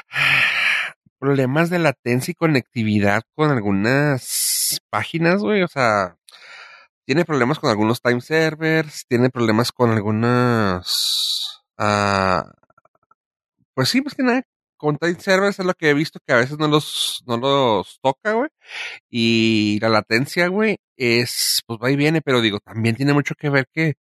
problemas 1.19 1.69
de 1.69 1.81
latencia 1.81 2.31
y 2.31 2.35
conectividad 2.37 3.25
con 3.35 3.51
algunas 3.51 4.81
páginas, 4.89 5.43
güey. 5.43 5.63
O 5.65 5.69
sea, 5.69 6.17
tiene 7.05 7.25
problemas 7.25 7.59
con 7.59 7.71
algunos 7.71 8.01
time 8.01 8.21
servers, 8.21 9.05
tiene 9.09 9.29
problemas 9.29 9.73
con 9.73 9.91
algunas... 9.91 11.65
ah, 11.79 12.53
pues 13.75 13.89
sí, 13.89 14.01
más 14.01 14.15
que 14.15 14.23
nada, 14.23 14.43
con 14.77 14.99
time 14.99 15.19
servers 15.21 15.59
es 15.59 15.67
lo 15.67 15.75
que 15.75 15.91
he 15.91 15.95
visto 15.95 16.21
que 16.27 16.33
a 16.33 16.37
veces 16.37 16.59
no 16.59 16.69
los, 16.69 17.23
no 17.27 17.37
los 17.37 17.99
toca, 18.03 18.33
güey. 18.33 18.51
Y 19.11 19.79
la 19.81 19.89
latencia, 19.89 20.49
güey, 20.49 20.79
es, 20.97 21.63
pues 21.67 21.79
va 21.83 21.91
y 21.91 21.97
viene, 21.97 22.23
pero 22.23 22.41
digo, 22.41 22.61
también 22.61 22.97
tiene 22.97 23.13
mucho 23.13 23.35
que 23.35 23.51
ver 23.51 23.69
que 23.73 23.95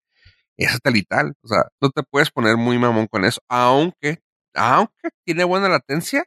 es 0.56 0.70
satelital. 0.72 1.34
O 1.42 1.48
sea, 1.48 1.64
no 1.80 1.90
te 1.90 2.02
puedes 2.02 2.30
poner 2.30 2.56
muy 2.56 2.78
mamón 2.78 3.06
con 3.08 3.24
eso, 3.24 3.40
aunque, 3.48 4.20
aunque 4.54 5.10
tiene 5.24 5.44
buena 5.44 5.68
latencia, 5.68 6.24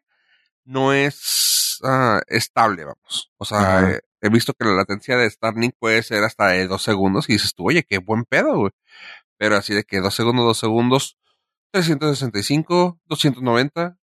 no 0.65 0.93
es 0.93 1.79
ah, 1.83 2.21
estable, 2.27 2.85
vamos. 2.85 3.31
O 3.37 3.45
sea, 3.45 3.91
eh, 3.91 4.01
he 4.21 4.29
visto 4.29 4.53
que 4.53 4.65
la 4.65 4.73
latencia 4.73 5.17
de 5.17 5.29
Starlink 5.29 5.75
puede 5.79 6.03
ser 6.03 6.23
hasta 6.23 6.49
de 6.49 6.67
dos 6.67 6.83
segundos 6.83 7.29
y 7.29 7.33
dices 7.33 7.53
tú, 7.55 7.67
oye, 7.69 7.83
qué 7.83 7.99
buen 7.99 8.25
pedo, 8.25 8.57
güey. 8.57 8.71
Pero 9.37 9.55
así 9.57 9.73
de 9.73 9.83
que 9.83 9.99
dos 9.99 10.15
segundos, 10.15 10.45
dos 10.45 10.59
segundos, 10.59 11.17
365, 11.71 12.99
290, 13.05 13.98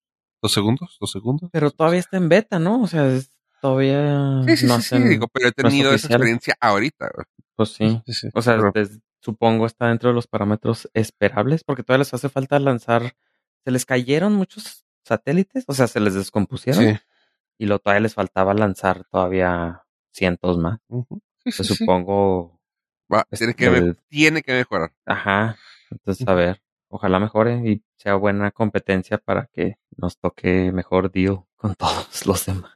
dos 0.47 0.53
segundos, 0.53 0.97
dos 1.01 1.11
segundos. 1.11 1.51
Pero 1.53 1.71
todavía 1.71 2.01
está 2.01 2.17
en 2.17 2.29
beta, 2.29 2.59
¿no? 2.59 2.83
O 2.83 2.87
sea, 2.87 3.07
es- 3.13 3.31
todavía 3.61 4.43
Sí, 4.47 4.57
sí, 4.59 4.67
no 4.67 4.81
sí, 4.81 4.97
sí, 4.97 5.09
digo, 5.09 5.27
pero 5.29 5.49
he 5.49 5.53
no 5.63 5.69
es 5.69 5.73
tenido 5.73 5.93
esa 5.93 6.09
experiencia 6.09 6.57
ahorita, 6.61 7.11
güey. 7.15 7.27
Pues 7.57 7.71
sí. 7.71 8.03
Sí, 8.07 8.13
sí. 8.13 8.29
O 8.35 8.43
sea, 8.43 8.57
Pero- 8.57 8.71
des- 8.75 9.01
supongo 9.21 9.67
está 9.67 9.89
dentro 9.89 10.11
de 10.11 10.15
los 10.15 10.27
parámetros 10.27 10.89
esperables 10.95 11.65
porque 11.65 11.83
todavía 11.83 12.01
les 12.05 12.15
hace 12.15 12.29
falta 12.29 12.59
lanzar. 12.61 13.15
Se 13.65 13.71
les 13.73 13.85
cayeron 13.85 14.35
muchos 14.35 14.85
satélites, 15.05 15.65
o 15.67 15.73
sea, 15.75 15.87
se 15.89 15.99
les 16.01 16.15
descompusieron 16.15 16.85
sí. 16.85 16.99
y 17.59 17.67
lo 17.67 17.79
todavía 17.81 18.01
les 18.03 18.15
faltaba 18.15 18.55
lanzar 18.55 19.05
todavía 19.11 19.83
cientos 20.13 20.59
más. 20.59 20.79
Pues 21.43 21.57
sí. 21.57 21.65
supongo, 21.65 22.61
Va, 23.13 23.25
tiene, 23.31 23.55
que 23.55 23.67
el- 23.67 23.97
tiene 24.09 24.43
que 24.43 24.53
mejorar. 24.53 24.93
ajá. 25.05 25.57
Entonces, 25.91 26.27
a 26.29 26.35
ver, 26.35 26.63
ojalá 26.89 27.19
mejore 27.19 27.63
y 27.69 27.83
sea 27.97 28.15
buena 28.17 28.51
competencia 28.51 29.19
para 29.19 29.47
que 29.53 29.79
nos 29.97 30.19
toque 30.19 30.73
mejor 30.73 31.11
deal 31.11 31.45
con 31.57 31.75
todos 31.77 32.27
los 32.27 32.47
demás. 32.47 32.73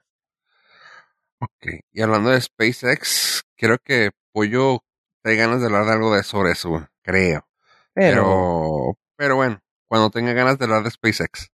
Ok. 1.41 1.67
Y 1.93 2.03
hablando 2.03 2.31
de 2.31 2.41
SpaceX, 2.41 3.43
creo 3.57 3.79
que 3.79 4.11
Pollo 4.33 4.81
te 5.23 5.37
ganas 5.37 5.61
de 5.61 5.67
hablar 5.67 5.87
de 5.87 5.93
algo 5.93 6.15
de 6.15 6.23
sobre 6.23 6.53
eso. 6.53 6.87
Creo. 7.03 7.47
Pero, 7.95 8.23
Pero, 8.23 8.99
pero 9.17 9.37
bueno, 9.37 9.61
cuando 9.87 10.11
tenga 10.11 10.33
ganas 10.33 10.59
de 10.59 10.65
hablar 10.65 10.83
de 10.85 10.91
SpaceX. 10.91 11.49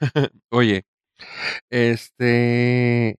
Oye, 0.50 0.84
este, 1.70 3.16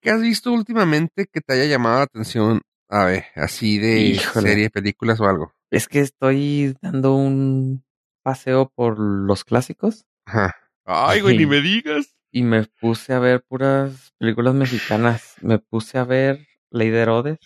¿qué 0.00 0.10
has 0.10 0.20
visto 0.20 0.52
últimamente 0.52 1.26
que 1.26 1.40
te 1.40 1.52
haya 1.54 1.66
llamado 1.66 1.98
la 1.98 2.02
atención? 2.04 2.62
A 2.88 3.04
ver, 3.04 3.26
así 3.36 3.78
de 3.78 4.00
Híjole. 4.00 4.48
serie, 4.48 4.70
películas 4.70 5.20
o 5.20 5.26
algo. 5.26 5.52
es 5.70 5.86
que 5.86 6.00
estoy 6.00 6.76
dando 6.82 7.14
un 7.14 7.84
paseo 8.22 8.70
por 8.74 8.98
los 8.98 9.44
clásicos 9.44 10.04
Ajá. 10.26 10.56
Ay, 10.84 11.20
güey, 11.20 11.36
ni 11.38 11.46
me 11.46 11.60
digas. 11.60 12.16
y 12.32 12.42
me 12.42 12.64
puse 12.80 13.12
a 13.12 13.18
ver 13.18 13.42
puras 13.42 14.12
películas 14.18 14.54
mexicanas. 14.54 15.34
Me 15.40 15.58
puse 15.58 15.98
a 15.98 16.04
ver 16.04 16.46
Ley 16.70 16.90
de 16.90 16.98
Herodes, 17.00 17.38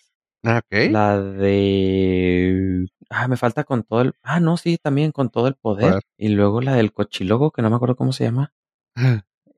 Ah, 0.47 0.59
Ok. 0.59 0.91
la 0.91 1.21
de... 1.21 2.87
Ah, 3.11 3.29
me 3.29 3.37
falta 3.39 3.65
con 3.65 3.83
todo 3.83 4.03
el... 4.03 4.15
Ah, 4.23 4.41
no, 4.41 4.57
sí, 4.59 4.77
también 4.77 5.11
con 5.13 5.31
todo 5.31 5.49
el 5.49 5.55
poder. 5.55 6.01
Y 6.19 6.29
luego 6.29 6.61
la 6.61 6.75
del 6.75 6.93
cochilogo, 6.93 7.51
que 7.51 7.63
no 7.63 7.71
me 7.71 7.77
acuerdo 7.77 7.97
cómo 7.97 8.13
se 8.13 8.25
llama. 8.25 8.53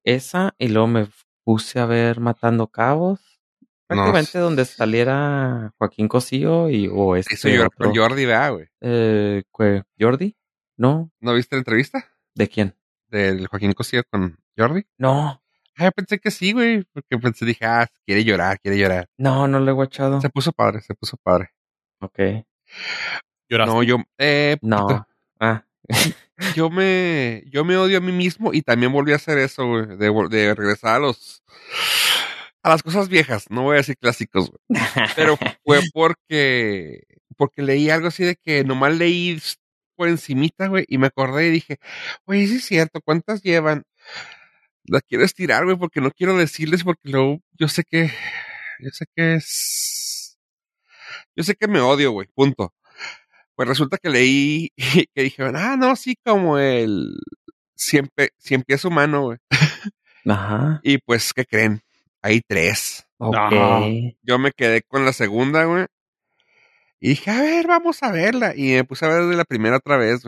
Esa, 0.04 0.54
y 0.58 0.68
luego 0.68 0.86
me 0.86 1.08
puse 1.44 1.80
a 1.80 1.86
ver 1.86 2.20
Matando 2.20 2.68
Cabos. 2.68 3.20
Prácticamente 3.88 4.38
donde 4.38 4.64
saliera 4.64 5.72
Joaquín 5.78 6.08
Cosío 6.08 6.68
y 6.70 6.88
o 6.92 7.14
este 7.14 7.34
Eso 7.34 7.48
con 7.76 7.94
Jordi, 7.94 8.26
¿verdad, 8.26 8.52
güey? 8.52 8.66
eh. 8.80 9.42
¿Jordi? 9.98 10.36
¿No? 10.76 11.10
¿No 11.20 11.34
viste 11.34 11.54
la 11.54 11.60
entrevista? 11.60 12.04
¿De 12.34 12.48
quién? 12.48 12.74
Del 13.16 13.46
Joaquín 13.46 13.72
Cosío 13.72 14.02
con 14.10 14.38
Jordi. 14.56 14.84
No, 14.98 15.42
Ah, 15.78 15.84
yo 15.84 15.92
pensé 15.92 16.18
que 16.18 16.30
sí, 16.30 16.52
güey. 16.52 16.84
Porque 16.84 17.18
pensé, 17.18 17.44
dije, 17.44 17.66
ah, 17.66 17.86
quiere 18.06 18.24
llorar, 18.24 18.58
quiere 18.60 18.78
llorar. 18.78 19.08
no, 19.18 19.46
no 19.46 19.60
lo 19.60 19.70
he 19.70 19.74
guachado. 19.74 20.20
Se 20.22 20.30
puso 20.30 20.52
padre, 20.52 20.80
se 20.80 20.94
puso 20.94 21.18
padre. 21.18 21.50
Ok. 22.00 22.18
Lloraste. 23.48 23.74
No, 23.74 23.82
yo, 23.82 23.98
eh, 24.18 24.56
No. 24.62 25.06
Ah. 25.38 25.64
yo 26.56 26.70
me, 26.70 27.42
yo 27.46 27.64
me 27.64 27.76
odio 27.76 27.98
a 27.98 28.00
mí 28.00 28.10
mismo 28.12 28.52
y 28.52 28.62
también 28.62 28.90
volví 28.92 29.12
a 29.12 29.16
hacer 29.16 29.38
eso, 29.38 29.66
güey, 29.66 29.86
de, 29.98 30.10
de 30.30 30.54
regresar 30.54 30.96
a 30.96 30.98
los, 30.98 31.42
a 32.62 32.70
las 32.70 32.82
cosas 32.82 33.08
viejas. 33.08 33.44
No 33.50 33.62
voy 33.62 33.74
a 33.74 33.78
decir 33.78 33.96
clásicos, 33.98 34.50
güey. 34.50 34.82
Pero 35.14 35.36
fue 35.64 35.80
porque, 35.92 37.02
porque 37.36 37.62
leí 37.62 37.90
algo 37.90 38.08
así 38.08 38.24
de 38.24 38.36
que 38.36 38.64
nomás 38.64 38.96
leí 38.96 39.38
por 39.96 40.08
encimita, 40.08 40.68
güey, 40.68 40.84
y 40.88 40.98
me 40.98 41.08
acordé 41.08 41.48
y 41.48 41.50
dije, 41.50 41.78
oye, 42.26 42.46
sí 42.46 42.56
es 42.56 42.64
cierto, 42.64 43.00
¿cuántas 43.02 43.42
llevan? 43.42 43.84
La 44.84 45.00
quiero 45.00 45.24
estirar, 45.24 45.64
güey, 45.64 45.76
porque 45.76 46.00
no 46.00 46.10
quiero 46.10 46.36
decirles 46.36 46.84
porque 46.84 47.08
luego 47.10 47.40
yo 47.58 47.68
sé 47.68 47.84
que, 47.84 48.10
yo 48.80 48.90
sé 48.90 49.06
que 49.14 49.34
es, 49.34 50.38
yo 51.34 51.42
sé 51.44 51.54
que 51.54 51.68
me 51.68 51.80
odio, 51.80 52.12
güey, 52.12 52.28
punto. 52.34 52.72
Pues 53.56 53.68
resulta 53.68 53.96
que 53.98 54.10
leí 54.10 54.70
y 54.76 55.06
que 55.14 55.22
dijeron, 55.22 55.56
ah, 55.56 55.76
no, 55.76 55.96
sí, 55.96 56.16
como 56.24 56.58
el 56.58 57.16
siempre, 57.74 58.30
cien 58.38 58.62
pies 58.62 58.84
humano, 58.84 59.22
güey. 59.22 59.38
Ajá. 60.26 60.80
Y 60.82 60.98
pues, 60.98 61.32
¿qué 61.32 61.44
creen? 61.44 61.80
Hay 62.22 62.40
tres. 62.46 63.06
Ok. 63.18 63.34
No. 63.52 63.86
Yo 64.22 64.38
me 64.38 64.52
quedé 64.52 64.82
con 64.82 65.04
la 65.04 65.12
segunda, 65.12 65.64
güey. 65.64 65.86
Y 67.00 67.10
dije, 67.10 67.30
a 67.30 67.40
ver, 67.40 67.66
vamos 67.66 68.02
a 68.02 68.10
verla. 68.10 68.54
Y 68.56 68.72
me 68.72 68.84
puse 68.84 69.04
a 69.04 69.08
ver 69.08 69.24
de 69.26 69.36
la 69.36 69.44
primera 69.44 69.76
otra 69.76 69.96
vez. 69.96 70.22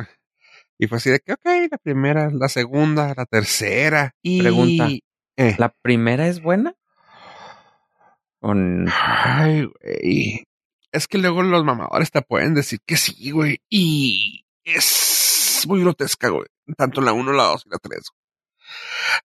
Y 0.78 0.86
fue 0.86 0.98
así 0.98 1.10
de 1.10 1.20
que, 1.20 1.32
ok, 1.32 1.44
la 1.70 1.78
primera, 1.78 2.30
la 2.30 2.48
segunda, 2.48 3.14
la 3.16 3.24
tercera. 3.26 4.14
Y... 4.22 4.40
Pregunta. 4.40 4.88
Eh. 5.36 5.54
¿La 5.58 5.74
primera 5.82 6.26
es 6.28 6.40
buena? 6.42 6.74
¿O 8.40 8.52
n- 8.52 8.90
Ay, 8.92 9.64
güey. 9.64 10.44
Es 10.92 11.06
que 11.08 11.18
luego 11.18 11.42
los 11.42 11.64
mamadores 11.64 12.10
te 12.10 12.22
pueden 12.22 12.54
decir 12.54 12.80
que 12.86 12.96
sí, 12.96 13.30
güey. 13.30 13.60
Y 13.68 14.44
es 14.64 15.64
muy 15.66 15.80
grotesca, 15.80 16.28
güey. 16.28 16.46
Tanto 16.76 17.00
la 17.00 17.12
1, 17.12 17.32
la 17.32 17.44
2 17.44 17.64
y 17.66 17.70
la 17.70 17.78
3. 17.78 18.00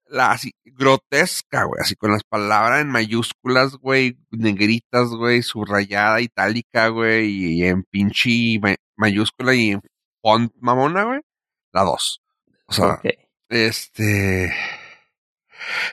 La 0.07 0.33
así, 0.33 0.53
grotesca, 0.65 1.65
güey. 1.65 1.81
Así 1.81 1.95
con 1.97 2.11
las 2.13 2.25
palabras 2.25 2.81
en 2.81 2.89
mayúsculas, 2.89 3.77
güey. 3.77 4.19
Negritas, 4.31 5.09
güey. 5.11 5.43
Subrayada, 5.43 6.21
itálica, 6.21 6.89
güey. 6.89 7.29
Y 7.31 7.65
en 7.65 7.85
pinche 7.85 8.59
ma- 8.61 8.75
mayúscula 8.97 9.55
y 9.55 9.71
en 9.73 9.83
font 10.23 10.53
mamona, 10.61 11.05
güey. 11.05 11.21
La 11.73 11.83
2. 11.85 12.21
O 12.67 12.73
sea, 12.73 13.01
este. 13.49 14.53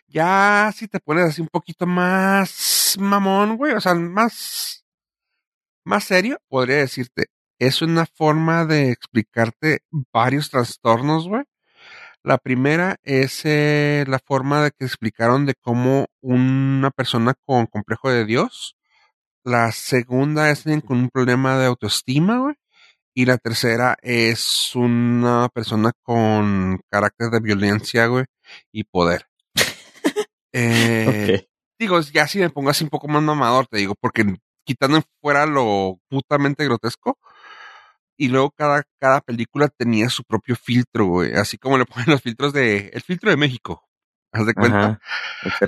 Ya 0.07 0.71
si 0.75 0.87
te 0.87 0.99
pones 0.99 1.25
así 1.25 1.41
un 1.41 1.49
poquito 1.49 1.85
más 1.85 2.95
mamón, 2.99 3.57
güey, 3.57 3.73
o 3.73 3.81
sea, 3.81 3.93
más. 3.95 4.83
Más 5.85 6.03
serio, 6.03 6.37
podría 6.49 6.77
decirte. 6.77 7.27
Es 7.59 7.81
una 7.81 8.05
forma 8.05 8.65
de 8.65 8.91
explicarte 8.91 9.79
varios 10.13 10.49
trastornos, 10.49 11.27
güey. 11.27 11.43
La 12.27 12.37
primera 12.37 12.97
es 13.03 13.43
eh, 13.45 14.03
la 14.05 14.19
forma 14.19 14.61
de 14.61 14.71
que 14.71 14.83
explicaron 14.83 15.45
de 15.45 15.53
cómo 15.55 16.07
una 16.19 16.91
persona 16.91 17.33
con 17.45 17.67
complejo 17.67 18.09
de 18.09 18.25
Dios. 18.25 18.75
La 19.45 19.71
segunda 19.71 20.51
es 20.51 20.65
con 20.85 20.97
un 20.97 21.09
problema 21.09 21.57
de 21.57 21.67
autoestima, 21.67 22.39
güey. 22.39 22.55
Y 23.13 23.27
la 23.27 23.37
tercera 23.37 23.95
es 24.01 24.75
una 24.75 25.47
persona 25.53 25.93
con 26.03 26.81
carácter 26.91 27.29
de 27.29 27.39
violencia, 27.39 28.07
güey, 28.07 28.25
y 28.73 28.83
poder. 28.83 29.27
Eh. 30.51 31.47
Digo, 31.79 32.01
ya 32.01 32.27
si 32.27 32.39
me 32.39 32.49
pongo 32.49 32.71
así 32.71 32.83
un 32.83 32.89
poco 32.89 33.07
más 33.07 33.23
mamador, 33.23 33.67
te 33.67 33.77
digo, 33.77 33.95
porque 34.01 34.25
quitando 34.65 35.01
fuera 35.21 35.45
lo 35.45 35.99
putamente 36.09 36.65
grotesco, 36.65 37.19
y 38.17 38.29
luego 38.29 38.51
cada, 38.51 38.83
cada 38.99 39.21
película 39.21 39.67
tenía 39.69 40.09
su 40.09 40.23
propio 40.23 40.55
filtro, 40.55 41.05
güey, 41.05 41.33
así 41.33 41.57
como 41.57 41.77
le 41.77 41.85
ponen 41.85 42.09
los 42.09 42.21
filtros 42.21 42.53
de, 42.53 42.89
el 42.93 43.01
filtro 43.01 43.29
de 43.29 43.37
México, 43.37 43.83
haz 44.31 44.45
de 44.45 44.53
cuenta. 44.53 44.79
Ajá. 44.79 44.99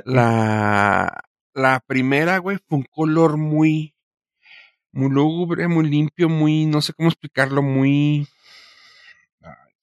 La, 0.06 1.24
la 1.54 1.80
primera, 1.86 2.38
güey, 2.40 2.58
fue 2.68 2.80
un 2.80 2.86
color 2.90 3.38
muy, 3.38 3.96
muy 4.92 5.10
lúgubre, 5.12 5.68
muy 5.68 5.90
limpio, 5.90 6.30
muy, 6.30 6.66
no 6.66 6.82
sé 6.82 6.94
cómo 6.94 7.10
explicarlo, 7.10 7.62
muy 7.62 8.28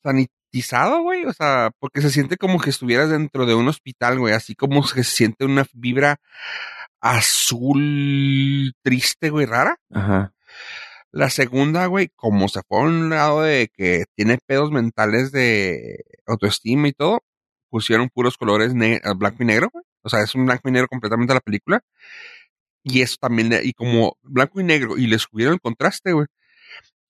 sanitizado, 0.03 1.03
güey. 1.03 1.25
O 1.27 1.33
sea, 1.33 1.71
porque 1.79 2.01
se 2.01 2.11
siente 2.11 2.37
como 2.37 2.61
que 2.61 2.71
estuvieras 2.71 3.11
dentro 3.11 3.47
de 3.47 3.55
un 3.55 3.69
hospital, 3.69 4.19
güey. 4.19 4.35
Así 4.35 4.55
como 4.55 4.83
que 4.83 5.05
se 5.05 5.17
siente 5.17 5.45
una 5.45 5.67
vibra 5.75 6.21
azul 7.01 8.73
triste, 8.83 9.31
güey, 9.31 9.47
rara. 9.47 9.79
Ajá. 9.93 10.33
La 11.17 11.31
segunda, 11.31 11.87
güey, 11.87 12.11
como 12.15 12.47
se 12.47 12.61
fue 12.69 12.79
a 12.79 12.83
un 12.83 13.09
lado 13.09 13.41
de 13.41 13.71
que 13.75 14.05
tiene 14.17 14.37
pedos 14.47 14.71
mentales 14.71 15.33
de 15.33 16.05
autoestima 16.27 16.89
y 16.89 16.93
todo, 16.93 17.25
pusieron 17.71 18.11
puros 18.11 18.37
colores 18.37 18.75
ne- 18.75 19.01
blanco 19.17 19.43
y 19.43 19.47
negro, 19.47 19.71
güey. 19.73 19.83
O 20.03 20.11
sea, 20.11 20.21
es 20.21 20.35
un 20.35 20.45
blanco 20.45 20.69
y 20.69 20.73
negro 20.73 20.89
completamente 20.89 21.33
la 21.33 21.41
película. 21.41 21.81
Y 22.85 23.01
eso 23.01 23.17
también, 23.19 23.51
y 23.63 23.73
como 23.73 24.19
blanco 24.21 24.61
y 24.61 24.65
negro, 24.65 24.99
y 24.99 25.07
le 25.07 25.19
subieron 25.19 25.55
el 25.55 25.61
contraste, 25.61 26.13
güey, 26.13 26.27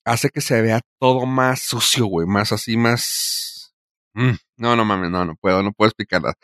hace 0.04 0.30
que 0.30 0.40
se 0.40 0.62
vea 0.62 0.82
todo 1.00 1.26
más 1.26 1.62
sucio, 1.62 2.06
güey, 2.06 2.28
más 2.28 2.52
así, 2.52 2.76
más... 2.76 3.74
Mm, 4.14 4.36
no, 4.58 4.76
no 4.76 4.84
mames, 4.84 5.10
no, 5.10 5.24
no 5.24 5.34
puedo, 5.34 5.64
no 5.64 5.72
puedo 5.72 5.88
explicarla. 5.88 6.34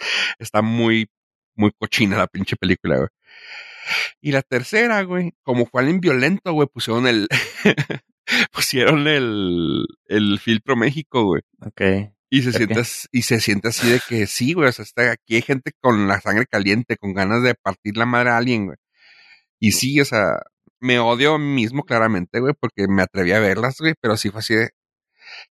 Está 0.40 0.62
muy, 0.62 1.08
muy 1.54 1.70
cochina 1.78 2.18
la 2.18 2.26
pinche 2.26 2.56
película, 2.56 2.96
güey. 2.96 3.08
Y 4.20 4.32
la 4.32 4.42
tercera, 4.42 5.02
güey, 5.02 5.32
como 5.42 5.66
fue 5.66 5.82
alguien 5.82 6.00
violento, 6.00 6.52
güey, 6.52 6.68
pusieron 6.68 7.06
el, 7.06 7.28
pusieron 8.52 9.06
el, 9.08 9.86
el 10.06 10.38
filtro 10.38 10.76
México, 10.76 11.24
güey. 11.24 11.42
Ok. 11.60 12.12
Y 12.30 12.42
se 12.42 12.50
¿Por 12.50 12.58
siente, 12.58 12.82
y 13.12 13.22
se 13.22 13.40
siente 13.40 13.68
así 13.68 13.90
de 13.90 14.00
que 14.08 14.26
sí, 14.26 14.54
güey, 14.54 14.68
o 14.68 14.72
sea, 14.72 14.84
está, 14.84 15.12
aquí 15.12 15.34
hay 15.34 15.42
gente 15.42 15.72
con 15.80 16.08
la 16.08 16.20
sangre 16.20 16.46
caliente, 16.46 16.96
con 16.96 17.12
ganas 17.12 17.42
de 17.42 17.54
partir 17.54 17.96
la 17.98 18.06
madre 18.06 18.30
a 18.30 18.38
alguien, 18.38 18.66
güey. 18.66 18.78
Y 19.60 19.72
sí, 19.72 20.00
o 20.00 20.04
sea, 20.04 20.38
me 20.80 20.98
odio 20.98 21.34
a 21.34 21.38
mí 21.38 21.46
mismo 21.46 21.84
claramente, 21.84 22.40
güey, 22.40 22.54
porque 22.58 22.88
me 22.88 23.02
atreví 23.02 23.32
a 23.32 23.40
verlas, 23.40 23.76
güey, 23.78 23.94
pero 24.00 24.16
sí 24.16 24.30
fue 24.30 24.40
así 24.40 24.54
de, 24.54 24.70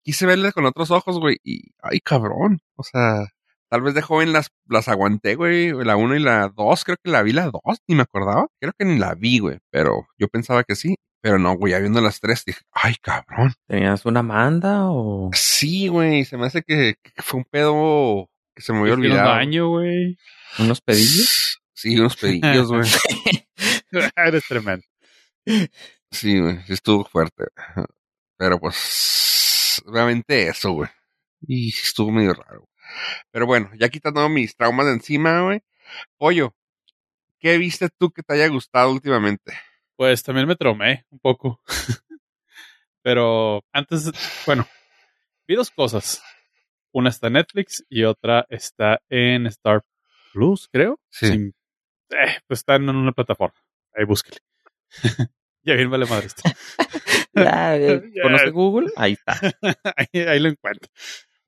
quise 0.04 0.26
verlas 0.26 0.54
con 0.54 0.66
otros 0.66 0.92
ojos, 0.92 1.20
güey, 1.20 1.38
y, 1.44 1.72
ay, 1.82 2.00
cabrón, 2.00 2.60
o 2.76 2.84
sea, 2.84 3.28
tal 3.70 3.82
vez 3.82 3.94
de 3.94 4.02
joven 4.02 4.34
las, 4.34 4.50
las 4.68 4.88
aguanté, 4.88 5.36
güey, 5.36 5.72
la 5.72 5.96
uno 5.96 6.16
y 6.16 6.20
la 6.20 6.50
dos, 6.50 6.84
creo 6.84 6.98
que 7.04 7.12
la 7.12 7.22
vi 7.22 7.34
la 7.34 7.46
dos, 7.52 7.80
ni 7.88 7.96
me 7.96 8.02
acordaba, 8.02 8.48
creo 8.60 8.74
que 8.78 8.86
ni 8.86 8.98
la 8.98 9.16
vi, 9.16 9.40
güey, 9.40 9.60
pero 9.70 10.08
yo 10.18 10.28
pensaba 10.28 10.64
que 10.64 10.76
sí, 10.76 10.96
pero 11.22 11.38
no, 11.38 11.54
güey, 11.56 11.72
ya 11.72 11.80
viendo 11.80 12.02
las 12.02 12.20
tres, 12.20 12.44
dije, 12.46 12.62
ay, 12.72 12.96
cabrón. 13.02 13.54
¿Tenías 13.68 14.06
una 14.06 14.24
manda 14.24 14.90
o...? 14.90 15.30
Sí, 15.34 15.88
güey, 15.88 16.26
se 16.26 16.38
me 16.38 16.48
hace 16.48 16.62
que, 16.62 16.96
que 17.02 17.22
fue 17.22 17.40
un 17.40 17.46
pedo 17.46 18.30
que 18.56 18.62
se 18.62 18.74
me 18.74 18.80
había 18.80 18.94
olvidado. 18.94 19.30
daño, 19.30 19.70
güey. 19.70 20.18
¿Unos 20.60 20.82
pedillos? 20.82 21.56
Sí, 21.80 21.98
unos 21.98 22.18
pedillos, 22.18 22.68
güey. 22.68 22.84
Eres 24.18 24.44
tremendo. 24.50 24.86
Sí, 26.12 26.38
güey, 26.38 26.62
sí 26.68 26.74
estuvo 26.74 27.06
fuerte. 27.06 27.46
Pero 28.38 28.60
pues, 28.60 29.82
obviamente 29.86 30.50
eso, 30.50 30.72
güey. 30.72 30.90
Y 31.48 31.72
sí 31.72 31.84
estuvo 31.86 32.12
medio 32.12 32.34
raro. 32.34 32.69
Pero 33.32 33.46
bueno, 33.46 33.70
ya 33.78 33.90
quitando 33.90 34.28
mis 34.30 34.56
traumas 34.56 34.86
de 34.88 34.94
encima, 34.94 35.42
güey. 35.42 35.62
Pollo, 36.18 36.56
¿qué 37.40 37.58
viste 37.58 37.90
tú 37.98 38.12
que 38.12 38.24
te 38.24 38.34
haya 38.34 38.48
gustado 38.48 38.92
últimamente? 38.92 39.54
Pues 39.96 40.24
también 40.24 40.48
me 40.48 40.56
traumé 40.56 41.06
un 41.10 41.20
poco. 41.20 41.62
Pero 43.02 43.64
antes, 43.72 44.12
bueno, 44.46 44.68
vi 45.48 45.56
dos 45.56 45.72
cosas. 45.72 46.22
Una 46.92 47.10
está 47.10 47.28
en 47.28 47.34
Netflix 47.34 47.86
y 47.90 48.04
otra 48.04 48.46
está 48.50 49.00
en 49.10 49.46
Star 49.48 49.84
Plus, 50.34 50.68
creo. 50.72 51.00
Sí. 51.10 51.28
Sin- 51.28 51.56
eh, 52.12 52.40
pues 52.48 52.60
está 52.62 52.76
en 52.76 52.90
una 52.90 53.12
plataforma. 53.12 53.56
Ahí 53.96 54.06
búsquele. 54.06 54.38
ya 55.64 55.76
bien 55.76 55.90
vale 55.92 56.06
madre 56.08 56.28
esto. 56.28 56.42
¿Conoce 58.24 58.50
Google? 58.52 58.92
Ahí 58.96 59.14
está. 59.14 59.40
ahí, 59.96 60.22
ahí 60.22 60.40
lo 60.40 60.50
encuentro. 60.50 60.90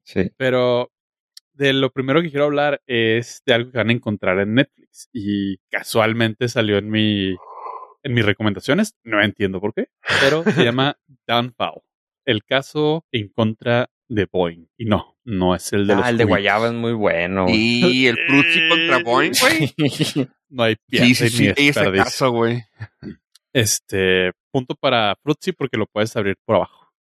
Sí. 0.03 0.31
Pero 0.37 0.91
de 1.54 1.74
lo 1.74 1.91
primero 1.91 2.22
que 2.22 2.30
quiero 2.30 2.45
hablar 2.45 2.82
es 2.88 3.41
de 3.45 3.54
algo 3.54 3.72
que 3.72 3.78
van 3.78 3.89
a 3.89 3.93
encontrar 3.93 4.39
en 4.39 4.56
Netflix 4.56 5.10
y 5.14 5.58
casualmente 5.70 6.47
salió 6.47 6.78
en 6.78 6.89
mi 6.89 7.36
en 8.04 8.14
mis 8.14 8.26
recomendaciones, 8.26 8.95
no 9.04 9.22
entiendo 9.22 9.62
por 9.62 9.74
qué, 9.74 9.89
pero 10.22 10.43
se 10.43 10.64
llama 10.64 10.97
Downfall, 11.28 11.82
el 12.26 12.43
caso 12.43 13.06
en 13.12 13.30
contra 13.30 13.89
de 14.08 14.28
Boeing. 14.32 14.66
Y 14.78 14.86
no, 14.86 15.18
no 15.24 15.56
es 15.56 15.72
el 15.72 15.88
de 15.88 15.95
los 15.95 16.06
Ah, 16.06 16.10
el 16.10 16.18
de. 16.18 16.26
Guayaba 16.26 16.68
es 16.68 16.74
muy 16.74 16.93
bueno. 16.93 17.43
güey. 17.43 17.56
Y 17.56 18.08
el 18.08 18.18
Pruzzi 18.28 18.68
contra 18.68 19.04
Boeing, 19.04 19.32
güey. 19.39 20.28
No 20.49 20.64
hay 20.64 20.74
Sí, 20.74 20.80
pierde 20.89 21.14
sí, 21.14 21.24
ni 21.24 21.30
sí, 21.30 21.54
ese 21.56 21.91
caso, 21.93 22.32
güey. 22.32 22.64
Este, 23.54 24.32
punto 24.52 24.76
para 24.76 25.16
Fruitsy 25.22 25.52
porque 25.52 25.78
lo 25.78 25.86
puedes 25.86 26.16
abrir 26.16 26.36
por 26.45 26.56
abajo. 26.58 26.91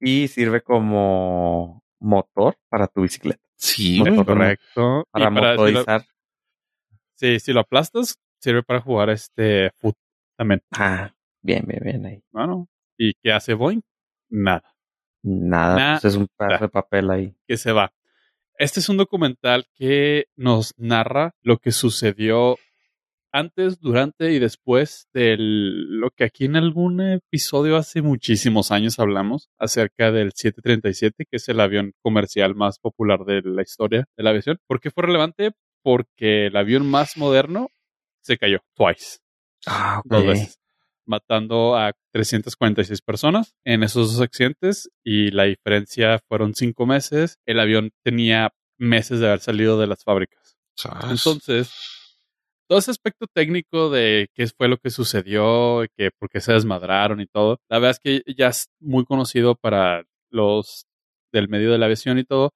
Y 0.00 0.28
sirve 0.28 0.60
como 0.62 1.84
motor 2.00 2.56
para 2.68 2.88
tu 2.88 3.02
bicicleta. 3.02 3.43
Sí. 3.64 4.02
¿no? 4.02 4.24
Correcto. 4.24 5.04
Para 5.10 5.30
para- 5.32 5.52
si 5.52 5.56
lo- 5.56 5.64
motorizar. 5.80 6.04
Sí, 7.16 7.40
si 7.40 7.52
lo 7.52 7.60
aplastas, 7.60 8.18
sirve 8.40 8.62
para 8.62 8.80
jugar 8.80 9.10
este 9.10 9.70
foot 9.78 9.96
también. 10.36 10.62
Ah, 10.72 11.12
Bien, 11.42 11.62
bien, 11.66 11.80
bien 11.84 12.06
ahí. 12.06 12.22
Bueno, 12.32 12.68
¿y 12.98 13.12
qué 13.22 13.30
hace 13.32 13.52
Boeing? 13.54 13.82
Nada. 14.30 14.74
Nada, 15.22 15.76
Nada. 15.76 15.98
pues 16.00 16.14
es 16.14 16.18
un 16.18 16.26
pedazo 16.38 16.64
de 16.64 16.68
papel 16.70 17.10
ahí. 17.10 17.36
que 17.46 17.56
se 17.58 17.70
va. 17.72 17.92
Este 18.58 18.80
es 18.80 18.88
un 18.88 18.96
documental 18.96 19.66
que 19.74 20.26
nos 20.36 20.72
narra 20.78 21.34
lo 21.42 21.58
que 21.58 21.70
sucedió 21.72 22.56
antes, 23.34 23.80
durante 23.80 24.32
y 24.32 24.38
después 24.38 25.08
de 25.12 25.34
lo 25.38 26.10
que 26.10 26.22
aquí 26.24 26.44
en 26.44 26.54
algún 26.54 27.00
episodio 27.00 27.76
hace 27.76 28.00
muchísimos 28.00 28.70
años 28.70 28.98
hablamos 29.00 29.48
acerca 29.58 30.12
del 30.12 30.30
737, 30.32 31.24
que 31.28 31.36
es 31.36 31.48
el 31.48 31.58
avión 31.60 31.92
comercial 32.00 32.54
más 32.54 32.78
popular 32.78 33.24
de 33.24 33.42
la 33.44 33.62
historia 33.62 34.06
de 34.16 34.22
la 34.22 34.30
aviación. 34.30 34.58
¿Por 34.68 34.80
qué 34.80 34.90
fue 34.92 35.04
relevante? 35.06 35.50
Porque 35.82 36.46
el 36.46 36.56
avión 36.56 36.88
más 36.88 37.16
moderno 37.16 37.68
se 38.22 38.38
cayó 38.38 38.60
twice, 38.76 39.18
Ah, 39.66 39.98
ok. 40.04 40.06
dos 40.10 40.26
veces, 40.26 40.58
matando 41.04 41.76
a 41.76 41.92
346 42.12 43.02
personas 43.02 43.54
en 43.64 43.82
esos 43.82 44.12
dos 44.12 44.22
accidentes 44.22 44.90
y 45.02 45.32
la 45.32 45.44
diferencia 45.44 46.20
fueron 46.28 46.54
cinco 46.54 46.86
meses. 46.86 47.38
El 47.46 47.58
avión 47.58 47.90
tenía 48.04 48.52
meses 48.78 49.18
de 49.18 49.26
haber 49.26 49.40
salido 49.40 49.78
de 49.80 49.88
las 49.88 50.04
fábricas. 50.04 50.56
¿Sabes? 50.76 51.10
Entonces, 51.10 51.72
todo 52.68 52.78
ese 52.78 52.90
aspecto 52.90 53.26
técnico 53.32 53.90
de 53.90 54.28
qué 54.34 54.46
fue 54.48 54.68
lo 54.68 54.78
que 54.78 54.90
sucedió, 54.90 55.84
y 55.84 55.88
que 55.96 56.10
por 56.18 56.28
qué 56.28 56.40
se 56.40 56.52
desmadraron 56.52 57.20
y 57.20 57.26
todo, 57.26 57.58
la 57.68 57.78
verdad 57.78 57.90
es 57.92 58.00
que 58.00 58.34
ya 58.34 58.48
es 58.48 58.68
muy 58.80 59.04
conocido 59.04 59.54
para 59.54 60.04
los 60.30 60.86
del 61.32 61.48
medio 61.48 61.72
de 61.72 61.78
la 61.78 61.86
aviación 61.86 62.18
y 62.18 62.24
todo. 62.24 62.52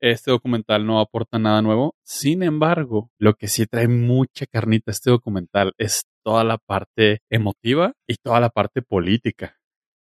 Este 0.00 0.32
documental 0.32 0.84
no 0.84 0.98
aporta 0.98 1.38
nada 1.38 1.62
nuevo. 1.62 1.94
Sin 2.02 2.42
embargo, 2.42 3.10
lo 3.18 3.34
que 3.34 3.46
sí 3.46 3.66
trae 3.66 3.86
mucha 3.86 4.46
carnita 4.46 4.90
este 4.90 5.10
documental 5.10 5.74
es 5.78 6.06
toda 6.24 6.42
la 6.42 6.58
parte 6.58 7.20
emotiva 7.30 7.92
y 8.08 8.16
toda 8.16 8.40
la 8.40 8.50
parte 8.50 8.82
política 8.82 9.60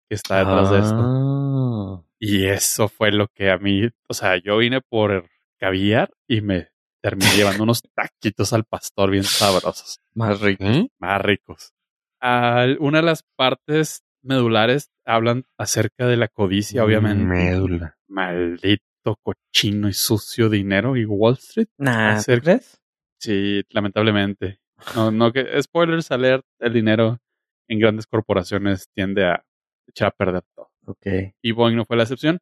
que 0.10 0.16
está 0.16 0.40
detrás 0.40 0.72
de 0.72 0.80
esto. 0.80 0.98
Ah. 0.98 2.04
Y 2.20 2.46
eso 2.46 2.88
fue 2.88 3.12
lo 3.12 3.28
que 3.28 3.52
a 3.52 3.58
mí, 3.58 3.90
o 4.08 4.14
sea, 4.14 4.38
yo 4.44 4.58
vine 4.58 4.82
por 4.82 5.30
caviar 5.60 6.12
y 6.28 6.42
me 6.42 6.71
terminé 7.02 7.32
llevando 7.36 7.64
unos 7.64 7.82
taquitos 7.96 8.54
al 8.54 8.64
pastor 8.66 9.10
bien 9.12 9.24
sabrosos, 9.24 10.00
Más 10.14 10.40
rico. 10.40 10.64
¿Eh? 10.66 10.88
más 11.00 11.22
ricos. 11.22 11.74
Al- 12.20 12.78
una 12.80 13.00
de 13.00 13.06
las 13.06 13.24
partes 13.36 14.04
medulares 14.24 14.92
hablan 15.06 15.46
acerca 15.58 16.06
de 16.08 16.18
la 16.18 16.28
codicia, 16.28 16.84
obviamente. 16.84 17.24
Médula. 17.24 17.98
Maldito 18.08 19.18
cochino 19.24 19.88
y 19.90 19.94
sucio 19.94 20.50
dinero 20.50 20.96
y 20.96 21.06
Wall 21.06 21.34
Street. 21.36 21.68
Nah, 21.78 22.14
¿tú 22.14 22.20
Acerca- 22.20 22.44
crees? 22.44 22.80
Sí, 23.20 23.64
lamentablemente. 23.70 24.60
No, 24.96 25.12
no 25.12 25.32
que 25.32 25.62
spoilers 25.62 26.12
alert, 26.12 26.46
el 26.60 26.74
dinero 26.74 27.20
en 27.68 27.80
grandes 27.80 28.06
corporaciones 28.08 28.90
tiende 28.94 29.26
a 29.26 29.44
echar 29.88 30.10
a 30.10 30.12
perder 30.12 30.44
todo. 30.56 30.70
Ok. 30.88 31.08
y 31.44 31.52
Boeing 31.52 31.76
no 31.76 31.86
fue 31.86 31.96
la 31.96 32.04
excepción, 32.04 32.40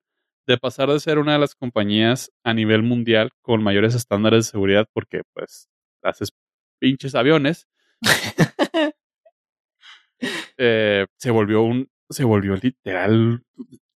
de 0.50 0.58
pasar 0.58 0.90
de 0.90 1.00
ser 1.00 1.20
una 1.20 1.34
de 1.34 1.40
las 1.40 1.54
compañías 1.54 2.32
a 2.44 2.56
nivel 2.56 2.82
mundial 2.82 3.30
con 3.44 3.62
mayores 3.62 3.94
estándares 3.94 4.46
de 4.46 4.52
seguridad, 4.52 4.88
porque 4.94 5.22
pues 5.34 5.70
haces 6.02 6.32
pinches 6.80 7.14
aviones, 7.14 7.68
eh, 10.58 11.06
se 11.18 11.30
volvió 11.30 11.62
un, 11.62 11.88
se 12.10 12.24
volvió 12.24 12.56
literal 12.56 13.44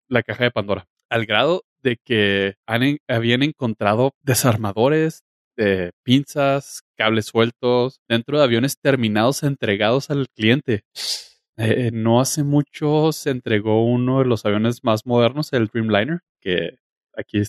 la 0.07 0.21
caja 0.21 0.43
de 0.43 0.51
Pandora, 0.51 0.85
al 1.09 1.25
grado 1.25 1.63
de 1.81 1.97
que 1.97 2.55
han 2.67 2.99
habían 3.07 3.41
encontrado 3.41 4.13
desarmadores, 4.21 5.23
eh, 5.57 5.89
pinzas, 6.03 6.83
cables 6.95 7.25
sueltos 7.25 7.99
dentro 8.07 8.37
de 8.37 8.43
aviones 8.43 8.77
terminados 8.79 9.41
entregados 9.41 10.11
al 10.11 10.27
cliente. 10.29 10.83
Eh, 11.55 11.91
no 11.93 12.19
hace 12.19 12.43
mucho 12.43 13.11
se 13.11 13.29
entregó 13.29 13.85
uno 13.85 14.17
de 14.17 14.25
los 14.25 14.43
aviones 14.43 14.83
más 14.83 15.05
modernos, 15.05 15.53
el 15.53 15.67
Dreamliner, 15.67 16.21
que 16.43 16.77
aquí 17.15 17.41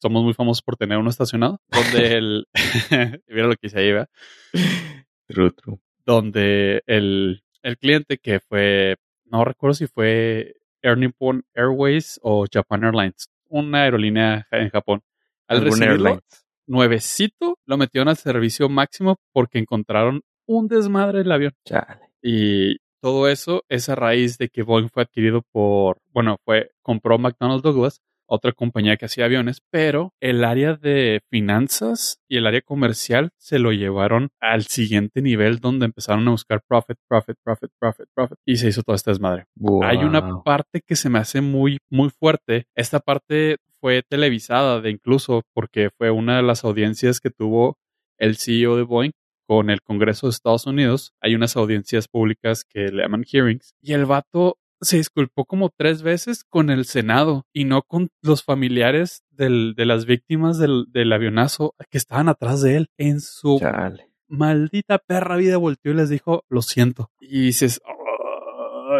somos 0.00 0.22
muy 0.22 0.34
famosos 0.34 0.62
por 0.62 0.76
tener 0.76 0.98
uno 0.98 1.10
estacionado, 1.10 1.60
donde 1.68 2.16
el... 2.16 2.46
mira 3.28 3.46
lo 3.46 3.56
que 3.56 3.66
hice 3.66 3.80
ahí, 3.80 3.92
¿verdad? 3.92 4.08
True, 5.28 5.50
true. 5.50 5.78
Donde 6.04 6.82
el, 6.86 7.42
el 7.62 7.78
cliente 7.78 8.18
que 8.18 8.38
fue, 8.38 8.94
no 9.24 9.44
recuerdo 9.44 9.74
si 9.74 9.88
fue 9.88 10.54
Air 10.82 10.98
Nippon 10.98 11.42
Airways 11.52 12.20
o 12.22 12.46
Japan 12.48 12.84
Airlines, 12.84 13.28
una 13.48 13.82
aerolínea 13.82 14.46
en 14.52 14.70
Japón. 14.70 15.02
Al 15.48 15.62
recibirlo, 15.62 16.20
nuevecito, 16.68 17.58
lo 17.66 17.76
metieron 17.76 18.08
al 18.08 18.16
servicio 18.16 18.68
máximo 18.68 19.16
porque 19.32 19.58
encontraron 19.58 20.22
un 20.46 20.68
desmadre 20.68 21.18
del 21.18 21.32
avión. 21.32 21.52
Chale. 21.64 22.00
Y 22.22 22.76
todo 23.00 23.28
eso 23.28 23.64
es 23.68 23.88
a 23.88 23.94
raíz 23.94 24.38
de 24.38 24.48
que 24.48 24.62
Boeing 24.62 24.88
fue 24.88 25.02
adquirido 25.02 25.42
por, 25.52 25.98
bueno, 26.12 26.38
fue, 26.44 26.70
compró 26.82 27.18
McDonnell 27.18 27.62
Douglas, 27.62 28.00
otra 28.26 28.52
compañía 28.52 28.96
que 28.96 29.06
hacía 29.06 29.24
aviones, 29.24 29.62
pero 29.70 30.12
el 30.20 30.44
área 30.44 30.74
de 30.74 31.20
finanzas 31.30 32.20
y 32.28 32.36
el 32.36 32.46
área 32.46 32.60
comercial 32.60 33.30
se 33.38 33.58
lo 33.58 33.72
llevaron 33.72 34.30
al 34.40 34.64
siguiente 34.64 35.22
nivel 35.22 35.58
donde 35.60 35.86
empezaron 35.86 36.26
a 36.28 36.32
buscar 36.32 36.62
profit, 36.66 36.98
profit, 37.08 37.36
profit, 37.42 37.70
profit, 37.78 38.08
profit 38.14 38.38
y 38.44 38.56
se 38.56 38.68
hizo 38.68 38.82
toda 38.82 38.96
esta 38.96 39.10
desmadre. 39.10 39.46
Hay 39.82 39.98
una 39.98 40.42
parte 40.42 40.82
que 40.86 40.96
se 40.96 41.08
me 41.08 41.18
hace 41.18 41.40
muy, 41.40 41.78
muy 41.90 42.10
fuerte. 42.10 42.66
Esta 42.74 43.00
parte 43.00 43.56
fue 43.80 44.02
televisada 44.02 44.80
de 44.80 44.90
incluso 44.90 45.42
porque 45.54 45.90
fue 45.96 46.10
una 46.10 46.36
de 46.36 46.42
las 46.42 46.64
audiencias 46.64 47.20
que 47.20 47.30
tuvo 47.30 47.78
el 48.18 48.36
CEO 48.36 48.76
de 48.76 48.82
Boeing 48.82 49.12
con 49.46 49.70
el 49.70 49.80
Congreso 49.82 50.26
de 50.26 50.32
Estados 50.32 50.66
Unidos. 50.66 51.12
Hay 51.20 51.34
unas 51.34 51.56
audiencias 51.56 52.08
públicas 52.08 52.64
que 52.64 52.88
le 52.88 53.02
llaman 53.02 53.24
hearings. 53.24 53.74
Y 53.80 53.92
el 53.92 54.04
vato 54.04 54.58
se 54.80 54.98
disculpó 54.98 55.44
como 55.44 55.70
tres 55.76 56.02
veces 56.02 56.44
con 56.48 56.70
el 56.70 56.84
Senado 56.84 57.46
y 57.52 57.64
no 57.64 57.82
con 57.82 58.08
los 58.22 58.42
familiares 58.44 59.22
del- 59.30 59.74
de 59.76 59.86
las 59.86 60.04
víctimas 60.06 60.58
del, 60.58 60.84
del 60.90 61.12
avionazo 61.12 61.74
que 61.90 61.98
estaban 61.98 62.28
atrás 62.28 62.60
de 62.62 62.76
él. 62.76 62.88
En 62.98 63.20
su 63.20 63.58
Chale. 63.58 64.08
maldita 64.28 64.98
perra 64.98 65.36
vida 65.36 65.56
volteó 65.56 65.92
y 65.92 65.96
les 65.96 66.08
dijo, 66.10 66.44
lo 66.48 66.62
siento. 66.62 67.10
Y 67.20 67.46
dices, 67.46 67.80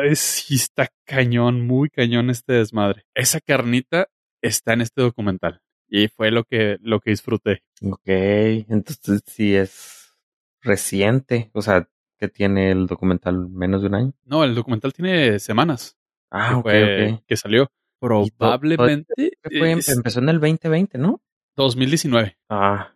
"Ay, 0.02 0.14
sí 0.16 0.54
está 0.56 0.88
cañón, 1.04 1.66
muy 1.66 1.90
cañón 1.90 2.30
este 2.30 2.54
desmadre. 2.54 3.04
Esa 3.14 3.40
carnita 3.40 4.08
está 4.42 4.72
en 4.72 4.80
este 4.82 5.02
documental. 5.02 5.60
Y 5.88 6.08
fue 6.08 6.30
lo 6.30 6.44
que, 6.44 6.78
lo 6.80 7.00
que 7.00 7.10
disfruté. 7.10 7.62
Ok. 7.82 8.00
Entonces 8.06 9.22
sí 9.26 9.54
es 9.54 10.16
reciente. 10.62 11.50
O 11.54 11.62
sea, 11.62 11.88
que 12.18 12.28
tiene 12.28 12.70
el 12.70 12.86
documental 12.86 13.48
menos 13.48 13.82
de 13.82 13.88
un 13.88 13.94
año. 13.94 14.12
No, 14.24 14.44
el 14.44 14.54
documental 14.54 14.92
tiene 14.92 15.38
semanas 15.38 15.96
Ah, 16.30 16.48
que, 16.50 16.54
ok, 16.56 16.62
fue- 16.62 17.12
ok. 17.14 17.22
que 17.26 17.36
salió. 17.36 17.68
Probablemente 18.00 19.14
¿Qué 19.16 19.58
fue? 19.58 19.72
es 19.72 19.88
Empezó 19.88 20.20
en 20.20 20.28
el 20.28 20.40
2020, 20.40 20.98
¿no? 20.98 21.20
2019. 21.56 22.36
Ah, 22.48 22.92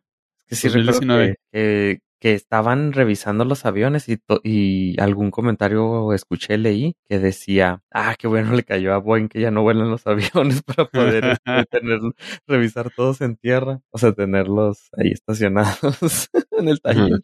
es 0.49 0.49
que 0.49 0.57
sí 0.57 0.69
recuerdo 0.69 0.93
2019. 1.01 1.37
que, 1.53 1.59
que, 1.59 2.01
que 2.21 2.35
estaban 2.35 2.93
revisando 2.93 3.45
los 3.47 3.65
aviones 3.65 4.09
y, 4.11 4.19
to- 4.19 4.41
y 4.45 5.01
algún 5.01 5.31
comentario 5.31 6.13
escuché, 6.13 6.59
leí, 6.59 6.95
que 7.09 7.19
decía, 7.19 7.83
ah, 7.91 8.15
qué 8.19 8.27
bueno 8.29 8.53
le 8.55 8.63
cayó 8.63 8.93
a 8.93 8.99
Boeing 8.99 9.29
que 9.29 9.41
ya 9.41 9.51
no 9.51 9.63
vuelan 9.63 9.91
los 9.91 10.07
aviones 10.07 10.63
para 10.63 10.85
poder 10.87 11.25
este, 11.25 11.65
tener, 11.71 12.01
revisar 12.47 12.91
todos 12.95 13.21
en 13.23 13.37
tierra, 13.37 13.81
o 13.91 13.97
sea, 13.99 14.13
tenerlos 14.13 14.91
ahí 14.99 15.13
estacionados 15.13 16.29
en 16.53 16.69
el 16.69 16.81
taller. 16.83 17.21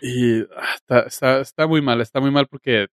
Y 0.00 0.40
ah, 0.42 0.74
está, 0.74 1.00
está, 1.00 1.40
está 1.40 1.66
muy 1.66 1.82
mal, 1.82 2.00
está 2.00 2.20
muy 2.20 2.30
mal 2.30 2.46
porque 2.46 2.88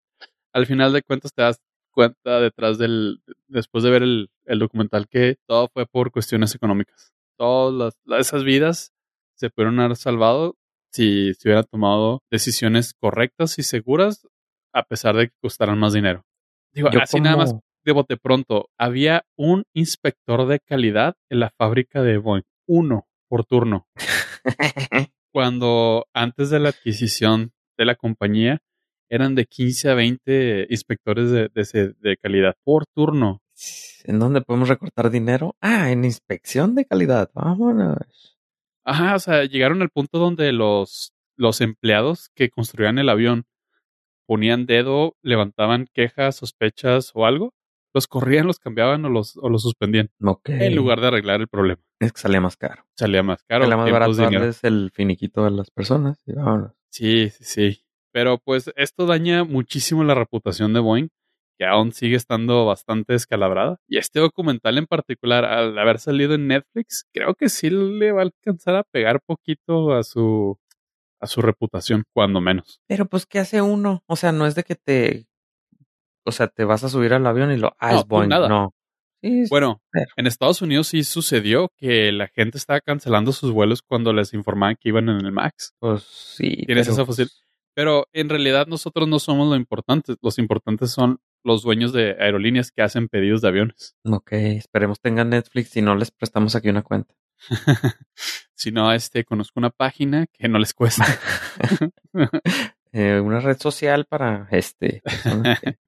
al 0.53 0.65
final 0.65 0.93
de 0.93 1.01
cuentas 1.01 1.33
te 1.33 1.41
das 1.41 1.61
cuenta 1.91 2.39
detrás 2.39 2.77
del, 2.77 3.21
después 3.47 3.83
de 3.83 3.89
ver 3.91 4.03
el, 4.03 4.29
el 4.45 4.59
documental 4.59 5.07
que 5.07 5.37
todo 5.45 5.67
fue 5.67 5.85
por 5.85 6.11
cuestiones 6.11 6.55
económicas. 6.55 7.13
Todas 7.37 7.97
las, 8.05 8.19
esas 8.19 8.43
vidas 8.43 8.93
se 9.35 9.49
pudieron 9.49 9.79
haber 9.79 9.97
salvado 9.97 10.55
si 10.91 11.33
se 11.33 11.47
hubieran 11.47 11.65
tomado 11.65 12.21
decisiones 12.29 12.93
correctas 12.93 13.57
y 13.59 13.63
seguras 13.63 14.27
a 14.73 14.83
pesar 14.83 15.15
de 15.15 15.29
que 15.29 15.35
costaran 15.41 15.79
más 15.79 15.93
dinero. 15.93 16.25
Digo, 16.73 16.89
Yo 16.91 17.01
así 17.01 17.19
nada 17.19 17.37
más 17.37 17.55
de 17.83 17.91
bote 17.91 18.15
pronto, 18.17 18.69
había 18.77 19.25
un 19.35 19.63
inspector 19.73 20.47
de 20.47 20.59
calidad 20.59 21.15
en 21.29 21.39
la 21.39 21.49
fábrica 21.49 22.03
de 22.03 22.17
Boeing, 22.17 22.43
uno 22.67 23.07
por 23.27 23.45
turno 23.45 23.87
cuando 25.31 26.07
antes 26.13 26.49
de 26.49 26.59
la 26.59 26.69
adquisición 26.69 27.53
de 27.77 27.85
la 27.85 27.95
compañía 27.95 28.61
eran 29.09 29.35
de 29.35 29.45
15 29.45 29.89
a 29.89 29.93
20 29.93 30.67
inspectores 30.69 31.31
de, 31.31 31.49
de, 31.49 32.17
calidad 32.17 32.55
por 32.63 32.85
turno. 32.85 33.41
¿En 34.05 34.19
dónde 34.19 34.41
podemos 34.41 34.69
recortar 34.69 35.11
dinero? 35.11 35.55
Ah, 35.59 35.91
en 35.91 36.05
inspección 36.05 36.75
de 36.75 36.85
calidad. 36.85 37.29
Vámonos. 37.33 38.37
Ajá, 38.83 39.15
o 39.15 39.19
sea, 39.19 39.43
llegaron 39.43 39.81
al 39.81 39.89
punto 39.89 40.17
donde 40.17 40.51
los, 40.53 41.13
los 41.35 41.61
empleados 41.61 42.29
que 42.35 42.49
construían 42.49 42.97
el 42.99 43.09
avión 43.09 43.45
ponían 44.25 44.65
dedo, 44.65 45.17
levantaban 45.21 45.87
quejas, 45.93 46.37
sospechas 46.37 47.11
o 47.13 47.25
algo, 47.25 47.53
los 47.93 48.07
corrían, 48.07 48.47
los 48.47 48.59
cambiaban 48.59 49.03
o 49.03 49.09
los, 49.09 49.35
o 49.35 49.49
los 49.49 49.61
suspendían 49.61 50.09
Ok. 50.23 50.49
en 50.49 50.75
lugar 50.75 51.01
de 51.01 51.07
arreglar 51.07 51.41
el 51.41 51.49
problema. 51.49 51.81
Es 52.01 52.11
que 52.13 52.19
salía 52.19 52.41
más 52.41 52.57
caro. 52.57 52.83
Salía 52.97 53.23
más 53.23 53.43
caro. 53.43 53.63
Salía 53.63 53.77
más 53.77 53.91
barato 53.91 54.13
darles 54.13 54.63
el 54.63 54.91
finiquito 54.93 55.45
a 55.45 55.49
las 55.49 55.69
personas 55.71 56.21
y 56.25 56.33
vámonos. 56.33 56.73
Sí, 56.89 57.29
sí, 57.29 57.43
sí. 57.43 57.85
Pero 58.11 58.39
pues 58.39 58.71
esto 58.75 59.05
daña 59.05 59.43
muchísimo 59.43 60.03
la 60.03 60.15
reputación 60.15 60.73
de 60.73 60.79
Boeing, 60.81 61.07
que 61.57 61.65
aún 61.65 61.93
sigue 61.93 62.15
estando 62.17 62.65
bastante 62.65 63.13
escalabrada. 63.15 63.79
Y 63.87 63.97
este 63.99 64.19
documental 64.19 64.77
en 64.77 64.87
particular, 64.87 65.45
al 65.45 65.77
haber 65.77 65.99
salido 65.99 66.33
en 66.33 66.47
Netflix, 66.47 67.05
creo 67.13 67.35
que 67.35 67.47
sí 67.49 67.69
le 67.69 68.11
va 68.11 68.21
a 68.21 68.23
alcanzar 68.23 68.75
a 68.75 68.83
pegar 68.83 69.21
poquito 69.25 69.93
a 69.93 70.03
su 70.03 70.57
a 71.21 71.27
su 71.27 71.41
reputación, 71.43 72.03
cuando 72.13 72.41
menos. 72.41 72.81
Pero 72.87 73.05
pues, 73.05 73.27
¿qué 73.27 73.37
hace 73.37 73.61
uno? 73.61 74.03
O 74.07 74.15
sea, 74.15 74.31
no 74.31 74.47
es 74.47 74.55
de 74.55 74.63
que 74.63 74.73
te... 74.75 75.27
O 76.25 76.31
sea, 76.31 76.47
te 76.47 76.65
vas 76.65 76.83
a 76.83 76.89
subir 76.89 77.13
al 77.13 77.27
avión 77.27 77.51
y 77.51 77.57
lo... 77.57 77.75
Ah, 77.79 77.91
No, 77.91 77.99
es 77.99 78.07
Boeing. 78.07 78.29
nada. 78.29 78.49
No. 78.49 78.73
Sí, 79.21 79.43
Bueno, 79.49 79.81
pero- 79.91 80.05
en 80.17 80.27
Estados 80.27 80.61
Unidos 80.61 80.87
sí 80.87 81.03
sucedió 81.03 81.69
que 81.77 82.11
la 82.11 82.27
gente 82.27 82.57
estaba 82.57 82.81
cancelando 82.81 83.31
sus 83.31 83.51
vuelos 83.51 83.81
cuando 83.81 84.13
les 84.13 84.33
informaban 84.33 84.75
que 84.79 84.89
iban 84.89 85.09
en 85.09 85.23
el 85.25 85.31
MAX. 85.31 85.73
Pues 85.79 86.03
sí. 86.03 86.63
Tienes 86.65 86.87
pero, 86.87 86.93
esa 86.93 87.03
facil- 87.03 87.27
pues, 87.29 87.45
Pero 87.73 88.07
en 88.13 88.29
realidad 88.29 88.67
nosotros 88.67 89.07
no 89.07 89.19
somos 89.19 89.47
lo 89.49 89.55
importante. 89.55 90.15
Los 90.21 90.37
importantes 90.39 90.91
son 90.91 91.19
los 91.43 91.63
dueños 91.63 91.93
de 91.93 92.17
aerolíneas 92.19 92.71
que 92.71 92.81
hacen 92.81 93.07
pedidos 93.07 93.41
de 93.41 93.47
aviones. 93.47 93.95
Ok, 94.03 94.33
esperemos 94.33 94.99
tengan 94.99 95.29
Netflix 95.29 95.75
y 95.77 95.81
no 95.81 95.95
les 95.95 96.11
prestamos 96.11 96.55
aquí 96.55 96.69
una 96.69 96.83
cuenta. 96.83 97.15
si 98.55 98.71
no, 98.71 98.91
este, 98.93 99.23
conozco 99.23 99.59
una 99.59 99.69
página 99.71 100.27
que 100.33 100.47
no 100.49 100.59
les 100.59 100.73
cuesta. 100.73 101.05
Eh, 102.93 103.21
una 103.21 103.39
red 103.39 103.57
social 103.57 104.05
para 104.05 104.49
este. 104.51 105.01
que- 105.61 105.77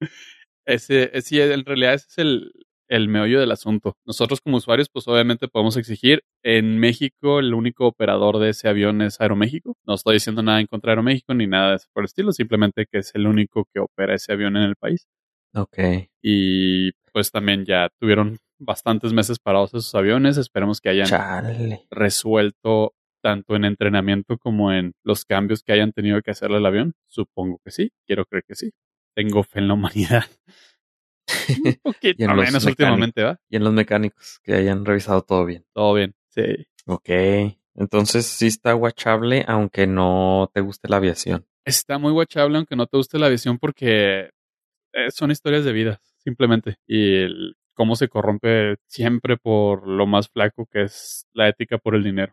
ese, 0.64 1.10
eh, 1.12 1.20
sí, 1.20 1.38
en 1.38 1.62
realidad 1.66 1.92
ese 1.94 2.06
es 2.08 2.18
el, 2.18 2.52
el 2.94 3.08
meollo 3.08 3.40
del 3.40 3.50
asunto. 3.50 3.96
Nosotros 4.06 4.40
como 4.40 4.58
usuarios, 4.58 4.88
pues 4.88 5.08
obviamente 5.08 5.48
podemos 5.48 5.76
exigir. 5.76 6.22
En 6.42 6.78
México, 6.78 7.40
el 7.40 7.52
único 7.52 7.86
operador 7.86 8.38
de 8.38 8.50
ese 8.50 8.68
avión 8.68 9.02
es 9.02 9.20
Aeroméxico. 9.20 9.76
No 9.84 9.94
estoy 9.94 10.14
diciendo 10.14 10.42
nada 10.42 10.60
en 10.60 10.66
contra 10.66 10.90
de 10.90 10.92
Aeroméxico 10.92 11.34
ni 11.34 11.46
nada 11.46 11.70
de 11.70 11.76
eso 11.76 11.88
por 11.92 12.02
el 12.02 12.06
estilo, 12.06 12.32
simplemente 12.32 12.86
que 12.90 12.98
es 12.98 13.14
el 13.14 13.26
único 13.26 13.66
que 13.72 13.80
opera 13.80 14.14
ese 14.14 14.32
avión 14.32 14.56
en 14.56 14.62
el 14.62 14.76
país. 14.76 15.06
ok. 15.54 15.78
Y 16.22 16.92
pues 17.12 17.30
también 17.30 17.64
ya 17.64 17.88
tuvieron 18.00 18.38
bastantes 18.58 19.12
meses 19.12 19.38
parados 19.38 19.70
esos 19.70 19.94
aviones. 19.94 20.36
Esperemos 20.36 20.80
que 20.80 20.90
hayan 20.90 21.06
Chale. 21.06 21.86
resuelto 21.90 22.94
tanto 23.22 23.56
en 23.56 23.64
entrenamiento 23.64 24.36
como 24.38 24.72
en 24.72 24.92
los 25.02 25.24
cambios 25.24 25.62
que 25.62 25.72
hayan 25.72 25.92
tenido 25.92 26.20
que 26.22 26.30
hacerle 26.30 26.58
al 26.58 26.66
avión. 26.66 26.94
Supongo 27.08 27.58
que 27.64 27.70
sí, 27.70 27.90
quiero 28.06 28.24
creer 28.26 28.44
que 28.46 28.54
sí. 28.54 28.70
Tengo 29.16 29.42
fe 29.42 29.60
en 29.60 29.68
la 29.68 29.74
humanidad. 29.74 30.24
Un 31.64 31.74
poquito 31.82 32.16
Y 32.22 32.24
en 32.24 32.36
los 32.36 32.44
menos 32.46 32.64
mecánicos. 32.64 32.68
últimamente, 32.70 33.22
¿va? 33.22 33.40
y 33.48 33.56
en 33.56 33.64
los 33.64 33.72
mecánicos 33.72 34.40
que 34.42 34.54
hayan 34.54 34.84
revisado 34.84 35.22
todo 35.22 35.44
bien. 35.44 35.64
Todo 35.72 35.94
bien. 35.94 36.14
Sí. 36.30 36.66
Ok. 36.86 37.08
Entonces 37.76 38.26
sí 38.26 38.46
está 38.46 38.72
guachable, 38.72 39.44
aunque 39.48 39.86
no 39.86 40.50
te 40.52 40.60
guste 40.60 40.88
la 40.88 40.96
aviación. 40.96 41.46
Está 41.64 41.98
muy 41.98 42.12
guachable 42.12 42.56
aunque 42.58 42.76
no 42.76 42.86
te 42.86 42.96
guste 42.96 43.18
la 43.18 43.26
aviación 43.26 43.58
porque 43.58 44.30
eh, 44.92 45.10
son 45.10 45.30
historias 45.30 45.64
de 45.64 45.72
vida, 45.72 46.00
simplemente. 46.18 46.76
Y 46.86 47.16
el- 47.22 47.56
cómo 47.74 47.96
se 47.96 48.08
corrompe 48.08 48.76
siempre 48.86 49.36
por 49.36 49.88
lo 49.88 50.06
más 50.06 50.28
flaco 50.28 50.66
que 50.70 50.82
es 50.82 51.26
la 51.32 51.48
ética 51.48 51.78
por 51.78 51.96
el 51.96 52.04
dinero. 52.04 52.32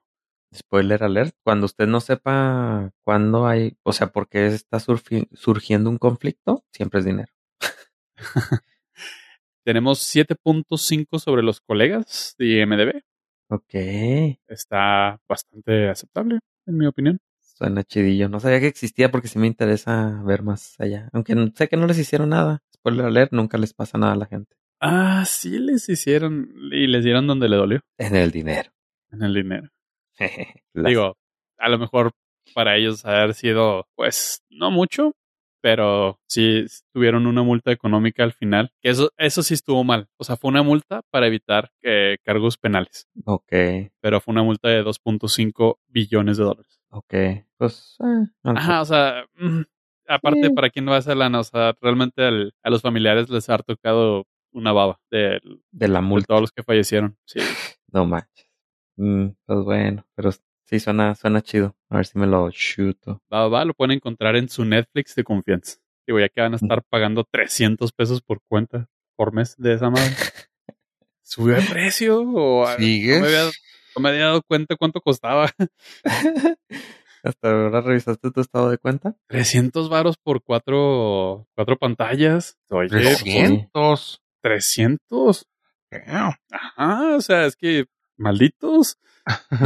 Spoiler 0.54 1.02
alert, 1.04 1.34
cuando 1.44 1.66
usted 1.66 1.88
no 1.88 2.00
sepa 2.02 2.92
cuándo 3.04 3.48
hay, 3.48 3.78
o 3.84 3.94
sea, 3.94 4.08
por 4.12 4.28
qué 4.28 4.48
está 4.48 4.80
surgiendo 4.80 5.90
un 5.90 5.98
conflicto, 5.98 6.64
siempre 6.72 7.00
es 7.00 7.06
dinero. 7.06 7.32
Tenemos 9.64 10.00
7.5 10.00 11.20
sobre 11.20 11.44
los 11.44 11.62
colegas 11.62 12.36
de 12.38 12.62
IMDB. 12.62 13.02
Ok. 13.50 13.74
Está 14.48 15.20
bastante 15.28 15.90
aceptable, 15.90 16.40
en 16.66 16.78
mi 16.78 16.86
opinión. 16.88 17.20
Suena 17.40 17.84
chidillo. 17.84 18.28
No 18.30 18.40
sabía 18.40 18.60
que 18.60 18.68
existía 18.68 19.12
porque 19.12 19.28
sí 19.28 19.38
me 19.38 19.48
interesa 19.48 20.22
ver 20.26 20.42
más 20.42 20.76
allá. 20.80 21.10
Aunque 21.14 21.36
sé 21.56 21.68
que 21.68 21.78
no 21.78 21.86
les 21.86 22.00
hicieron 22.00 22.30
nada. 22.30 22.60
Spoiler 22.74 23.06
alert, 23.06 23.32
nunca 23.34 23.58
les 23.58 23.74
pasa 23.74 23.98
nada 23.98 24.14
a 24.14 24.18
la 24.18 24.26
gente. 24.26 24.56
Ah, 24.80 25.24
sí 25.28 25.60
les 25.60 25.88
hicieron 25.90 26.50
y 26.72 26.88
les 26.88 27.04
dieron 27.04 27.28
donde 27.28 27.48
le 27.50 27.56
dolió, 27.58 27.82
En 28.00 28.16
el 28.16 28.32
dinero. 28.32 28.72
en 29.12 29.22
el 29.22 29.34
dinero. 29.36 29.70
Digo, 30.74 31.16
a 31.60 31.70
lo 31.70 31.78
mejor 31.78 32.12
para 32.56 32.76
ellos 32.78 33.06
haber 33.06 33.36
sido, 33.36 33.86
pues, 33.96 34.42
no 34.50 34.72
mucho, 34.72 35.14
pero 35.62 36.20
sí 36.28 36.66
tuvieron 36.94 37.28
una 37.28 37.44
multa 37.44 37.72
económica 37.72 38.24
al 38.24 38.34
final. 38.34 38.72
Que 38.82 38.90
eso, 38.90 39.12
eso 39.18 39.44
sí 39.44 39.54
estuvo 39.54 39.84
mal. 39.84 40.08
O 40.18 40.24
sea, 40.24 40.36
fue 40.38 40.50
una 40.50 40.64
multa 40.64 41.02
para 41.12 41.28
evitar 41.28 41.72
eh, 41.84 42.18
cargos 42.24 42.58
penales, 42.58 43.08
Ok, 43.26 43.52
pero 44.02 44.20
fue 44.22 44.32
una 44.34 44.44
multa 44.44 44.70
de 44.70 44.84
2.5 44.84 45.78
billones 45.88 46.38
de 46.38 46.44
dólares. 46.44 46.80
ok. 46.90 47.14
Pues, 47.58 47.96
eh, 48.04 48.28
Ajá, 48.44 48.82
o 48.82 48.86
sea, 48.86 49.26
mm, 49.36 49.62
aparte, 50.08 50.48
Sí. 50.48 50.54
¿para 50.54 50.70
quién 50.72 50.86
no 50.86 50.92
va 50.92 50.98
a 50.98 51.00
hacer 51.00 51.16
lana? 51.16 51.40
O 51.40 51.44
sea, 51.44 51.74
realmente 51.80 52.24
al- 52.24 52.54
a 52.64 52.70
los 52.72 52.82
familiares 52.82 53.30
les 53.30 53.50
ha 53.50 53.58
tocado 53.60 54.26
una 54.52 54.72
baba 54.74 55.00
de, 55.12 55.40
de 55.72 55.88
la 55.88 56.02
de 56.02 56.06
multa. 56.06 56.28
todos 56.28 56.42
los 56.42 56.52
que 56.52 56.64
fallecieron. 56.64 57.18
Sí. 57.26 57.40
No 57.94 58.06
manches. 58.06 58.48
Mm, 58.96 59.28
pues 59.46 59.60
bueno, 59.66 60.06
pero 60.16 60.30
sí 60.72 60.80
suena, 60.80 61.14
suena 61.16 61.42
chido. 61.42 61.76
A 61.90 61.98
ver 61.98 62.06
si 62.06 62.18
me 62.18 62.26
lo 62.26 62.50
chuto. 62.52 63.22
Va, 63.32 63.48
va, 63.48 63.66
lo 63.66 63.74
pueden 63.74 63.98
encontrar 63.98 64.36
en 64.38 64.48
su 64.48 64.64
Netflix 64.64 65.14
de 65.16 65.24
confianza. 65.24 65.78
Digo, 66.08 66.20
ya 66.20 66.30
que 66.30 66.42
van 66.42 66.54
a 66.54 66.56
estar 66.56 66.82
pagando 66.90 67.26
300 67.30 67.92
pesos 67.92 68.22
por 68.22 68.42
cuenta 68.48 68.90
por 69.16 69.34
mes 69.34 69.56
de 69.58 69.74
esa 69.74 69.90
madre. 69.90 70.16
¿Subió 71.22 71.56
de 71.56 71.62
precio? 71.64 72.22
O 72.22 72.66
¿Sigues? 72.78 73.22
No 73.22 73.28
me, 73.28 73.28
había, 73.28 73.52
no 73.96 74.02
me 74.02 74.10
había 74.10 74.26
dado 74.26 74.42
cuenta 74.44 74.76
cuánto 74.78 75.02
costaba. 75.02 75.50
¿Hasta 77.24 77.52
ahora 77.52 77.82
revisaste 77.82 78.32
tu 78.32 78.42
estado 78.42 78.72
de 78.72 78.78
cuenta? 78.78 79.16
300 79.28 79.90
varos 79.90 80.18
por 80.18 80.42
cuatro, 80.42 81.48
cuatro 81.54 81.78
pantallas. 81.78 82.58
Oye, 82.70 82.90
300. 82.90 84.24
300. 84.42 85.46
Damn. 85.92 86.34
Ajá, 86.50 87.16
o 87.16 87.22
sea, 87.22 87.46
es 87.46 87.56
que 87.56 87.86
malditos. 88.18 88.98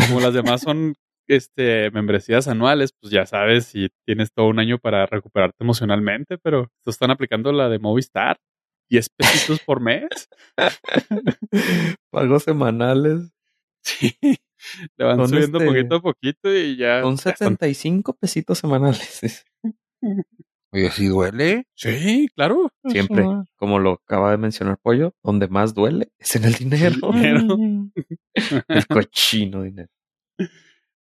Como 0.08 0.20
las 0.22 0.34
demás 0.34 0.62
son 0.62 0.96
este 1.28 1.90
membresías 1.92 2.48
anuales, 2.48 2.92
pues 3.00 3.12
ya 3.12 3.26
sabes 3.26 3.66
si 3.66 3.90
tienes 4.06 4.32
todo 4.34 4.48
un 4.48 4.60
año 4.60 4.78
para 4.80 5.06
recuperarte 5.08 5.64
emocionalmente, 5.64 6.38
pero 6.38 6.70
están 6.86 7.12
aplicando 7.12 7.52
la 7.52 7.70
de 7.70 7.80
Movistar. 7.80 8.38
10 8.88 9.10
pesitos 9.18 9.60
por 9.62 9.82
mes. 9.82 10.08
Pagos 12.12 12.44
semanales. 12.44 13.32
Sí. 13.84 14.16
Le 14.98 15.06
van 15.06 15.18
Son 15.18 15.30
subiendo 15.30 15.58
este- 15.60 15.68
poquito 15.68 15.96
a 15.96 16.02
poquito 16.02 16.54
y 16.56 16.78
ya. 16.78 17.02
Son 17.02 17.16
ya 17.18 17.32
están- 17.32 17.50
75 17.58 18.14
pesitos 18.16 18.60
semanales. 18.60 19.46
Oye, 20.76 20.92
¿sí 20.92 21.08
duele? 21.08 21.68
Sí, 21.74 22.28
claro. 22.36 22.70
Siempre, 22.84 23.24
como 23.56 23.80
lo 23.80 23.94
acaba 23.94 24.32
de 24.32 24.38
mencionar 24.38 24.78
Pollo, 24.82 25.16
donde 25.24 25.48
más 25.48 25.74
duele 25.74 26.12
es 26.20 26.36
en 26.36 26.44
el 26.44 26.54
dinero. 26.54 27.12
Dinero. 27.14 27.58
el 28.68 28.88
cochino 28.88 29.62
dinero. 29.64 29.90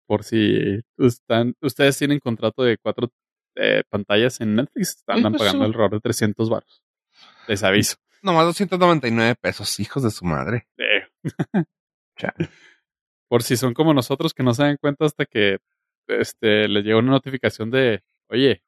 Por 0.07 0.25
si 0.25 0.81
están, 0.99 1.55
ustedes 1.62 1.97
tienen 1.97 2.18
contrato 2.18 2.62
de 2.64 2.77
cuatro 2.77 3.11
eh, 3.57 3.83
pantallas 3.89 4.41
en 4.43 4.57
Netflix, 4.57 4.91
están 4.91 5.23
de 5.23 5.39
pagando 5.39 5.59
su- 5.61 5.64
alrededor 5.64 5.91
de 5.93 6.01
300 6.01 6.51
baros. 6.51 6.83
Les 7.49 7.62
aviso. 7.62 7.97
Nomás 8.20 8.45
299 8.45 9.35
pesos, 9.41 9.81
hijos 9.81 10.03
de 10.03 10.11
su 10.11 10.25
madre. 10.25 10.68
Eh, 12.23 12.47
por 13.29 13.43
si 13.43 13.57
son 13.57 13.73
como 13.75 13.95
nosotros 13.95 14.35
que 14.35 14.43
no 14.43 14.53
se 14.55 14.62
dan 14.64 14.77
cuenta 14.77 15.07
hasta 15.07 15.25
que 15.25 15.59
este 16.07 16.68
les 16.68 16.85
llega 16.85 16.99
una 16.99 17.12
notificación 17.12 17.70
de, 17.70 18.03
oye, 18.29 18.62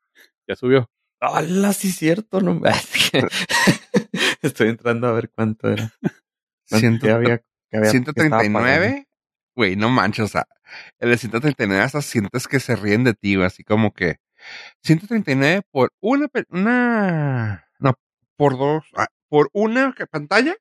ya 0.48 0.57
subió. 0.57 0.88
Hola, 1.26 1.72
sí 1.72 1.88
es 1.88 1.96
cierto, 1.96 2.40
no 2.40 2.54
me- 2.54 2.70
Estoy 4.42 4.68
entrando 4.68 5.06
a 5.08 5.12
ver 5.12 5.30
cuánto 5.30 5.70
era. 5.70 5.92
¿Cuánto 6.68 7.06
había, 7.14 7.38
que 7.70 7.76
había- 7.76 7.90
que 8.12 8.22
estaba 8.22 8.42
pagando? 8.42 8.58
139. 8.60 9.08
Güey, 9.56 9.76
no 9.76 9.88
manches, 9.88 10.24
o 10.24 10.28
sea, 10.28 10.46
el 10.98 11.10
de 11.10 11.18
139 11.18 11.82
hasta 11.82 12.02
sientes 12.02 12.48
que 12.48 12.58
se 12.60 12.74
ríen 12.76 13.04
de 13.04 13.14
ti, 13.14 13.40
así 13.40 13.62
como 13.62 13.92
que 13.92 14.16
139 14.82 15.62
por 15.70 15.92
una, 16.00 17.68
no, 17.78 17.94
por 18.36 18.58
dos, 18.58 18.84
ah, 18.96 19.06
por 19.28 19.48
una 19.52 19.94
pantalla 20.10 20.54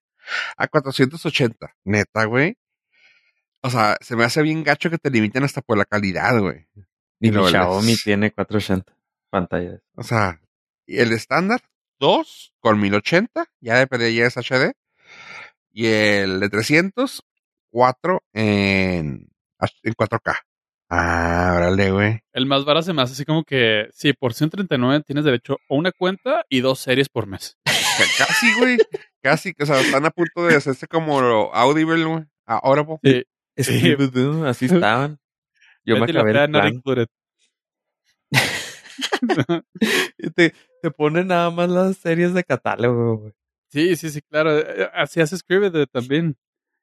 a 0.58 0.68
480. 0.68 1.76
Neta, 1.84 2.26
güey. 2.26 2.56
O 3.62 3.70
sea, 3.70 3.98
se 4.02 4.16
me 4.16 4.24
hace 4.26 4.42
bien 4.42 4.64
gacho 4.64 4.90
que 4.90 4.98
te 4.98 5.10
limiten 5.10 5.44
hasta 5.44 5.62
por 5.62 5.78
la 5.78 5.86
calidad, 5.86 6.40
güey. 6.40 6.68
Y 7.20 7.28
mi 7.28 7.32
luego 7.32 7.48
les- 7.50 7.52
Xiaomi 7.54 7.96
tiene 7.98 8.32
480 8.32 8.94
pantallas. 9.30 9.82
O 9.96 10.04
sea, 10.04 10.40
y 10.44 10.53
el 10.88 11.12
estándar, 11.12 11.62
2 12.00 12.54
con 12.60 12.80
1080, 12.80 13.46
ya 13.60 13.78
depende, 13.78 14.14
ya 14.14 14.26
es 14.26 14.38
HD. 14.38 14.74
Y 15.72 15.88
el 15.88 16.40
de 16.40 16.50
300, 16.50 17.24
4 17.72 18.24
en, 18.34 19.30
en 19.84 19.94
4K. 19.94 20.36
Ah, 20.90 21.54
órale, 21.56 21.92
güey. 21.92 22.20
El 22.34 22.46
más 22.46 22.66
barato 22.66 22.86
se 22.86 22.94
me 22.94 23.02
hace 23.02 23.14
así 23.14 23.26
como 23.26 23.44
que, 23.44 23.88
sí, 23.92 24.14
por 24.14 24.34
139 24.34 25.04
tienes 25.06 25.26
derecho 25.26 25.54
a 25.54 25.74
una 25.74 25.92
cuenta 25.92 26.46
y 26.50 26.62
dos 26.62 26.80
series 26.80 27.10
por 27.10 27.26
mes. 27.26 27.58
Casi, 28.18 28.54
güey. 28.60 28.78
Casi, 29.22 29.54
o 29.60 29.66
sea, 29.66 29.80
están 29.80 30.06
a 30.06 30.12
punto 30.12 30.46
de 30.46 30.56
hacerse 30.56 30.88
como 30.88 31.22
lo 31.22 31.56
Audible, 31.56 32.06
güey. 32.06 32.24
A 32.46 32.58
Audible. 32.58 32.98
Sí, 33.02 33.24
Scooby-Doo, 33.58 34.46
así 34.46 34.66
estaban. 34.66 35.20
Yo 35.86 35.96
me 35.96 36.02
Betty 36.02 36.14
la 36.14 36.22
acabé 36.22 36.44
el 36.44 36.50
plan. 36.50 36.82
te, 40.90 40.92
ponen 40.92 41.28
nada 41.28 41.50
más 41.50 41.70
las 41.70 41.98
series 41.98 42.34
de 42.34 42.44
catálogo, 42.44 43.18
güey. 43.18 43.34
Sí, 43.72 43.96
sí, 43.96 44.10
sí, 44.10 44.22
claro. 44.22 44.58
eh, 44.60 44.90
Así 44.94 45.20
hace 45.22 45.38
Scribd 45.38 45.88
también. 45.92 46.36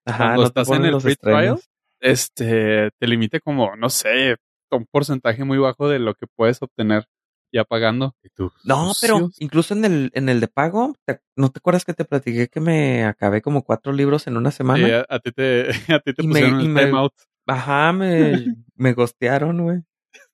Ajá, 0.05 0.19
Cuando 0.19 0.43
no 0.43 0.51
te 0.51 0.61
estás 0.61 0.69
en 0.77 0.85
el 0.87 0.91
los 0.93 1.03
free 1.03 1.17
trial, 1.17 1.61
este, 2.01 2.91
te 2.99 3.07
limite 3.07 3.41
como, 3.41 3.77
no 3.77 3.91
sé, 3.91 4.37
un 4.71 4.87
porcentaje 4.87 5.45
muy 5.45 5.59
bajo 5.59 5.89
de 5.89 5.99
lo 5.99 6.15
que 6.15 6.27
puedes 6.27 6.61
obtener 6.63 7.07
ya 7.53 7.65
pagando. 7.65 8.15
Y 8.23 8.29
tú, 8.31 8.51
No, 8.65 8.93
pero 9.01 9.17
sucios. 9.19 9.37
incluso 9.41 9.75
en 9.75 9.85
el, 9.85 10.11
en 10.15 10.29
el 10.29 10.41
de 10.41 10.49
pago, 10.49 10.95
¿te- 11.05 11.21
¿no 11.37 11.51
te 11.51 11.59
acuerdas 11.59 11.85
que 11.85 11.95
te 11.95 12.05
platiqué 12.05 12.49
que 12.49 12.61
me 12.61 13.05
acabé 13.05 13.43
como 13.43 13.63
cuatro 13.63 13.93
libros 13.93 14.27
en 14.27 14.37
una 14.37 14.51
Sí, 14.51 14.57
semana? 14.57 15.01
a, 15.01 15.07
a 15.09 15.19
ti 15.21 15.33
te, 15.33 15.69
a 15.95 16.01
ti 16.01 16.15
te 16.15 16.23
Y 16.23 16.27
me- 16.29 16.41
pusieron 16.41 16.61
y 16.61 16.67
el 16.67 16.69
me- 16.73 16.87
timeout. 16.87 17.13
Ajá, 17.47 17.93
me, 17.93 18.55
me 18.77 18.93
gostearon, 18.95 19.63
güey. 19.63 19.81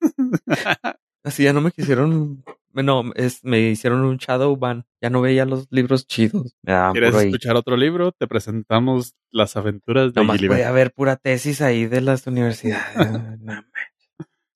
Así 1.25 1.45
ya 1.45 1.53
no 1.53 1.61
me 1.61 1.71
quisieron, 1.73 2.45
no, 2.85 3.05
es, 3.14 3.43
me 3.45 3.61
hicieron 3.61 4.05
un 4.05 4.16
shadow 4.18 4.57
ban. 4.57 4.85
Ya 5.01 5.11
no 5.11 5.20
veía 5.20 5.45
los 5.45 5.66
libros 5.70 6.07
chidos. 6.07 6.55
Me 6.62 6.74
¿Quieres 6.93 7.14
escuchar 7.14 7.57
otro 7.57 7.77
libro? 7.77 8.12
Te 8.12 8.27
presentamos 8.27 9.14
las 9.31 9.57
aventuras 9.57 10.12
de 10.12 10.20
Nomás 10.20 10.37
Gilligan. 10.37 10.57
podía 10.57 10.70
ver 10.72 10.93
pura 10.93 11.16
tesis 11.16 11.61
ahí 11.62 11.87
de 11.87 12.01
las 12.01 12.27
universidades. 12.27 12.97
No, 13.41 13.62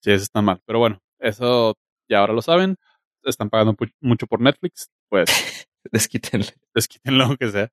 Sí, 0.03 0.11
eso 0.13 0.23
está 0.25 0.41
mal. 0.43 0.61
Pero 0.67 0.79
bueno, 0.79 1.01
eso 1.19 1.75
ya 2.09 2.19
ahora 2.21 2.33
lo 2.33 2.43
saben. 2.43 2.77
Están 3.23 3.51
pagando 3.51 3.75
pu- 3.75 3.93
mucho 4.01 4.27
por 4.27 4.41
Netflix. 4.41 4.89
Pues 5.09 5.29
Desquítenle. 5.93 6.55
desquítenlo 6.75 7.25
aunque 7.25 7.51
sea. 7.51 7.71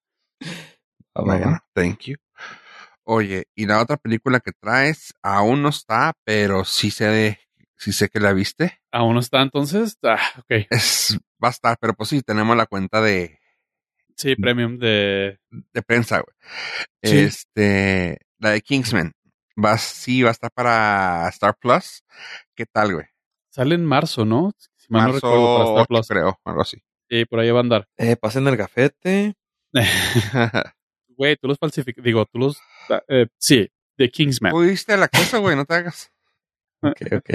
Oh 1.13 1.25
my 1.25 1.39
God. 1.39 1.57
Thank 1.73 1.99
you. 2.01 2.15
Oye, 3.03 3.45
y 3.55 3.65
la 3.65 3.81
otra 3.81 3.95
película 3.97 4.39
que 4.41 4.51
traes 4.51 5.13
aún 5.23 5.61
no 5.61 5.69
está, 5.69 6.13
pero 6.25 6.65
sí 6.65 6.91
sé 6.91 7.05
de, 7.05 7.39
sí 7.77 7.93
sé 7.93 8.09
que 8.09 8.19
la 8.19 8.33
viste. 8.33 8.79
¿Aún 8.91 9.13
no 9.15 9.19
está 9.19 9.41
entonces? 9.41 9.97
Ah, 10.03 10.19
ok. 10.39 10.67
Es, 10.69 11.17
va 11.43 11.49
a 11.49 11.51
estar, 11.51 11.77
pero 11.79 11.93
pues 11.93 12.09
sí, 12.09 12.21
tenemos 12.21 12.55
la 12.57 12.65
cuenta 12.65 13.01
de, 13.01 13.39
Sí, 14.17 14.35
premium 14.35 14.79
de... 14.79 15.39
de 15.51 15.81
prensa, 15.83 16.21
güey. 16.21 16.35
Sí. 17.03 17.17
Este, 17.19 18.17
la 18.39 18.49
de 18.51 18.61
Kingsman. 18.61 19.13
Va, 19.63 19.77
sí, 19.77 20.23
va 20.23 20.29
a 20.29 20.31
estar 20.31 20.51
para 20.51 21.29
Star 21.29 21.55
Plus. 21.59 22.03
¿Qué 22.55 22.65
tal, 22.65 22.93
güey? 22.95 23.05
Sale 23.51 23.75
en 23.75 23.85
marzo, 23.85 24.25
¿no? 24.25 24.51
Si 24.75 24.87
mal 24.89 25.03
no 25.05 25.11
Marzo 25.13 25.27
recuerdo 25.27 25.55
para 25.57 25.65
Star 25.65 25.81
8, 25.81 25.87
Plus. 25.87 26.07
creo, 26.07 26.39
algo 26.45 26.61
así. 26.61 26.77
Sí, 27.09 27.25
por 27.25 27.39
ahí 27.39 27.51
va 27.51 27.59
a 27.59 27.61
andar. 27.61 27.87
Eh, 27.97 28.15
pasen 28.15 28.47
el 28.47 28.57
gafete. 28.57 29.35
Güey, 31.09 31.35
tú 31.35 31.47
los 31.47 31.57
falsificas. 31.57 32.03
Digo, 32.03 32.27
tú 32.27 32.37
los... 32.37 32.59
eh, 33.07 33.25
sí, 33.39 33.67
de 33.97 34.11
Kingsman. 34.11 34.51
Pudiste 34.51 34.93
el 34.93 35.01
acceso, 35.01 35.41
güey, 35.41 35.55
no 35.55 35.65
te 35.65 35.73
hagas. 35.73 36.11
Ok, 36.83 37.01
ok. 37.11 37.29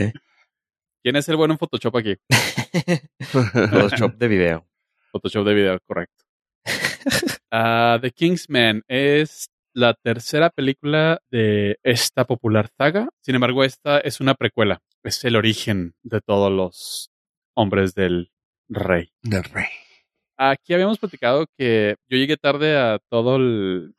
¿Quién 1.02 1.16
es 1.16 1.28
el 1.28 1.36
bueno 1.36 1.54
en 1.54 1.58
Photoshop 1.58 1.96
aquí? 1.96 2.16
Photoshop 3.32 4.14
de 4.14 4.28
video. 4.28 4.68
Photoshop 5.10 5.44
de 5.46 5.54
video, 5.54 5.78
correcto. 5.86 6.24
Ah, 7.54 7.98
The 8.00 8.12
Kingsman 8.12 8.82
es 8.88 9.50
la 9.74 9.92
tercera 9.92 10.48
película 10.48 11.20
de 11.30 11.76
esta 11.82 12.24
popular 12.24 12.70
saga. 12.78 13.10
Sin 13.20 13.34
embargo, 13.34 13.62
esta 13.62 13.98
es 13.98 14.20
una 14.20 14.34
precuela. 14.34 14.80
Es 15.02 15.22
el 15.24 15.36
origen 15.36 15.92
de 16.02 16.22
todos 16.22 16.50
los 16.50 17.10
hombres 17.54 17.94
del 17.94 18.30
rey. 18.70 19.12
Del 19.20 19.44
rey. 19.44 19.66
Aquí 20.38 20.72
habíamos 20.72 20.98
platicado 20.98 21.46
que 21.58 21.96
yo 22.08 22.16
llegué 22.16 22.38
tarde 22.38 22.78
a 22.78 23.00
todo 23.10 23.36
el 23.36 23.94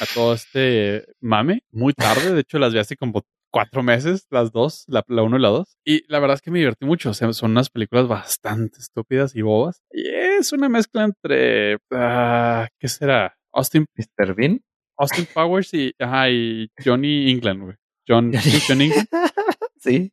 a 0.00 0.06
todo 0.12 0.34
este 0.34 1.06
mame, 1.20 1.62
muy 1.70 1.94
tarde, 1.94 2.34
de 2.34 2.40
hecho 2.40 2.58
las 2.58 2.72
vi 2.72 2.80
hace 2.80 2.96
como 2.96 3.24
cuatro 3.54 3.84
meses, 3.84 4.26
las 4.30 4.50
dos, 4.50 4.82
la, 4.88 5.04
la 5.06 5.22
uno 5.22 5.38
y 5.38 5.40
la 5.40 5.48
dos, 5.48 5.78
y 5.84 6.02
la 6.08 6.18
verdad 6.18 6.34
es 6.34 6.42
que 6.42 6.50
me 6.50 6.58
divertí 6.58 6.84
mucho, 6.84 7.10
o 7.10 7.14
sea, 7.14 7.32
son 7.32 7.52
unas 7.52 7.70
películas 7.70 8.08
bastante 8.08 8.80
estúpidas 8.80 9.36
y 9.36 9.42
bobas, 9.42 9.80
y 9.92 10.08
es 10.08 10.52
una 10.52 10.68
mezcla 10.68 11.04
entre, 11.04 11.78
ah, 11.92 12.66
¿qué 12.80 12.88
será? 12.88 13.36
Austin, 13.52 13.86
Mr. 13.94 14.34
Bean. 14.34 14.60
Austin 14.96 15.28
Powers 15.32 15.72
y, 15.72 15.92
ajá, 16.00 16.30
y 16.30 16.68
Johnny 16.84 17.30
England, 17.30 17.62
güey. 17.62 17.76
John, 18.08 18.32
John 18.66 18.80
England, 18.80 19.06
sí. 19.76 20.12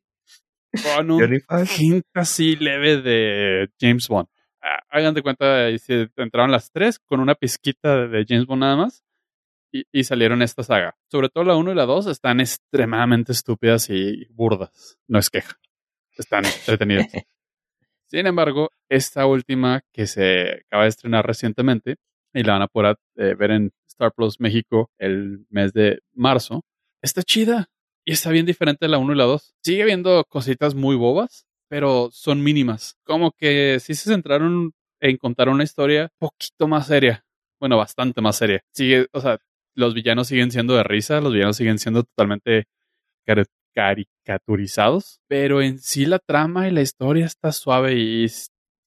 con 0.84 1.10
un 1.10 1.40
hint 1.76 2.04
así 2.14 2.54
leve 2.54 3.02
de 3.02 3.68
James 3.80 4.06
Bond. 4.06 4.28
Ah, 4.62 4.78
Hagan 4.88 5.14
de 5.14 5.22
cuenta, 5.22 5.76
se 5.78 6.08
entraron 6.16 6.52
las 6.52 6.70
tres 6.70 7.00
con 7.00 7.18
una 7.18 7.34
pizquita 7.34 8.06
de 8.06 8.24
James 8.24 8.46
Bond 8.46 8.60
nada 8.60 8.76
más 8.76 9.02
y, 9.72 9.84
y 9.90 10.04
salieron 10.04 10.42
esta 10.42 10.62
saga. 10.62 10.96
Sobre 11.10 11.28
todo 11.28 11.44
la 11.44 11.56
1 11.56 11.72
y 11.72 11.74
la 11.74 11.86
2 11.86 12.06
están 12.06 12.40
extremadamente 12.40 13.32
estúpidas 13.32 13.90
y 13.90 14.26
burdas. 14.30 14.98
No 15.08 15.18
es 15.18 15.30
queja. 15.30 15.58
Están 16.16 16.44
entretenidas. 16.44 17.08
Sin 18.06 18.26
embargo, 18.26 18.70
esta 18.90 19.24
última 19.24 19.80
que 19.92 20.06
se 20.06 20.64
acaba 20.66 20.82
de 20.82 20.90
estrenar 20.90 21.26
recientemente 21.26 21.96
y 22.34 22.42
la 22.42 22.54
van 22.54 22.62
a 22.62 22.68
poder 22.68 22.96
eh, 23.16 23.34
ver 23.34 23.52
en 23.52 23.72
Star 23.86 24.12
Plus 24.12 24.40
México 24.40 24.90
el 24.98 25.46
mes 25.50 25.72
de 25.72 26.00
marzo, 26.12 26.64
está 27.00 27.22
chida 27.22 27.70
y 28.04 28.12
está 28.12 28.30
bien 28.30 28.46
diferente 28.46 28.84
de 28.84 28.90
la 28.90 28.98
1 28.98 29.12
y 29.12 29.16
la 29.16 29.24
2. 29.24 29.54
Sigue 29.62 29.82
habiendo 29.82 30.24
cositas 30.24 30.74
muy 30.74 30.96
bobas, 30.96 31.46
pero 31.68 32.10
son 32.12 32.42
mínimas. 32.42 32.96
Como 33.04 33.32
que 33.32 33.78
sí 33.80 33.94
se 33.94 34.10
centraron 34.10 34.72
en 35.00 35.16
contar 35.16 35.48
una 35.48 35.64
historia 35.64 36.10
poquito 36.18 36.68
más 36.68 36.88
seria. 36.88 37.24
Bueno, 37.60 37.76
bastante 37.76 38.20
más 38.20 38.36
seria. 38.36 38.62
Sigue, 38.72 39.06
o 39.12 39.20
sea, 39.20 39.38
los 39.74 39.94
villanos 39.94 40.28
siguen 40.28 40.50
siendo 40.50 40.74
de 40.76 40.82
risa, 40.84 41.20
los 41.20 41.32
villanos 41.32 41.56
siguen 41.56 41.78
siendo 41.78 42.02
totalmente 42.04 42.64
cari- 43.26 43.46
caricaturizados, 43.74 45.20
pero 45.28 45.62
en 45.62 45.78
sí 45.78 46.06
la 46.06 46.18
trama 46.18 46.68
y 46.68 46.70
la 46.72 46.82
historia 46.82 47.26
está 47.26 47.52
suave 47.52 47.94
y 47.94 48.26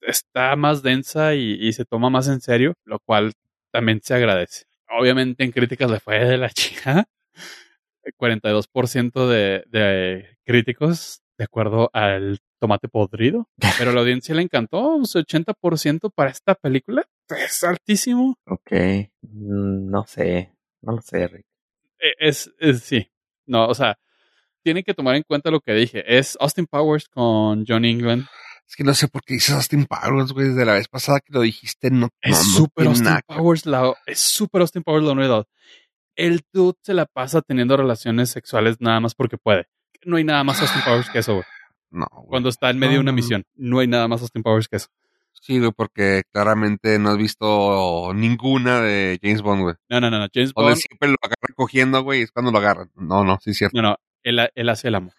está 0.02 0.56
más 0.56 0.84
densa 0.84 1.36
y, 1.36 1.54
y 1.60 1.74
se 1.74 1.86
toma 1.86 2.10
más 2.10 2.28
en 2.28 2.42
serio, 2.42 2.74
lo 2.86 3.00
cual 3.00 3.34
también 3.72 4.00
se 4.04 4.14
agradece. 4.14 4.66
Obviamente 4.90 5.44
en 5.44 5.52
críticas 5.52 5.90
le 5.90 6.00
fue 6.00 6.20
de 6.24 6.38
la 6.38 6.50
chica. 6.52 7.06
42% 8.18 9.28
de, 9.28 9.64
de 9.68 10.38
críticos 10.46 11.22
de 11.38 11.44
acuerdo 11.44 11.90
al 11.94 12.38
tomate 12.60 12.88
podrido, 12.88 13.50
pero 13.80 13.92
a 13.92 13.94
la 13.94 14.02
audiencia 14.02 14.34
le 14.36 14.42
encantó, 14.44 14.96
un 14.96 15.04
80% 15.04 16.10
para 16.12 16.30
esta 16.32 16.56
película. 16.56 17.04
Es 17.30 17.64
altísimo. 17.64 18.38
Ok. 18.46 18.72
Mm, 19.22 19.90
No 19.90 20.06
sé. 20.08 20.52
No 20.86 20.94
lo 20.94 21.02
sé, 21.02 21.28
Rick. 21.28 21.46
Eh, 22.00 22.14
Es, 22.20 22.52
es 22.60 22.82
sí. 22.84 23.10
No, 23.46 23.68
o 23.68 23.76
sea, 23.76 23.98
tienen 24.64 24.84
que 24.84 24.94
tomar 24.94 25.16
en 25.16 25.24
cuenta 25.24 25.52
lo 25.52 25.60
que 25.62 25.74
dije. 25.74 26.04
Es 26.18 26.38
Austin 26.40 26.66
Powers 26.68 27.08
con 27.10 27.66
John 27.68 27.86
England. 27.86 28.26
Es 28.68 28.76
que 28.76 28.84
no 28.84 28.94
sé 28.96 29.08
por 29.08 29.22
qué 29.24 29.36
dices 29.36 29.54
Austin 29.56 29.86
Powers, 29.86 30.32
güey. 30.32 30.48
Desde 30.50 30.66
la 30.66 30.74
vez 30.74 30.88
pasada 30.88 31.20
que 31.20 31.32
lo 31.34 31.42
dijiste, 31.42 31.92
no, 31.92 32.10
Es 32.22 32.32
no, 32.32 32.38
no 32.38 32.44
súper 32.44 32.84
tiene 32.84 32.90
Austin 32.90 33.06
nada 33.06 33.22
Powers 33.28 33.66
la, 33.68 33.94
es 34.08 34.20
súper 34.20 34.62
Austin 34.62 34.82
Powers 34.84 35.06
la 35.06 35.12
unidad. 35.12 35.46
El 36.16 36.42
dude 36.52 36.78
se 36.82 36.94
la 36.94 37.06
pasa 37.06 37.42
teniendo 37.42 37.78
relaciones 37.78 38.30
sexuales 38.30 38.78
nada 38.80 39.00
más 39.00 39.14
porque 39.16 39.38
puede. 39.38 39.68
No 40.04 40.18
hay 40.18 40.24
nada 40.24 40.44
más 40.44 40.62
Austin 40.62 40.82
Powers 40.84 41.10
que 41.10 41.20
eso, 41.20 41.34
güey. 41.34 41.46
No, 41.92 42.08
güey. 42.12 42.28
Cuando 42.28 42.50
está 42.50 42.70
en 42.72 42.78
medio 42.80 42.94
de 42.94 42.98
No, 42.98 43.02
una 43.04 43.12
no, 43.12 43.16
no. 43.16 43.22
misión, 43.22 43.46
no 43.56 43.80
hay 43.80 43.88
nada 43.88 44.08
más 44.10 44.22
Austin 44.22 44.44
Powers 44.44 44.68
que 44.68 44.78
eso. 44.78 44.88
Sí, 45.42 45.60
güey, 45.60 45.72
porque 45.72 46.24
claramente 46.32 46.98
no 46.98 47.10
has 47.10 47.18
visto 47.18 48.12
ninguna 48.14 48.82
de 48.82 49.20
James 49.22 49.42
Bond, 49.42 49.62
güey. 49.62 49.76
No, 49.90 50.02
no, 50.02 50.10
no, 50.10 50.20
no. 50.20 50.28
James 50.34 50.54
Bond, 50.54 50.76
siempre 50.76 51.10
lo 51.10 51.18
agarran 51.22 51.54
cogiendo, 51.56 52.02
güey, 52.04 52.22
es 52.24 52.32
cuando 52.32 52.52
lo 52.52 52.58
agarran. 52.58 52.90
No, 52.96 53.24
no, 53.24 53.38
sí 53.42 53.52
es 53.52 53.58
cierto. 53.58 53.80
no, 53.82 53.90
no. 53.90 53.98
Él, 54.24 54.40
él 54.56 54.70
hace 54.70 54.88
el 54.88 54.96
amor. 54.96 55.14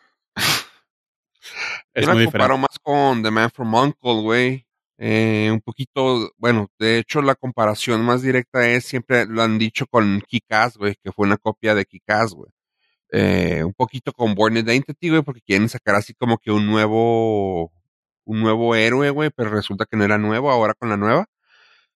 es 1.94 2.06
Yo 2.06 2.12
muy 2.12 2.24
la 2.24 2.30
comparo 2.30 2.58
más 2.58 2.78
con 2.82 3.22
The 3.22 3.30
Man 3.30 3.50
from 3.52 3.72
Uncle, 3.72 4.20
güey. 4.20 4.66
Eh, 4.98 5.50
un 5.52 5.60
poquito, 5.60 6.32
bueno, 6.38 6.70
de 6.78 6.98
hecho 6.98 7.20
la 7.20 7.34
comparación 7.34 8.02
más 8.02 8.22
directa 8.22 8.66
es, 8.66 8.86
siempre 8.86 9.26
lo 9.26 9.42
han 9.42 9.58
dicho 9.58 9.86
con 9.86 10.22
Kikaz, 10.26 10.76
güey, 10.76 10.96
que 11.02 11.12
fue 11.12 11.26
una 11.26 11.36
copia 11.36 11.74
de 11.74 11.84
Kikaz, 11.84 12.32
güey. 12.32 12.50
Eh, 13.12 13.62
un 13.64 13.74
poquito 13.74 14.12
con 14.12 14.34
Born 14.34 14.56
Identity, 14.56 15.10
güey, 15.10 15.22
porque 15.22 15.42
quieren 15.42 15.68
sacar 15.68 15.94
así 15.94 16.14
como 16.14 16.38
que 16.38 16.50
un 16.50 16.66
nuevo, 16.66 17.72
un 18.26 18.40
nuevo 18.40 18.74
héroe, 18.74 19.10
güey, 19.10 19.30
pero 19.34 19.50
resulta 19.50 19.86
que 19.86 19.96
no 19.96 20.04
era 20.04 20.18
nuevo 20.18 20.50
ahora 20.50 20.74
con 20.74 20.88
la 20.90 20.96
nueva. 20.96 21.26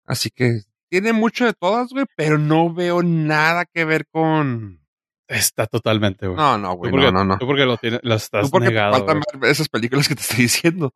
Así 0.07 0.31
que 0.31 0.61
tiene 0.89 1.13
mucho 1.13 1.45
de 1.45 1.53
todas, 1.53 1.91
güey, 1.91 2.07
pero 2.17 2.39
no 2.39 2.73
veo 2.73 3.03
nada 3.03 3.65
que 3.67 3.85
ver 3.85 4.07
con... 4.11 4.81
Está 5.29 5.67
totalmente, 5.67 6.27
güey. 6.27 6.37
No, 6.37 6.59
no, 6.59 6.75
güey, 6.75 6.91
no, 6.93 7.13
no, 7.13 7.25
no. 7.25 7.39
tú 7.39 7.47
porque 7.47 7.65
lo, 7.65 7.77
tienes, 7.77 8.01
lo 8.03 8.15
estás 8.17 8.47
Tú 8.47 8.51
porque 8.51 8.71
te 8.71 8.75
faltan 8.75 9.21
ver 9.39 9.51
esas 9.51 9.69
películas 9.69 10.09
que 10.09 10.15
te 10.17 10.23
estoy 10.23 10.39
diciendo. 10.43 10.93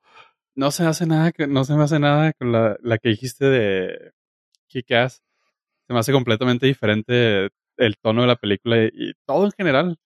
No 0.56 0.70
se 0.72 0.84
hace 0.84 1.06
nada, 1.06 1.30
que- 1.30 1.46
no 1.46 1.64
se 1.64 1.74
me 1.74 1.84
hace 1.84 1.98
nada 2.00 2.32
con 2.32 2.50
la, 2.50 2.76
la 2.82 2.98
que 2.98 3.10
dijiste 3.10 3.44
de 3.44 4.12
Kick-Ass. 4.68 5.22
Se 5.86 5.92
me 5.92 5.98
hace 6.00 6.12
completamente 6.12 6.66
diferente 6.66 7.50
el 7.76 7.96
tono 8.00 8.22
de 8.22 8.26
la 8.28 8.36
película 8.36 8.82
y, 8.84 8.88
y 8.92 9.12
todo 9.26 9.44
en 9.46 9.52
general. 9.52 9.98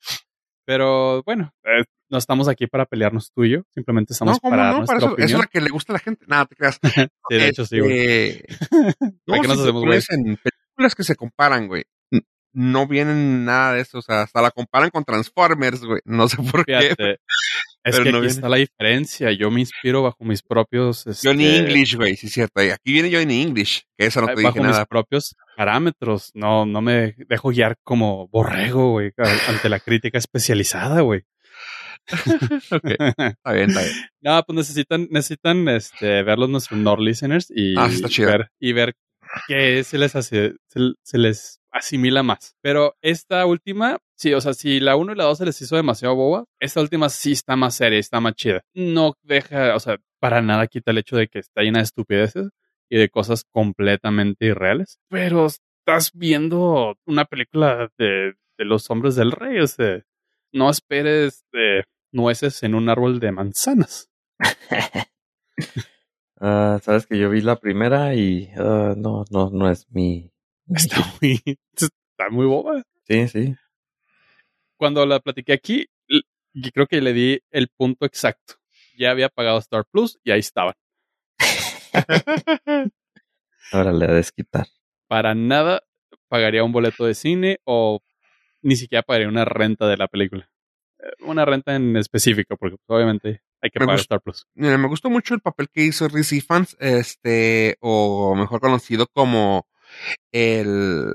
Pero 0.69 1.23
bueno, 1.23 1.51
eh, 1.64 1.83
no 2.11 2.19
estamos 2.19 2.47
aquí 2.47 2.66
para 2.66 2.85
pelearnos 2.85 3.33
tú 3.33 3.43
y 3.43 3.53
yo. 3.53 3.62
Simplemente 3.73 4.12
estamos 4.12 4.35
no, 4.35 4.41
¿cómo 4.41 4.51
para 4.51 4.71
no? 4.71 4.77
nuestra 4.77 4.99
Para 4.99 5.12
eso, 5.12 5.16
eso 5.16 5.37
es 5.37 5.41
la 5.41 5.47
que 5.47 5.62
le 5.62 5.71
gusta 5.71 5.95
a 5.95 5.95
la 5.95 5.99
gente. 5.99 6.27
Nada, 6.29 6.45
te 6.45 6.57
creas. 6.57 6.79
Sí, 7.31 7.35
de 7.35 7.49
hecho 7.49 7.64
sí, 7.64 7.81
güey. 7.81 7.99
Este, 7.99 8.47
¿Para 9.01 9.39
no, 9.39 9.41
qué 9.41 9.49
nos 9.49 9.57
si 9.57 9.62
hacemos, 9.62 9.83
pones 9.83 10.11
en 10.11 10.25
películas 10.37 10.95
que 10.95 11.05
se 11.05 11.16
comparan, 11.16 11.69
güey. 11.69 11.85
No 12.59 12.87
vienen 12.89 13.45
nada 13.45 13.75
de 13.75 13.83
eso. 13.83 13.99
O 13.99 14.03
sea, 14.03 14.23
hasta 14.23 14.43
la 14.43 14.51
comparan 14.51 14.91
con 14.91 15.05
Transformers, 15.05 15.85
güey. 15.85 16.01
No 16.05 16.29
sé 16.29 16.37
por 16.51 16.65
qué. 16.65 16.95
Es 17.85 17.93
Pero 17.93 18.05
que 18.05 18.11
no 18.13 18.19
aquí 18.19 18.27
viene. 18.27 18.35
está 18.35 18.49
la 18.49 18.57
diferencia. 18.57 19.33
Yo 19.33 19.51
me 19.51 19.61
inspiro 19.61 20.03
bajo 20.03 20.25
mis 20.25 20.43
propios. 20.43 21.05
Johnny 21.23 21.47
este, 21.47 21.59
English, 21.59 21.95
güey, 21.97 22.17
sí 22.17 22.27
es 22.27 22.33
cierto. 22.33 22.63
Y 22.63 22.71
aquí 22.71 22.93
viene 22.93 23.11
Johnny 23.15 23.43
English, 23.43 23.85
que 23.97 24.07
eso 24.07 24.21
no 24.21 24.27
te 24.27 24.43
bajo 24.43 24.49
dije 24.55 24.61
mis 24.61 24.73
nada. 24.73 24.85
propios 24.87 25.37
parámetros. 25.57 26.31
No, 26.35 26.67
no 26.67 26.83
me 26.83 27.15
dejo 27.29 27.51
guiar 27.51 27.77
como 27.85 28.29
borrego, 28.29 28.91
güey, 28.91 29.13
ante 29.49 29.69
la 29.69 29.79
crítica 29.81 30.19
especializada, 30.19 31.01
güey. 31.01 31.23
Ok, 32.73 32.85
está 32.85 33.53
bien, 33.53 33.71
está 33.71 33.83
bien. 33.83 33.93
No, 34.21 34.43
pues 34.43 34.57
necesitan, 34.57 35.07
necesitan 35.11 35.69
este, 35.69 36.23
verlos 36.25 36.49
nuestros 36.51 36.79
Nord 36.81 37.01
listeners 37.01 37.47
y 37.55 37.75
Ah, 37.79 37.89
ver, 38.19 38.51
y 38.59 38.73
ver 38.73 38.95
qué 39.47 39.85
se 39.85 39.99
les 39.99 40.17
hace, 40.17 40.55
se, 40.69 40.81
se 41.03 41.19
les 41.19 41.58
asimila 41.71 42.23
más. 42.23 42.57
Pero 42.61 42.97
esta 43.03 43.45
última, 43.47 43.99
sí, 44.16 44.35
o 44.35 44.41
sea, 44.41 44.55
si 44.55 44.81
la 44.81 44.97
1 44.97 45.12
y 45.12 45.16
la 45.16 45.25
2 45.25 45.39
se 45.39 45.47
les 45.47 45.61
hizo 45.62 45.77
demasiado 45.77 46.14
boba, 46.14 46.45
esta 46.61 46.81
última 46.81 47.09
sí 47.09 47.33
está 47.33 47.57
más 47.57 47.75
seria, 47.75 47.99
está 47.99 48.21
más 48.21 48.35
chida. 48.35 48.62
No 48.75 49.14
deja, 49.23 49.75
o 49.75 49.81
sea, 49.81 49.99
para 50.21 50.43
nada 50.43 50.66
quita 50.66 50.91
el 50.91 50.99
hecho 50.99 51.16
de 51.16 51.29
que 51.29 51.39
está 51.39 51.62
llena 51.62 51.79
de 51.79 51.85
estupideces 51.85 52.49
y 52.91 52.99
de 52.99 53.09
cosas 53.09 53.45
completamente 53.51 54.47
irreales. 54.47 54.99
Pero 55.09 55.47
estás 55.47 56.12
viendo 56.14 56.97
una 57.07 57.25
película 57.25 57.91
de, 57.99 58.35
de 58.59 58.64
los 58.64 58.91
hombres 58.91 59.14
del 59.16 59.33
rey, 59.33 59.61
o 59.61 59.66
sea, 59.66 60.03
no 60.53 60.71
esperes 60.71 61.45
eh, 61.53 61.85
nueces 62.12 62.62
en 62.62 62.75
un 62.75 62.89
árbol 62.89 63.21
de 63.21 63.33
manzanas. 63.33 64.11
Ah, 66.41 66.79
Sabes 66.83 67.05
que 67.07 67.19
yo 67.19 67.31
vi 67.31 67.41
la 67.41 67.57
primera 67.57 68.14
y 68.14 68.49
ah, 68.57 68.95
no, 68.97 69.25
no, 69.31 69.51
no 69.51 69.69
es 69.69 69.91
mi. 69.91 70.31
Está 70.75 70.97
muy, 71.21 71.43
está 71.75 72.31
muy 72.31 72.47
boba. 72.47 72.83
Sí, 73.07 73.29
sí. 73.29 73.55
Cuando 74.77 75.05
la 75.07 75.21
platiqué 75.21 75.53
aquí, 75.53 75.87
l- 76.09 76.23
y 76.53 76.71
creo 76.71 76.87
que 76.87 77.01
le 77.01 77.12
di 77.12 77.41
el 77.51 77.69
punto 77.69 78.07
exacto. 78.07 78.55
Ya 78.97 79.11
había 79.11 79.29
pagado 79.29 79.59
Star 79.59 79.85
Plus 79.91 80.19
y 80.25 80.31
ahí 80.31 80.41
estaban. 80.41 80.75
Ahora 83.73 83.93
le 83.93 84.05
a 84.07 84.12
desquitar. 84.12 84.66
Para 85.09 85.35
nada 85.35 85.83
pagaría 86.29 86.64
un 86.64 86.73
boleto 86.73 87.05
de 87.07 87.14
cine 87.14 87.61
o 87.64 88.01
ni 88.62 88.77
siquiera 88.77 89.03
pagaría 89.03 89.29
una 89.29 89.45
renta 89.45 89.87
de 89.89 89.97
la 89.97 90.09
película. 90.09 90.51
Eh, 91.01 91.11
Una 91.25 91.45
renta 91.45 91.75
en 91.77 91.97
específico, 91.97 92.57
porque 92.57 92.77
pues, 92.85 92.97
obviamente 92.97 93.43
hay 93.61 93.71
que 93.71 93.79
Me 93.81 93.87
pagar 93.87 94.01
Star 94.01 94.21
Plus. 94.21 94.47
Mira, 94.55 94.77
me 94.79 94.89
gustó 94.89 95.11
mucho 95.11 95.35
el 95.35 95.41
papel 95.41 95.69
que 95.73 95.85
hizo 95.85 96.09
Reese 96.09 96.37
Ifans, 96.37 96.77
este, 96.81 97.77
o 97.81 98.35
mejor 98.35 98.61
conocido 98.61 99.07
como 99.07 99.66
el, 100.32 101.14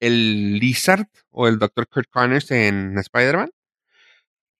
el 0.00 0.58
Lizard 0.58 1.06
o 1.30 1.48
el 1.48 1.58
Dr. 1.58 1.86
Kurt 1.88 2.08
Connors 2.10 2.50
en 2.50 2.98
Spider-Man. 2.98 3.50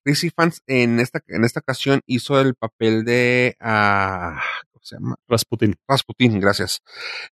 Reese 0.04 0.28
Ifans 0.28 0.62
en 0.68 1.00
esta, 1.00 1.20
en 1.26 1.44
esta 1.44 1.60
ocasión 1.60 2.00
hizo 2.06 2.40
el 2.40 2.54
papel 2.54 3.04
de, 3.04 3.56
ah, 3.60 4.40
¿cómo 4.72 4.84
se 4.84 4.96
llama? 4.96 5.16
Rasputin. 5.28 5.74
Rasputin, 5.88 6.38
gracias. 6.40 6.80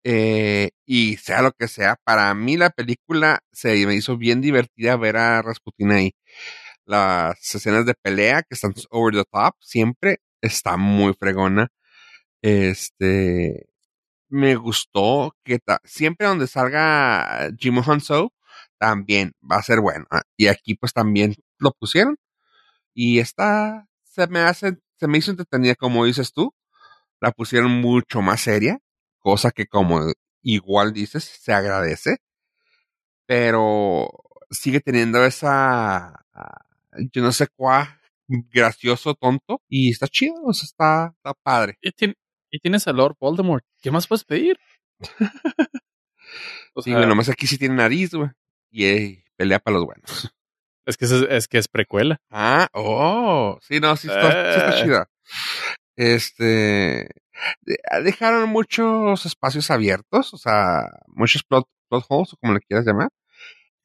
Eh, 0.04 0.70
y 0.86 1.16
sea 1.16 1.42
lo 1.42 1.50
que 1.52 1.66
sea, 1.66 1.96
para 2.04 2.32
mí 2.34 2.56
la 2.56 2.70
película 2.70 3.40
se 3.52 3.86
me 3.86 3.94
hizo 3.96 4.16
bien 4.16 4.40
divertida 4.40 4.96
ver 4.96 5.16
a 5.16 5.42
Rasputin 5.42 5.90
ahí. 5.90 6.12
Las 6.86 7.54
escenas 7.54 7.86
de 7.86 7.94
pelea 7.94 8.42
que 8.42 8.54
están 8.54 8.72
over 8.90 9.14
the 9.14 9.24
top 9.30 9.54
siempre 9.60 10.20
está 10.40 10.76
muy 10.76 11.14
fregona. 11.14 11.68
Este 12.42 13.69
me 14.30 14.56
gustó 14.56 15.36
que 15.44 15.60
siempre 15.84 16.26
donde 16.26 16.46
salga 16.46 17.50
Jimmy 17.58 17.80
Hanso 17.86 18.32
también 18.78 19.32
va 19.50 19.56
a 19.58 19.62
ser 19.62 19.80
bueno. 19.80 20.06
Ah, 20.10 20.22
Y 20.36 20.48
aquí 20.48 20.74
pues 20.76 20.92
también 20.94 21.34
lo 21.58 21.72
pusieron. 21.72 22.16
Y 22.94 23.20
esta 23.20 23.86
se 24.04 24.26
me 24.28 24.40
hace, 24.40 24.78
se 24.98 25.08
me 25.08 25.18
hizo 25.18 25.30
entretenida 25.32 25.74
como 25.76 26.04
dices 26.06 26.32
tú 26.32 26.54
la 27.20 27.32
pusieron 27.32 27.70
mucho 27.80 28.22
más 28.22 28.40
seria, 28.42 28.78
cosa 29.18 29.50
que 29.52 29.66
como 29.66 30.00
igual 30.42 30.92
dices, 30.92 31.24
se 31.24 31.52
agradece, 31.52 32.18
pero 33.26 34.08
sigue 34.50 34.80
teniendo 34.80 35.24
esa, 35.24 36.24
ah, 36.34 36.64
yo 37.12 37.22
no 37.22 37.32
sé 37.32 37.46
cuá, 37.54 38.00
gracioso, 38.28 39.14
tonto, 39.14 39.62
y 39.68 39.90
está 39.90 40.06
chido, 40.08 40.34
o 40.44 40.52
sea, 40.52 40.64
está, 40.66 41.12
está 41.16 41.34
padre. 41.42 41.78
Y 42.50 42.58
tienes 42.60 42.86
a 42.88 42.92
Lord 42.92 43.16
Voldemort. 43.20 43.64
¿Qué 43.82 43.90
más 43.90 44.06
puedes 44.06 44.24
pedir? 44.24 44.58
O 46.74 46.82
Sí, 46.82 46.90
sea, 46.90 46.98
güey, 46.98 47.08
nomás 47.08 47.28
aquí 47.28 47.46
sí 47.48 47.58
tiene 47.58 47.74
nariz, 47.74 48.14
güey, 48.14 48.30
y 48.70 49.16
pelea 49.36 49.58
para 49.58 49.78
los 49.78 49.86
buenos. 49.86 50.32
es, 50.86 50.96
que 50.96 51.04
es, 51.06 51.10
es 51.12 51.48
que 51.48 51.58
es 51.58 51.66
precuela. 51.66 52.20
Ah, 52.30 52.68
oh, 52.72 53.58
sí, 53.60 53.80
no, 53.80 53.96
sí 53.96 54.06
está, 54.06 54.30
sí 54.30 54.58
está 54.60 54.78
Eh. 54.78 54.82
chida. 54.84 55.10
Este, 55.96 57.08
de- 57.62 57.78
dejaron 58.04 58.48
muchos 58.50 59.26
espacios 59.26 59.70
abiertos, 59.72 60.32
o 60.32 60.36
sea, 60.38 60.84
muchos 61.08 61.42
plot, 61.42 61.66
plot 61.88 62.04
holes, 62.08 62.32
o 62.32 62.36
como 62.36 62.54
le 62.54 62.60
quieras 62.60 62.86
llamar. 62.86 63.08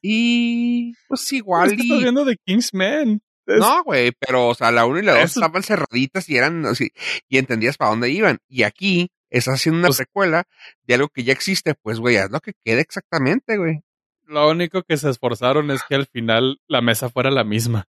Y 0.01 0.93
pues 1.07 1.34
igual 1.34 1.72
Es 1.72 1.78
que 1.78 1.82
y... 1.84 1.86
estás 1.88 2.03
viendo 2.03 2.26
de 2.26 2.38
Kingsman. 2.45 3.22
Es- 3.48 3.60
No, 3.60 3.84
güey, 3.84 4.12
pero, 4.20 4.48
o 4.50 4.56
sea, 4.56 4.72
la 4.72 4.86
1 4.86 5.00
y 5.00 5.04
la 5.04 5.14
2 5.14 5.24
Eso- 5.24 5.39
estaban 5.39 5.64
cerraditas 5.64 6.28
y 6.30 6.38
eran 6.38 6.66
así, 6.66 6.91
y 7.30 7.38
entendías 7.38 7.78
para 7.78 7.91
dónde 7.91 8.10
iban. 8.10 8.39
Y 8.48 8.64
aquí 8.64 9.12
estás 9.30 9.56
haciendo 9.56 9.80
una 9.80 9.88
Pues- 9.89 9.98
precuela 9.98 10.43
de 10.84 10.93
algo 10.96 11.10
que 11.10 11.24
ya 11.24 11.34
existe, 11.34 11.76
pues, 11.76 12.00
güey, 12.00 12.18
haz 12.18 12.32
lo 12.32 12.39
que 12.39 12.54
quede 12.64 12.82
exactamente, 12.82 13.58
güey. 13.58 13.82
Lo 14.28 14.50
único 14.50 14.82
que 14.84 14.98
se 14.98 15.10
esforzaron 15.10 15.70
es 15.70 15.84
que 15.88 15.96
al 15.96 16.08
final 16.08 16.60
la 16.68 16.82
mesa 16.82 17.10
fuera 17.10 17.30
la 17.30 17.43
misma. 17.43 17.88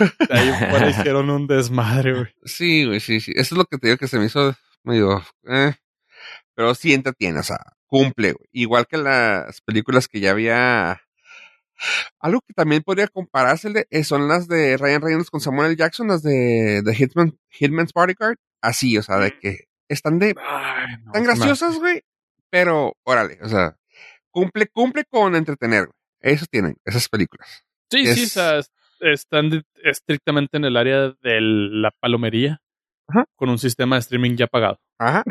De 0.00 0.10
ahí 0.38 0.50
fuera 0.70 0.88
hicieron 1.10 1.30
un 1.30 1.46
desmadre, 1.46 2.12
güey. 2.14 2.26
Sí, 2.44 2.84
güey, 2.86 3.00
sí, 3.00 3.20
sí. 3.20 3.32
Eso 3.34 3.54
es 3.54 3.58
lo 3.58 3.64
que 3.64 3.78
te 3.78 3.88
digo 3.88 3.98
que 3.98 4.06
se 4.08 4.18
me 4.18 4.26
hizo 4.26 4.54
medio, 4.84 5.24
eh. 5.48 5.74
Pero 6.54 6.74
sí 6.74 6.94
entretiene, 6.94 7.40
o 7.40 7.42
sea, 7.42 7.58
cumple, 7.86 8.32
güey. 8.32 8.48
Igual 8.52 8.86
que 8.86 8.96
las 8.96 9.60
películas 9.62 10.06
que 10.08 10.20
ya 10.20 10.30
había. 10.30 11.02
Algo 12.20 12.40
que 12.40 12.54
también 12.54 12.82
podría 12.82 13.08
comparársele 13.08 13.86
eh, 13.90 14.04
son 14.04 14.28
las 14.28 14.48
de 14.48 14.76
Ryan 14.76 15.02
Reynolds 15.02 15.30
con 15.30 15.40
Samuel 15.40 15.68
L. 15.68 15.76
Jackson, 15.76 16.08
las 16.08 16.22
de, 16.22 16.82
de 16.82 16.94
Hitman, 16.94 17.38
Hitman's 17.50 17.92
Bodyguard. 17.92 18.36
Así, 18.62 18.96
o 18.98 19.02
sea, 19.02 19.18
de 19.18 19.38
que 19.38 19.64
están 19.88 20.18
de 20.18 20.34
Ay, 20.42 20.96
no, 21.04 21.12
tan 21.12 21.24
graciosas, 21.24 21.78
güey. 21.78 22.02
Pero, 22.50 22.94
órale, 23.04 23.38
o 23.42 23.48
sea, 23.48 23.76
cumple, 24.30 24.66
cumple 24.68 25.04
con 25.04 25.34
entretener, 25.36 25.86
güey. 25.86 26.34
Eso 26.34 26.46
tienen, 26.50 26.76
esas 26.84 27.08
películas. 27.08 27.64
Sí, 27.90 28.06
sí, 28.14 28.24
o 28.24 28.28
sea, 28.28 28.58
es- 28.58 28.72
están 29.00 29.62
estrictamente 29.84 30.56
en 30.56 30.64
el 30.64 30.76
área 30.76 31.14
de 31.22 31.40
la 31.40 31.90
palomería 32.00 32.60
Ajá. 33.08 33.26
con 33.36 33.50
un 33.50 33.58
sistema 33.58 33.96
de 33.96 34.00
streaming 34.00 34.36
ya 34.36 34.46
pagado. 34.46 34.80
Ajá, 34.98 35.22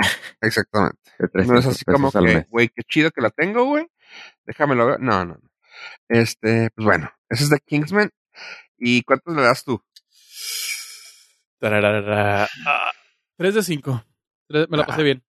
exactamente. 0.42 1.00
No 1.20 1.58
es 1.58 1.66
300 1.66 1.66
así 1.68 1.86
como 1.86 2.12
que, 2.12 2.46
güey, 2.50 2.70
qué 2.70 2.84
chido 2.84 3.10
que 3.12 3.22
la 3.22 3.32
tengo, 3.32 3.66
güey. 3.66 3.88
Déjamelo 4.46 4.86
ver. 4.86 5.00
No, 5.00 5.26
no, 5.26 5.34
no. 5.42 5.50
Este, 6.10 6.70
pues 6.76 6.86
bueno, 6.86 7.10
ese 7.30 7.44
es 7.46 7.50
de 7.50 7.60
Kingsman. 7.66 8.10
¿Y 8.78 9.02
cuántos 9.04 9.36
le 9.36 9.42
das 9.42 9.64
tú? 9.64 9.82
Tararara. 11.60 12.48
Ah, 12.66 12.92
3 13.38 13.56
de 13.56 13.64
5. 13.64 14.04
Me 14.50 14.78
la 14.78 14.86
pasé 14.86 15.02
Ah. 15.02 15.04
bien. 15.04 15.24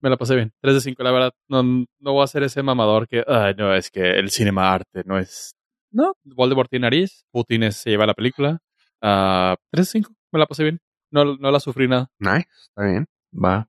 Me 0.00 0.10
la 0.10 0.16
pasé 0.16 0.34
bien. 0.36 0.52
3 0.60 0.74
de 0.74 0.80
5, 0.80 1.02
la 1.02 1.12
verdad. 1.12 1.32
No, 1.48 1.62
no 1.62 2.12
voy 2.12 2.24
a 2.24 2.26
ser 2.26 2.42
ese 2.42 2.62
mamador 2.62 3.08
que, 3.08 3.24
ay, 3.26 3.54
no, 3.56 3.74
es 3.74 3.90
que 3.90 4.18
el 4.18 4.30
cinema 4.30 4.72
arte 4.74 5.02
no 5.06 5.18
es. 5.18 5.54
No, 5.90 6.14
Voldemort 6.24 6.68
tiene 6.68 6.84
nariz. 6.84 7.24
Putin 7.30 7.62
es- 7.64 7.76
se 7.76 7.90
lleva 7.90 8.04
la 8.06 8.14
película. 8.14 8.58
Ah, 9.00 9.56
3 9.70 9.86
de 9.86 9.92
5. 9.92 10.12
Me 10.32 10.38
la 10.38 10.46
pasé 10.46 10.64
bien. 10.64 10.80
No, 11.10 11.36
no 11.36 11.50
la 11.50 11.60
sufrí 11.60 11.86
nada. 11.88 12.10
Nice, 12.18 12.48
está 12.68 12.84
bien. 12.84 13.06
Va. 13.32 13.68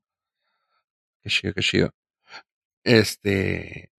Qué 1.21 1.29
chido, 1.29 1.53
qué 1.53 1.61
chido. 1.61 1.91
Este. 2.83 3.91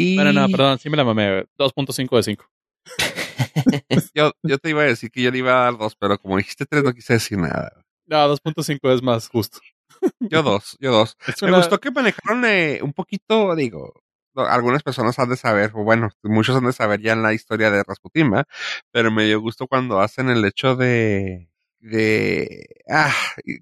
Y 0.00 0.16
No, 0.16 0.32
no, 0.32 0.48
perdón, 0.48 0.78
sí 0.78 0.88
me 0.90 0.96
la 0.96 1.04
mamé. 1.04 1.46
2.5 1.58 2.16
de 2.16 2.22
5. 2.22 2.44
Yo, 4.14 4.32
yo 4.42 4.58
te 4.58 4.70
iba 4.70 4.82
a 4.82 4.86
decir 4.86 5.10
que 5.10 5.22
yo 5.22 5.30
le 5.30 5.38
iba 5.38 5.52
a 5.52 5.64
dar 5.64 5.76
dos, 5.78 5.94
pero 5.96 6.18
como 6.18 6.36
dijiste 6.36 6.66
tres, 6.66 6.82
no 6.84 6.92
quise 6.92 7.14
decir 7.14 7.38
nada. 7.38 7.72
No, 8.06 8.28
2.5 8.28 8.94
es 8.94 9.02
más 9.02 9.28
justo. 9.28 9.58
Yo 10.20 10.42
dos, 10.42 10.76
yo 10.80 10.92
dos. 10.92 11.16
Es 11.26 11.42
Me 11.42 11.48
una- 11.48 11.58
gustó 11.58 11.78
que 11.80 11.90
manejaron 11.90 12.44
eh, 12.44 12.78
un 12.82 12.92
poquito, 12.92 13.54
digo, 13.56 13.92
algunas 14.36 14.82
personas 14.84 15.18
han 15.18 15.28
de 15.28 15.36
saber, 15.36 15.72
o 15.74 15.82
bueno, 15.82 16.10
muchos 16.22 16.56
han 16.56 16.64
de 16.66 16.72
saber 16.72 17.00
ya 17.00 17.12
en 17.14 17.22
la 17.22 17.32
historia 17.34 17.70
de 17.70 17.82
Rasputin, 17.82 18.32
¿va? 18.32 18.44
pero 18.92 19.10
me 19.10 19.24
dio 19.24 19.40
gusto 19.40 19.66
cuando 19.66 20.00
hacen 20.00 20.28
el 20.30 20.44
hecho 20.44 20.76
de, 20.76 21.50
de, 21.80 22.66
ah, 22.88 23.12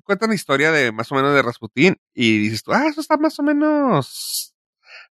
cuentan 0.04 0.28
la 0.28 0.34
historia 0.34 0.70
de 0.72 0.92
más 0.92 1.10
o 1.10 1.14
menos 1.14 1.32
de 1.34 1.40
Rasputin 1.42 1.96
y 2.12 2.38
dices 2.38 2.62
tú, 2.62 2.72
ah, 2.72 2.86
eso 2.86 3.00
está 3.00 3.16
más 3.16 3.38
o 3.38 3.42
menos 3.42 4.54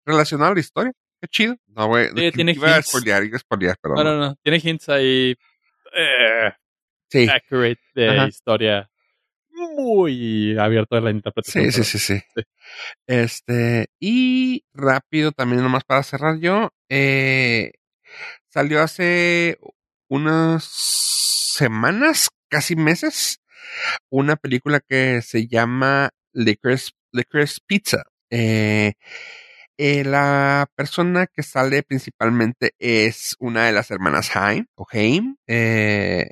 relacionado 0.05 0.51
a 0.53 0.55
la 0.55 0.61
historia. 0.61 0.93
Qué 1.25 1.29
chido. 1.29 1.57
No, 1.69 1.87
güey, 1.87 2.09
Sí, 2.15 2.33
tiene 2.33 2.53
iba 2.53 2.69
a 2.75 2.77
hints. 2.77 2.89
spoilear, 2.89 3.25
iba 3.25 3.37
a 3.37 3.41
spoilear, 3.41 3.77
perdón. 3.81 4.05
No, 4.05 4.05
no, 4.05 4.19
no. 4.29 4.37
Tiene 4.43 4.61
hints 4.63 4.91
ahí 4.91 5.35
eh, 5.97 6.53
Sí, 7.11 7.27
accurate 7.31 7.81
de 7.95 8.09
Ajá. 8.11 8.29
historia. 8.29 8.91
muy 9.51 10.59
abierto 10.59 10.97
a 10.97 11.01
la 11.01 11.11
interpretación. 11.11 11.73
Sí, 11.73 11.83
sí, 11.85 11.99
sí, 11.99 12.21
sí, 12.35 12.45
Este, 13.07 13.87
y 13.99 14.65
rápido 14.75 15.33
también 15.33 15.63
nomás 15.63 15.85
para 15.85 16.03
cerrar 16.03 16.39
yo, 16.41 16.71
eh, 16.91 17.73
salió 18.51 18.83
hace 18.83 19.59
unas 20.09 20.65
semanas, 20.65 22.29
casi 22.51 22.77
meses, 22.77 23.39
una 24.11 24.37
película 24.37 24.81
que 24.81 25.23
se 25.23 25.47
llama 25.47 26.11
Licorice, 26.35 26.91
Licorice 27.13 27.61
Pizza. 27.67 28.03
Eh, 28.29 28.93
eh, 29.77 30.05
la 30.05 30.69
persona 30.77 31.27
que 31.27 31.43
sale 31.43 31.83
principalmente 31.83 32.75
es 32.79 33.37
una 33.41 33.67
de 33.67 33.73
las 33.73 33.91
hermanas 33.91 34.35
Haim, 34.37 34.67
o 34.77 34.87
Haim, 34.91 35.37
eh, 35.47 36.31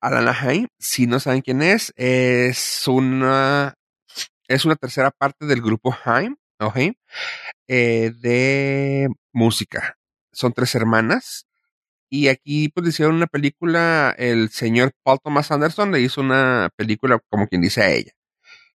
Alana. 0.00 0.36
Si 0.78 1.06
no 1.06 1.20
saben 1.20 1.42
quién 1.42 1.62
es, 1.62 1.92
es 1.96 2.86
una, 2.88 3.74
es 4.48 4.64
una 4.64 4.76
tercera 4.76 5.10
parte 5.10 5.46
del 5.46 5.60
grupo 5.62 5.94
Haim, 6.04 6.36
o 6.60 6.72
eh, 7.68 8.12
de 8.18 9.08
música. 9.32 9.96
Son 10.32 10.52
tres 10.52 10.74
hermanas. 10.74 11.46
Y 12.10 12.28
aquí 12.28 12.70
pues 12.70 12.88
hicieron 12.88 13.16
una 13.16 13.26
película, 13.26 14.14
el 14.18 14.50
señor 14.50 14.92
Paul 15.02 15.18
Thomas 15.22 15.50
Anderson 15.50 15.92
le 15.92 16.00
hizo 16.00 16.22
una 16.22 16.70
película 16.76 17.20
como 17.28 17.46
quien 17.48 17.60
dice 17.62 17.82
a 17.82 17.90
ella. 17.90 18.12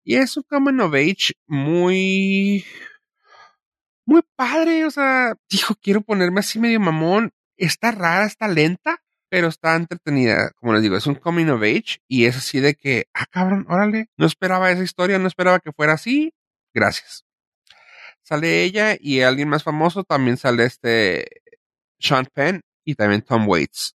Y 0.05 0.17
es 0.17 0.37
un 0.37 0.45
coming 0.45 0.81
of 0.81 0.95
age 0.95 1.35
muy, 1.47 2.65
muy 4.07 4.23
padre. 4.37 4.85
O 4.85 4.91
sea, 4.91 5.35
dijo, 5.51 5.75
quiero 5.81 6.01
ponerme 6.03 6.41
así 6.41 6.59
medio 6.59 6.81
mamón. 6.81 7.33
Está 7.57 7.91
rara, 7.93 8.27
está 8.27 8.49
lenta, 8.49 9.03
pero 9.29 9.49
está 9.49 9.77
entretenida. 9.77 10.51
Como 10.57 10.73
les 10.73 10.83
digo, 10.83 10.97
es 10.97 11.07
un 11.07 11.15
coming 11.15 11.47
of 11.47 11.63
age 11.63 12.01
y 12.09 12.25
es 12.27 12.37
así 12.37 12.61
de 12.61 12.75
que, 12.75 13.07
ah, 13.15 13.27
cabrón, 13.31 13.67
órale, 13.69 14.09
no 14.17 14.27
esperaba 14.27 14.71
esa 14.71 14.83
historia, 14.83 15.19
no 15.19 15.27
esperaba 15.29 15.61
que 15.61 15.73
fuera 15.73 15.95
así. 15.95 16.33
Gracias. 16.75 17.25
Sale 18.23 18.63
ella 18.65 18.97
y 18.99 19.23
alguien 19.23 19.49
más 19.49 19.63
famoso 19.65 20.05
también 20.05 20.37
sale 20.37 20.65
este 20.65 21.27
Sean 21.99 22.27
Penn 22.33 22.63
y 22.85 22.95
también 22.95 23.23
Tom 23.23 23.49
Waits. 23.49 23.97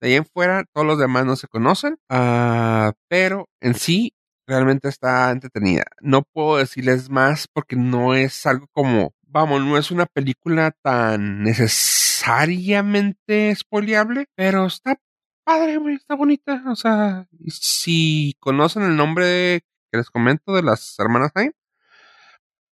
De 0.00 0.08
ahí 0.08 0.14
en 0.14 0.26
fuera, 0.26 0.64
todos 0.72 0.86
los 0.86 0.98
demás 0.98 1.24
no 1.26 1.36
se 1.36 1.48
conocen, 1.48 1.96
uh, 2.10 2.92
pero 3.08 3.48
en 3.60 3.74
sí 3.74 4.14
realmente 4.46 4.88
está 4.88 5.30
entretenida. 5.30 5.84
No 6.00 6.22
puedo 6.22 6.56
decirles 6.56 7.08
más 7.08 7.46
porque 7.52 7.76
no 7.76 8.14
es 8.14 8.44
algo 8.46 8.66
como, 8.72 9.14
vamos, 9.32 9.62
no 9.62 9.78
es 9.78 9.90
una 9.90 10.06
película 10.06 10.70
tan 10.82 11.42
necesariamente 11.42 13.54
spoileable, 13.56 14.26
pero 14.34 14.66
está 14.66 15.00
padre, 15.44 15.78
güey, 15.78 15.96
está 15.96 16.14
bonita. 16.14 16.62
O 16.68 16.76
sea, 16.76 17.26
si 17.48 18.36
conocen 18.38 18.82
el 18.82 18.96
nombre 18.96 19.64
que 19.90 19.98
les 19.98 20.10
comento 20.10 20.54
de 20.54 20.62
las 20.62 20.98
hermanas 20.98 21.32
Haim, 21.34 21.52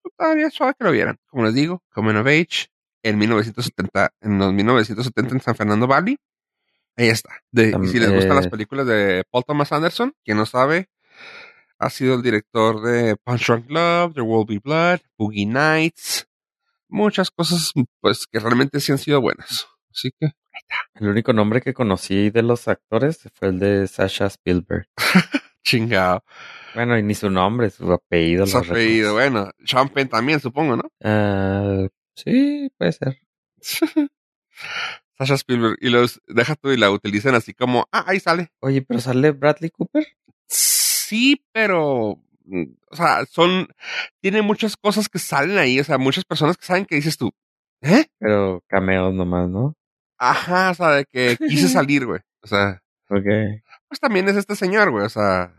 pues, 0.02 0.14
todavía 0.16 0.50
suave 0.50 0.74
que 0.78 0.84
lo 0.84 0.92
vieran. 0.92 1.18
Como 1.26 1.44
les 1.44 1.54
digo, 1.54 1.82
Coming 1.92 2.16
of 2.16 2.26
Age, 2.26 2.68
en 3.02 3.18
1970, 3.18 4.14
en 4.20 4.38
los 4.38 4.52
1970 4.52 5.34
en 5.34 5.40
San 5.40 5.54
Fernando 5.54 5.86
Valley. 5.86 6.18
Ahí 6.96 7.08
está. 7.08 7.30
De, 7.52 7.76
y 7.82 7.88
si 7.88 8.00
les 8.00 8.10
gustan 8.10 8.36
las 8.36 8.48
películas 8.48 8.86
de 8.86 9.24
Paul 9.30 9.44
Thomas 9.46 9.70
Anderson, 9.70 10.14
quien 10.24 10.38
no 10.38 10.46
sabe, 10.46 10.88
ha 11.78 11.90
sido 11.90 12.14
el 12.14 12.22
director 12.22 12.82
de 12.82 13.16
Punch 13.16 13.46
Drunk 13.46 13.70
Love, 13.70 14.14
There 14.14 14.22
Will 14.22 14.46
Be 14.48 14.58
Blood, 14.58 15.00
Boogie 15.18 15.46
Nights, 15.46 16.26
muchas 16.88 17.30
cosas 17.30 17.72
pues 18.00 18.26
que 18.30 18.38
realmente 18.38 18.80
sí 18.80 18.92
han 18.92 18.98
sido 18.98 19.20
buenas. 19.20 19.66
Así 19.90 20.10
que 20.18 20.26
ahí 20.26 20.60
está. 20.60 20.76
El 20.94 21.08
único 21.08 21.32
nombre 21.32 21.60
que 21.60 21.74
conocí 21.74 22.30
de 22.30 22.42
los 22.42 22.68
actores 22.68 23.28
fue 23.34 23.48
el 23.48 23.58
de 23.58 23.86
Sasha 23.86 24.26
Spielberg. 24.26 24.88
Chingado. 25.64 26.22
Bueno, 26.74 26.96
y 26.98 27.02
ni 27.02 27.14
su 27.14 27.30
nombre, 27.30 27.70
su 27.70 27.90
apellido. 27.90 28.46
Su 28.46 28.58
apellido, 28.58 29.14
bueno. 29.14 29.50
Sean 29.64 29.88
Penn 29.88 30.08
también, 30.08 30.40
supongo, 30.40 30.76
¿no? 30.76 30.84
Uh, 31.00 31.88
sí, 32.14 32.70
puede 32.76 32.92
ser. 32.92 33.18
Sasha 35.18 35.34
Spielberg. 35.34 35.78
Y 35.80 35.88
los 35.88 36.20
deja 36.26 36.54
tú 36.54 36.70
y 36.70 36.76
la 36.76 36.90
utilizan 36.90 37.34
así 37.34 37.54
como, 37.54 37.88
ah, 37.90 38.04
ahí 38.06 38.20
sale. 38.20 38.52
Oye, 38.60 38.82
pero 38.82 39.00
sale 39.00 39.32
Bradley 39.32 39.70
Cooper. 39.70 40.06
Sí, 40.46 41.42
pero 41.52 42.20
o 42.90 42.96
sea, 42.96 43.24
son, 43.26 43.68
tiene 44.20 44.42
muchas 44.42 44.76
cosas 44.76 45.08
que 45.08 45.18
salen 45.18 45.58
ahí, 45.58 45.80
o 45.80 45.84
sea, 45.84 45.98
muchas 45.98 46.24
personas 46.24 46.56
que 46.56 46.66
saben 46.66 46.86
que 46.86 46.96
dices 46.96 47.16
tú, 47.16 47.30
¿eh? 47.82 48.06
Pero 48.18 48.62
cameos 48.68 49.14
nomás, 49.14 49.48
¿no? 49.48 49.74
Ajá, 50.18 50.70
o 50.70 50.74
sea, 50.74 50.90
de 50.90 51.04
que 51.04 51.36
quise 51.48 51.68
salir, 51.68 52.06
güey, 52.06 52.20
o 52.42 52.46
sea. 52.46 52.82
Ok. 53.08 53.26
Pues 53.88 54.00
también 54.00 54.28
es 54.28 54.36
este 54.36 54.56
señor, 54.56 54.90
güey, 54.90 55.04
o 55.04 55.08
sea. 55.08 55.54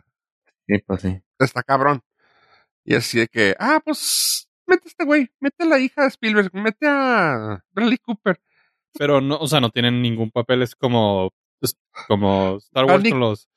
Sí, 0.67 0.79
pues 0.85 1.01
sí. 1.01 1.21
Está 1.39 1.63
cabrón. 1.63 2.01
Y 2.83 2.95
así 2.95 3.19
de 3.19 3.27
que, 3.27 3.55
ah, 3.59 3.81
pues, 3.83 4.49
mete 4.65 4.83
a 4.85 4.89
este 4.89 5.05
güey, 5.05 5.29
mete 5.39 5.63
a 5.63 5.67
la 5.67 5.79
hija 5.79 6.03
de 6.03 6.07
Spielberg, 6.07 6.49
mete 6.53 6.87
a 6.87 7.63
Bradley 7.71 7.97
Cooper. 7.97 8.39
Pero 8.97 9.21
no, 9.21 9.37
o 9.37 9.47
sea, 9.47 9.59
no 9.59 9.69
tienen 9.69 10.01
ningún 10.01 10.31
papel, 10.31 10.61
es 10.63 10.75
como, 10.75 11.31
es 11.61 11.77
como 12.07 12.57
Star 12.57 12.85
Wars 12.85 12.95
Bradley... 12.95 13.11
con 13.11 13.19
los... 13.19 13.49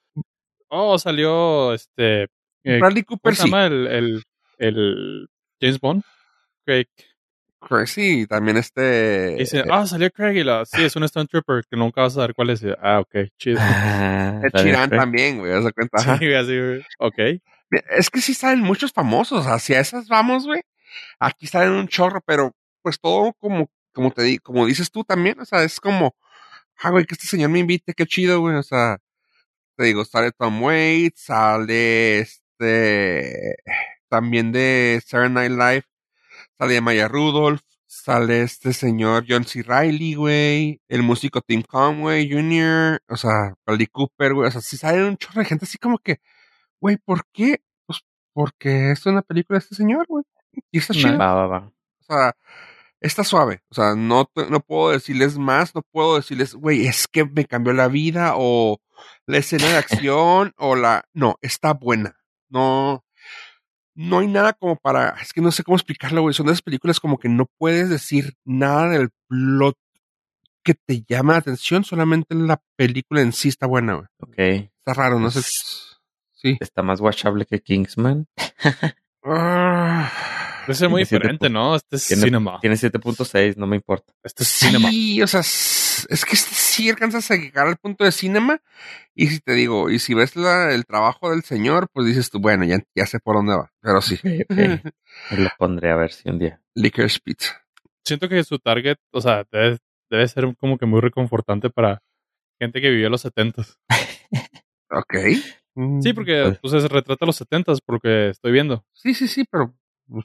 Oh, 0.68 0.98
salió 0.98 1.72
este 1.72 2.28
Bradley 2.64 3.02
Cooper 3.04 3.34
¿Cómo 3.34 3.36
se 3.36 3.44
llama 3.44 3.66
el, 3.66 3.86
el, 3.86 4.24
el, 4.58 5.28
James 5.60 5.80
Bond? 5.80 6.02
Craig. 6.64 6.86
Craig, 7.60 7.86
sí, 7.86 8.26
también 8.26 8.56
este. 8.56 9.36
dice, 9.36 9.64
ah, 9.70 9.86
salió 9.86 10.10
Craig 10.10 10.38
y 10.38 10.44
la, 10.44 10.64
sí, 10.64 10.82
es 10.82 10.96
un 10.96 11.04
Stone 11.04 11.26
Trooper 11.26 11.64
que 11.70 11.76
nunca 11.76 12.02
vas 12.02 12.14
a 12.14 12.16
saber 12.16 12.34
cuál 12.34 12.50
es. 12.50 12.64
Ah, 12.80 13.00
ok, 13.00 13.28
chido. 13.38 13.58
Ah, 13.60 14.40
el 14.42 14.52
Chirán 14.52 14.90
también, 14.90 15.38
güey, 15.38 15.52
¿das 15.52 15.72
cuenta? 15.72 16.18
Sí, 16.18 16.32
así, 16.32 16.58
güey. 16.58 16.84
Ok. 16.98 17.18
Es 17.90 18.10
que 18.10 18.20
sí 18.20 18.34
salen 18.34 18.60
muchos 18.60 18.92
famosos, 18.92 19.46
hacia 19.46 19.80
esas 19.80 20.08
vamos, 20.08 20.46
güey. 20.46 20.62
Aquí 21.18 21.46
salen 21.46 21.72
un 21.72 21.88
chorro, 21.88 22.20
pero 22.26 22.54
pues 22.82 22.98
todo 22.98 23.32
como, 23.34 23.70
como 23.92 24.10
te 24.10 24.22
di, 24.22 24.38
como 24.38 24.66
dices 24.66 24.90
tú 24.90 25.04
también, 25.04 25.38
o 25.40 25.44
sea, 25.44 25.62
es 25.62 25.78
como, 25.80 26.16
ah, 26.78 26.90
güey, 26.90 27.04
que 27.04 27.14
este 27.14 27.26
señor 27.26 27.50
me 27.50 27.60
invite, 27.60 27.94
qué 27.94 28.06
chido, 28.06 28.40
güey, 28.40 28.56
o 28.56 28.62
sea, 28.62 28.98
te 29.76 29.84
digo, 29.84 30.04
sale 30.04 30.32
Tom 30.32 30.62
Waits, 30.62 31.22
sale 31.24 32.26
este, 32.60 33.56
también 34.08 34.52
de 34.52 35.02
Saturday 35.04 35.30
Night 35.30 35.52
Live, 35.52 35.84
sale 36.58 36.80
Maya 36.80 37.08
Rudolph, 37.08 37.62
sale 37.86 38.42
este 38.42 38.72
señor 38.72 39.24
John 39.28 39.44
C. 39.44 39.62
Riley, 39.62 40.14
güey, 40.14 40.80
el 40.88 41.02
músico 41.02 41.40
Tim 41.40 41.62
Conway 41.62 42.30
Jr., 42.30 43.00
o 43.08 43.16
sea, 43.16 43.54
Bradley 43.64 43.86
Cooper, 43.86 44.34
güey, 44.34 44.48
o 44.48 44.50
sea, 44.50 44.60
si 44.60 44.76
sale 44.76 45.04
un 45.04 45.16
chorro 45.16 45.40
de 45.40 45.46
gente 45.46 45.64
así 45.64 45.78
como 45.78 45.98
que, 45.98 46.20
güey, 46.80 46.96
¿por 46.98 47.22
qué? 47.32 47.62
Pues 47.86 48.00
porque 48.32 48.92
es 48.92 49.06
una 49.06 49.22
película 49.22 49.58
de 49.58 49.64
este 49.64 49.74
señor, 49.74 50.06
güey, 50.06 50.24
y 50.70 50.78
está 50.78 50.92
chido. 50.92 51.16
Va, 51.18 51.34
va, 51.34 51.46
va. 51.46 51.72
O 52.00 52.04
sea, 52.04 52.36
está 53.00 53.24
suave, 53.24 53.62
o 53.70 53.74
sea, 53.74 53.94
no, 53.94 54.30
no 54.50 54.60
puedo 54.60 54.90
decirles 54.90 55.38
más, 55.38 55.74
no 55.74 55.82
puedo 55.82 56.16
decirles, 56.16 56.54
güey, 56.54 56.86
es 56.86 57.08
que 57.08 57.24
me 57.24 57.46
cambió 57.46 57.72
la 57.72 57.88
vida, 57.88 58.34
o 58.36 58.80
la 59.26 59.38
escena 59.38 59.66
de 59.68 59.76
acción, 59.78 60.52
o 60.58 60.76
la, 60.76 61.04
no, 61.14 61.36
está 61.40 61.72
buena 61.72 62.19
no, 62.50 63.04
no 63.94 64.18
hay 64.18 64.26
nada 64.26 64.52
como 64.52 64.76
para, 64.76 65.16
es 65.20 65.32
que 65.32 65.40
no 65.40 65.50
sé 65.52 65.62
cómo 65.62 65.76
explicarlo, 65.76 66.22
güey. 66.22 66.34
Son 66.34 66.46
de 66.46 66.52
esas 66.52 66.62
películas 66.62 67.00
como 67.00 67.18
que 67.18 67.28
no 67.28 67.46
puedes 67.58 67.88
decir 67.88 68.34
nada 68.44 68.88
del 68.88 69.10
plot 69.28 69.76
que 70.62 70.74
te 70.74 71.02
llama 71.08 71.34
la 71.34 71.38
atención, 71.38 71.84
solamente 71.84 72.34
la 72.34 72.60
película 72.76 73.22
en 73.22 73.32
sí 73.32 73.48
está 73.48 73.66
buena, 73.66 73.94
güey. 73.94 74.06
Ok. 74.20 74.68
Está 74.78 74.94
raro, 74.94 75.18
no 75.18 75.30
sé. 75.30 75.40
Sí. 76.32 76.56
Está 76.60 76.82
más 76.82 77.00
watchable 77.00 77.46
que 77.46 77.60
Kingsman. 77.60 78.26
Ah. 79.22 80.10
es 80.66 80.80
muy 80.88 81.02
diferente, 81.02 81.50
¿no? 81.50 81.76
Este 81.76 81.96
es 81.96 82.06
tiene, 82.06 82.22
cinema. 82.22 82.58
Tiene 82.62 82.76
7.6, 82.76 83.56
no 83.56 83.66
me 83.66 83.76
importa. 83.76 84.14
Este 84.22 84.44
es 84.44 84.48
cinema. 84.48 84.88
Sí, 84.88 85.20
o 85.20 85.26
sea, 85.26 85.40
es 85.40 86.24
que 86.24 86.32
este 86.32 86.54
sí 86.80 86.88
alcanzas 86.88 87.30
a 87.30 87.36
llegar 87.36 87.66
al 87.66 87.76
punto 87.76 88.04
de 88.04 88.12
cinema. 88.12 88.62
Y 89.14 89.26
si 89.26 89.40
te 89.40 89.52
digo, 89.52 89.90
y 89.90 89.98
si 89.98 90.14
ves 90.14 90.34
la, 90.36 90.72
el 90.72 90.86
trabajo 90.86 91.30
del 91.30 91.42
señor, 91.42 91.88
pues 91.92 92.06
dices 92.06 92.30
tú, 92.30 92.40
bueno, 92.40 92.64
ya, 92.64 92.82
ya 92.94 93.06
sé 93.06 93.20
por 93.20 93.36
dónde 93.36 93.54
va. 93.54 93.70
Pero 93.80 94.00
sí. 94.00 94.18
Lo 95.30 95.50
pondré 95.58 95.90
a 95.90 95.96
ver 95.96 96.12
si 96.12 96.28
un 96.28 96.38
día. 96.38 96.60
Liquor 96.74 97.10
Pizza. 97.22 97.62
Siento 98.04 98.28
que 98.28 98.42
su 98.44 98.58
target, 98.58 98.96
o 99.12 99.20
sea, 99.20 99.44
debe, 99.52 99.78
debe 100.08 100.26
ser 100.28 100.56
como 100.58 100.78
que 100.78 100.86
muy 100.86 101.00
reconfortante 101.00 101.68
para 101.68 102.02
gente 102.58 102.80
que 102.80 102.90
vivió 102.90 103.10
los 103.10 103.20
setentas. 103.20 103.78
ok. 104.90 105.14
Sí, 106.00 106.12
porque 106.12 106.58
pues, 106.60 106.82
se 106.82 106.88
retrata 106.88 107.26
los 107.26 107.36
setentas, 107.36 107.80
porque 107.80 108.30
estoy 108.30 108.52
viendo. 108.52 108.84
Sí, 108.92 109.14
sí, 109.14 109.28
sí, 109.28 109.44
pero 109.50 109.74
pues, 110.08 110.24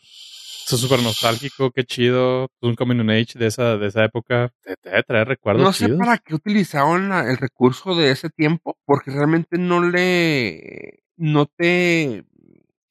es 0.72 0.82
súper 0.82 1.02
nostálgico, 1.02 1.72
qué 1.72 1.84
chido. 1.84 2.50
Un 2.62 2.76
coming 2.76 3.00
of 3.00 3.10
age 3.10 3.38
de 3.38 3.48
esa, 3.48 3.78
de 3.78 3.88
esa 3.88 4.04
época. 4.06 4.52
Te, 4.64 4.76
te 4.78 5.04
trae 5.04 5.24
recuerdos. 5.26 5.64
No 5.64 5.74
sé 5.74 5.90
para 5.90 6.18
qué 6.18 6.36
utilizaron 6.36 7.12
el 7.14 7.38
recurso 7.38 7.96
de 7.96 8.12
ese 8.12 8.30
tiempo, 8.30 8.78
porque 8.86 9.12
realmente 9.12 9.58
no 9.58 9.82
le. 9.84 11.04
No 11.18 11.46
te. 11.46 12.26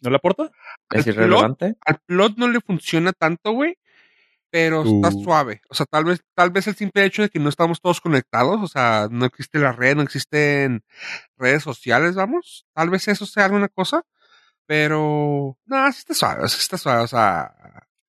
¿No 0.02 0.10
le 0.10 0.16
aporta? 0.16 0.50
¿Es 0.90 1.06
irrelevante? 1.06 1.76
al 1.84 1.98
plot 2.06 2.36
no 2.36 2.48
le 2.48 2.60
funciona 2.60 3.12
tanto, 3.12 3.52
güey. 3.52 3.76
pero 4.50 4.84
está 4.84 5.10
suave. 5.10 5.62
O 5.68 5.74
sea, 5.74 5.86
tal 5.86 6.04
vez, 6.04 6.20
tal 6.34 6.50
vez 6.50 6.68
el 6.68 6.76
simple 6.76 7.04
hecho 7.04 7.22
de 7.22 7.28
que 7.28 7.40
no 7.40 7.48
estamos 7.48 7.80
todos 7.80 8.00
conectados, 8.00 8.60
o 8.62 8.68
sea, 8.68 9.08
no 9.10 9.24
existe 9.26 9.58
la 9.58 9.72
red, 9.72 9.96
no 9.96 10.02
existen 10.02 10.84
redes 11.36 11.62
sociales, 11.64 12.14
vamos. 12.14 12.66
Tal 12.74 12.90
vez 12.90 13.08
eso 13.08 13.26
sea 13.26 13.46
alguna 13.46 13.68
cosa, 13.68 14.04
pero 14.66 15.58
no, 15.66 15.92
sí 15.92 15.98
está 15.98 16.14
suave, 16.14 16.48
sí 16.48 16.58
está 16.60 16.78
suave. 16.78 17.02
O 17.02 17.06
sea, 17.06 17.54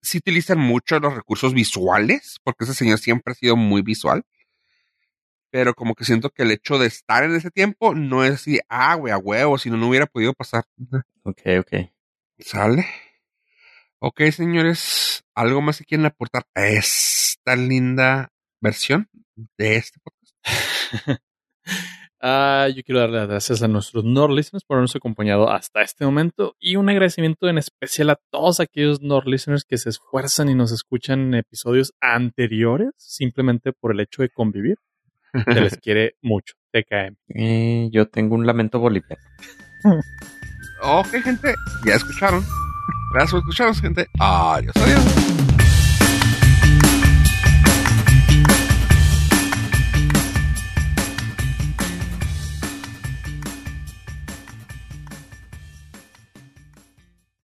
sí 0.02 0.18
utilizan 0.18 0.60
mucho 0.60 1.00
los 1.00 1.16
recursos 1.16 1.54
visuales, 1.54 2.40
porque 2.44 2.66
ese 2.66 2.74
señor 2.74 3.00
siempre 3.00 3.32
ha 3.32 3.36
sido 3.36 3.56
muy 3.56 3.82
visual. 3.82 4.26
Pero 5.50 5.74
como 5.74 5.96
que 5.96 6.06
siento 6.06 6.30
que 6.30 6.44
el 6.44 6.52
hecho 6.52 6.80
de 6.80 6.88
estar 6.88 7.24
en 7.24 7.36
ese 7.36 7.52
tiempo 7.52 7.94
no 7.94 8.24
es 8.24 8.34
así, 8.34 8.60
ah, 8.70 8.96
güey, 8.96 9.14
a 9.14 9.18
huevo, 9.18 9.58
si 9.58 9.70
no, 9.70 9.78
no 9.78 9.90
hubiera 9.90 10.06
podido 10.06 10.34
pasar. 10.34 10.64
Ok, 11.24 11.42
ok. 11.60 11.92
¿Sale? 12.40 12.88
Ok, 14.00 14.22
señores, 14.32 15.24
¿algo 15.36 15.62
más 15.62 15.78
que 15.78 15.86
quieren 15.86 16.06
aportar 16.06 16.48
a 16.56 16.68
esta 16.68 17.56
linda 17.56 18.32
versión 18.62 19.10
de 19.58 19.76
este 19.76 20.00
podcast? 20.00 20.36
Ah, 22.24 22.68
yo 22.74 22.84
quiero 22.84 23.00
darle 23.02 23.18
las 23.18 23.28
gracias 23.28 23.64
a 23.64 23.68
nuestros 23.68 24.04
Nord 24.04 24.32
listeners 24.32 24.64
por 24.64 24.76
habernos 24.76 24.96
acompañado 24.96 25.50
hasta 25.50 25.82
este 25.82 26.06
momento 26.06 26.56
y 26.60 26.76
un 26.76 26.88
agradecimiento 26.88 27.50
en 27.50 27.58
especial 27.58 28.12
a 28.12 28.20
todos 28.30 28.60
aquellos 28.60 29.02
Nord 29.02 29.28
listeners 29.28 29.64
que 29.64 29.78
se 29.78 29.90
esfuerzan 29.90 30.48
y 30.50 30.54
nos 30.54 30.72
escuchan 30.72 31.20
en 31.22 31.34
episodios 31.36 31.94
anteriores 32.00 32.92
simplemente 32.98 33.74
por 33.74 33.92
el 33.92 34.02
hecho 34.02 34.22
de 34.22 34.30
convivir. 34.30 34.76
Se 35.34 35.62
les 35.62 35.78
quiere 35.82 36.16
mucho. 36.22 36.54
TKM. 36.72 37.16
Eh, 37.36 37.90
yo 37.92 38.08
tengo 38.08 38.36
un 38.36 38.46
lamento 38.46 38.80
boliviano. 38.80 39.22
ok, 40.84 41.08
gente, 41.24 41.56
ya 41.86 41.96
escucharon. 41.96 42.46
Gracias 43.14 43.32
por 43.32 43.40
escucharnos, 43.40 43.82
gente. 43.82 44.06
Adiós, 44.20 44.76
adiós. 44.78 45.41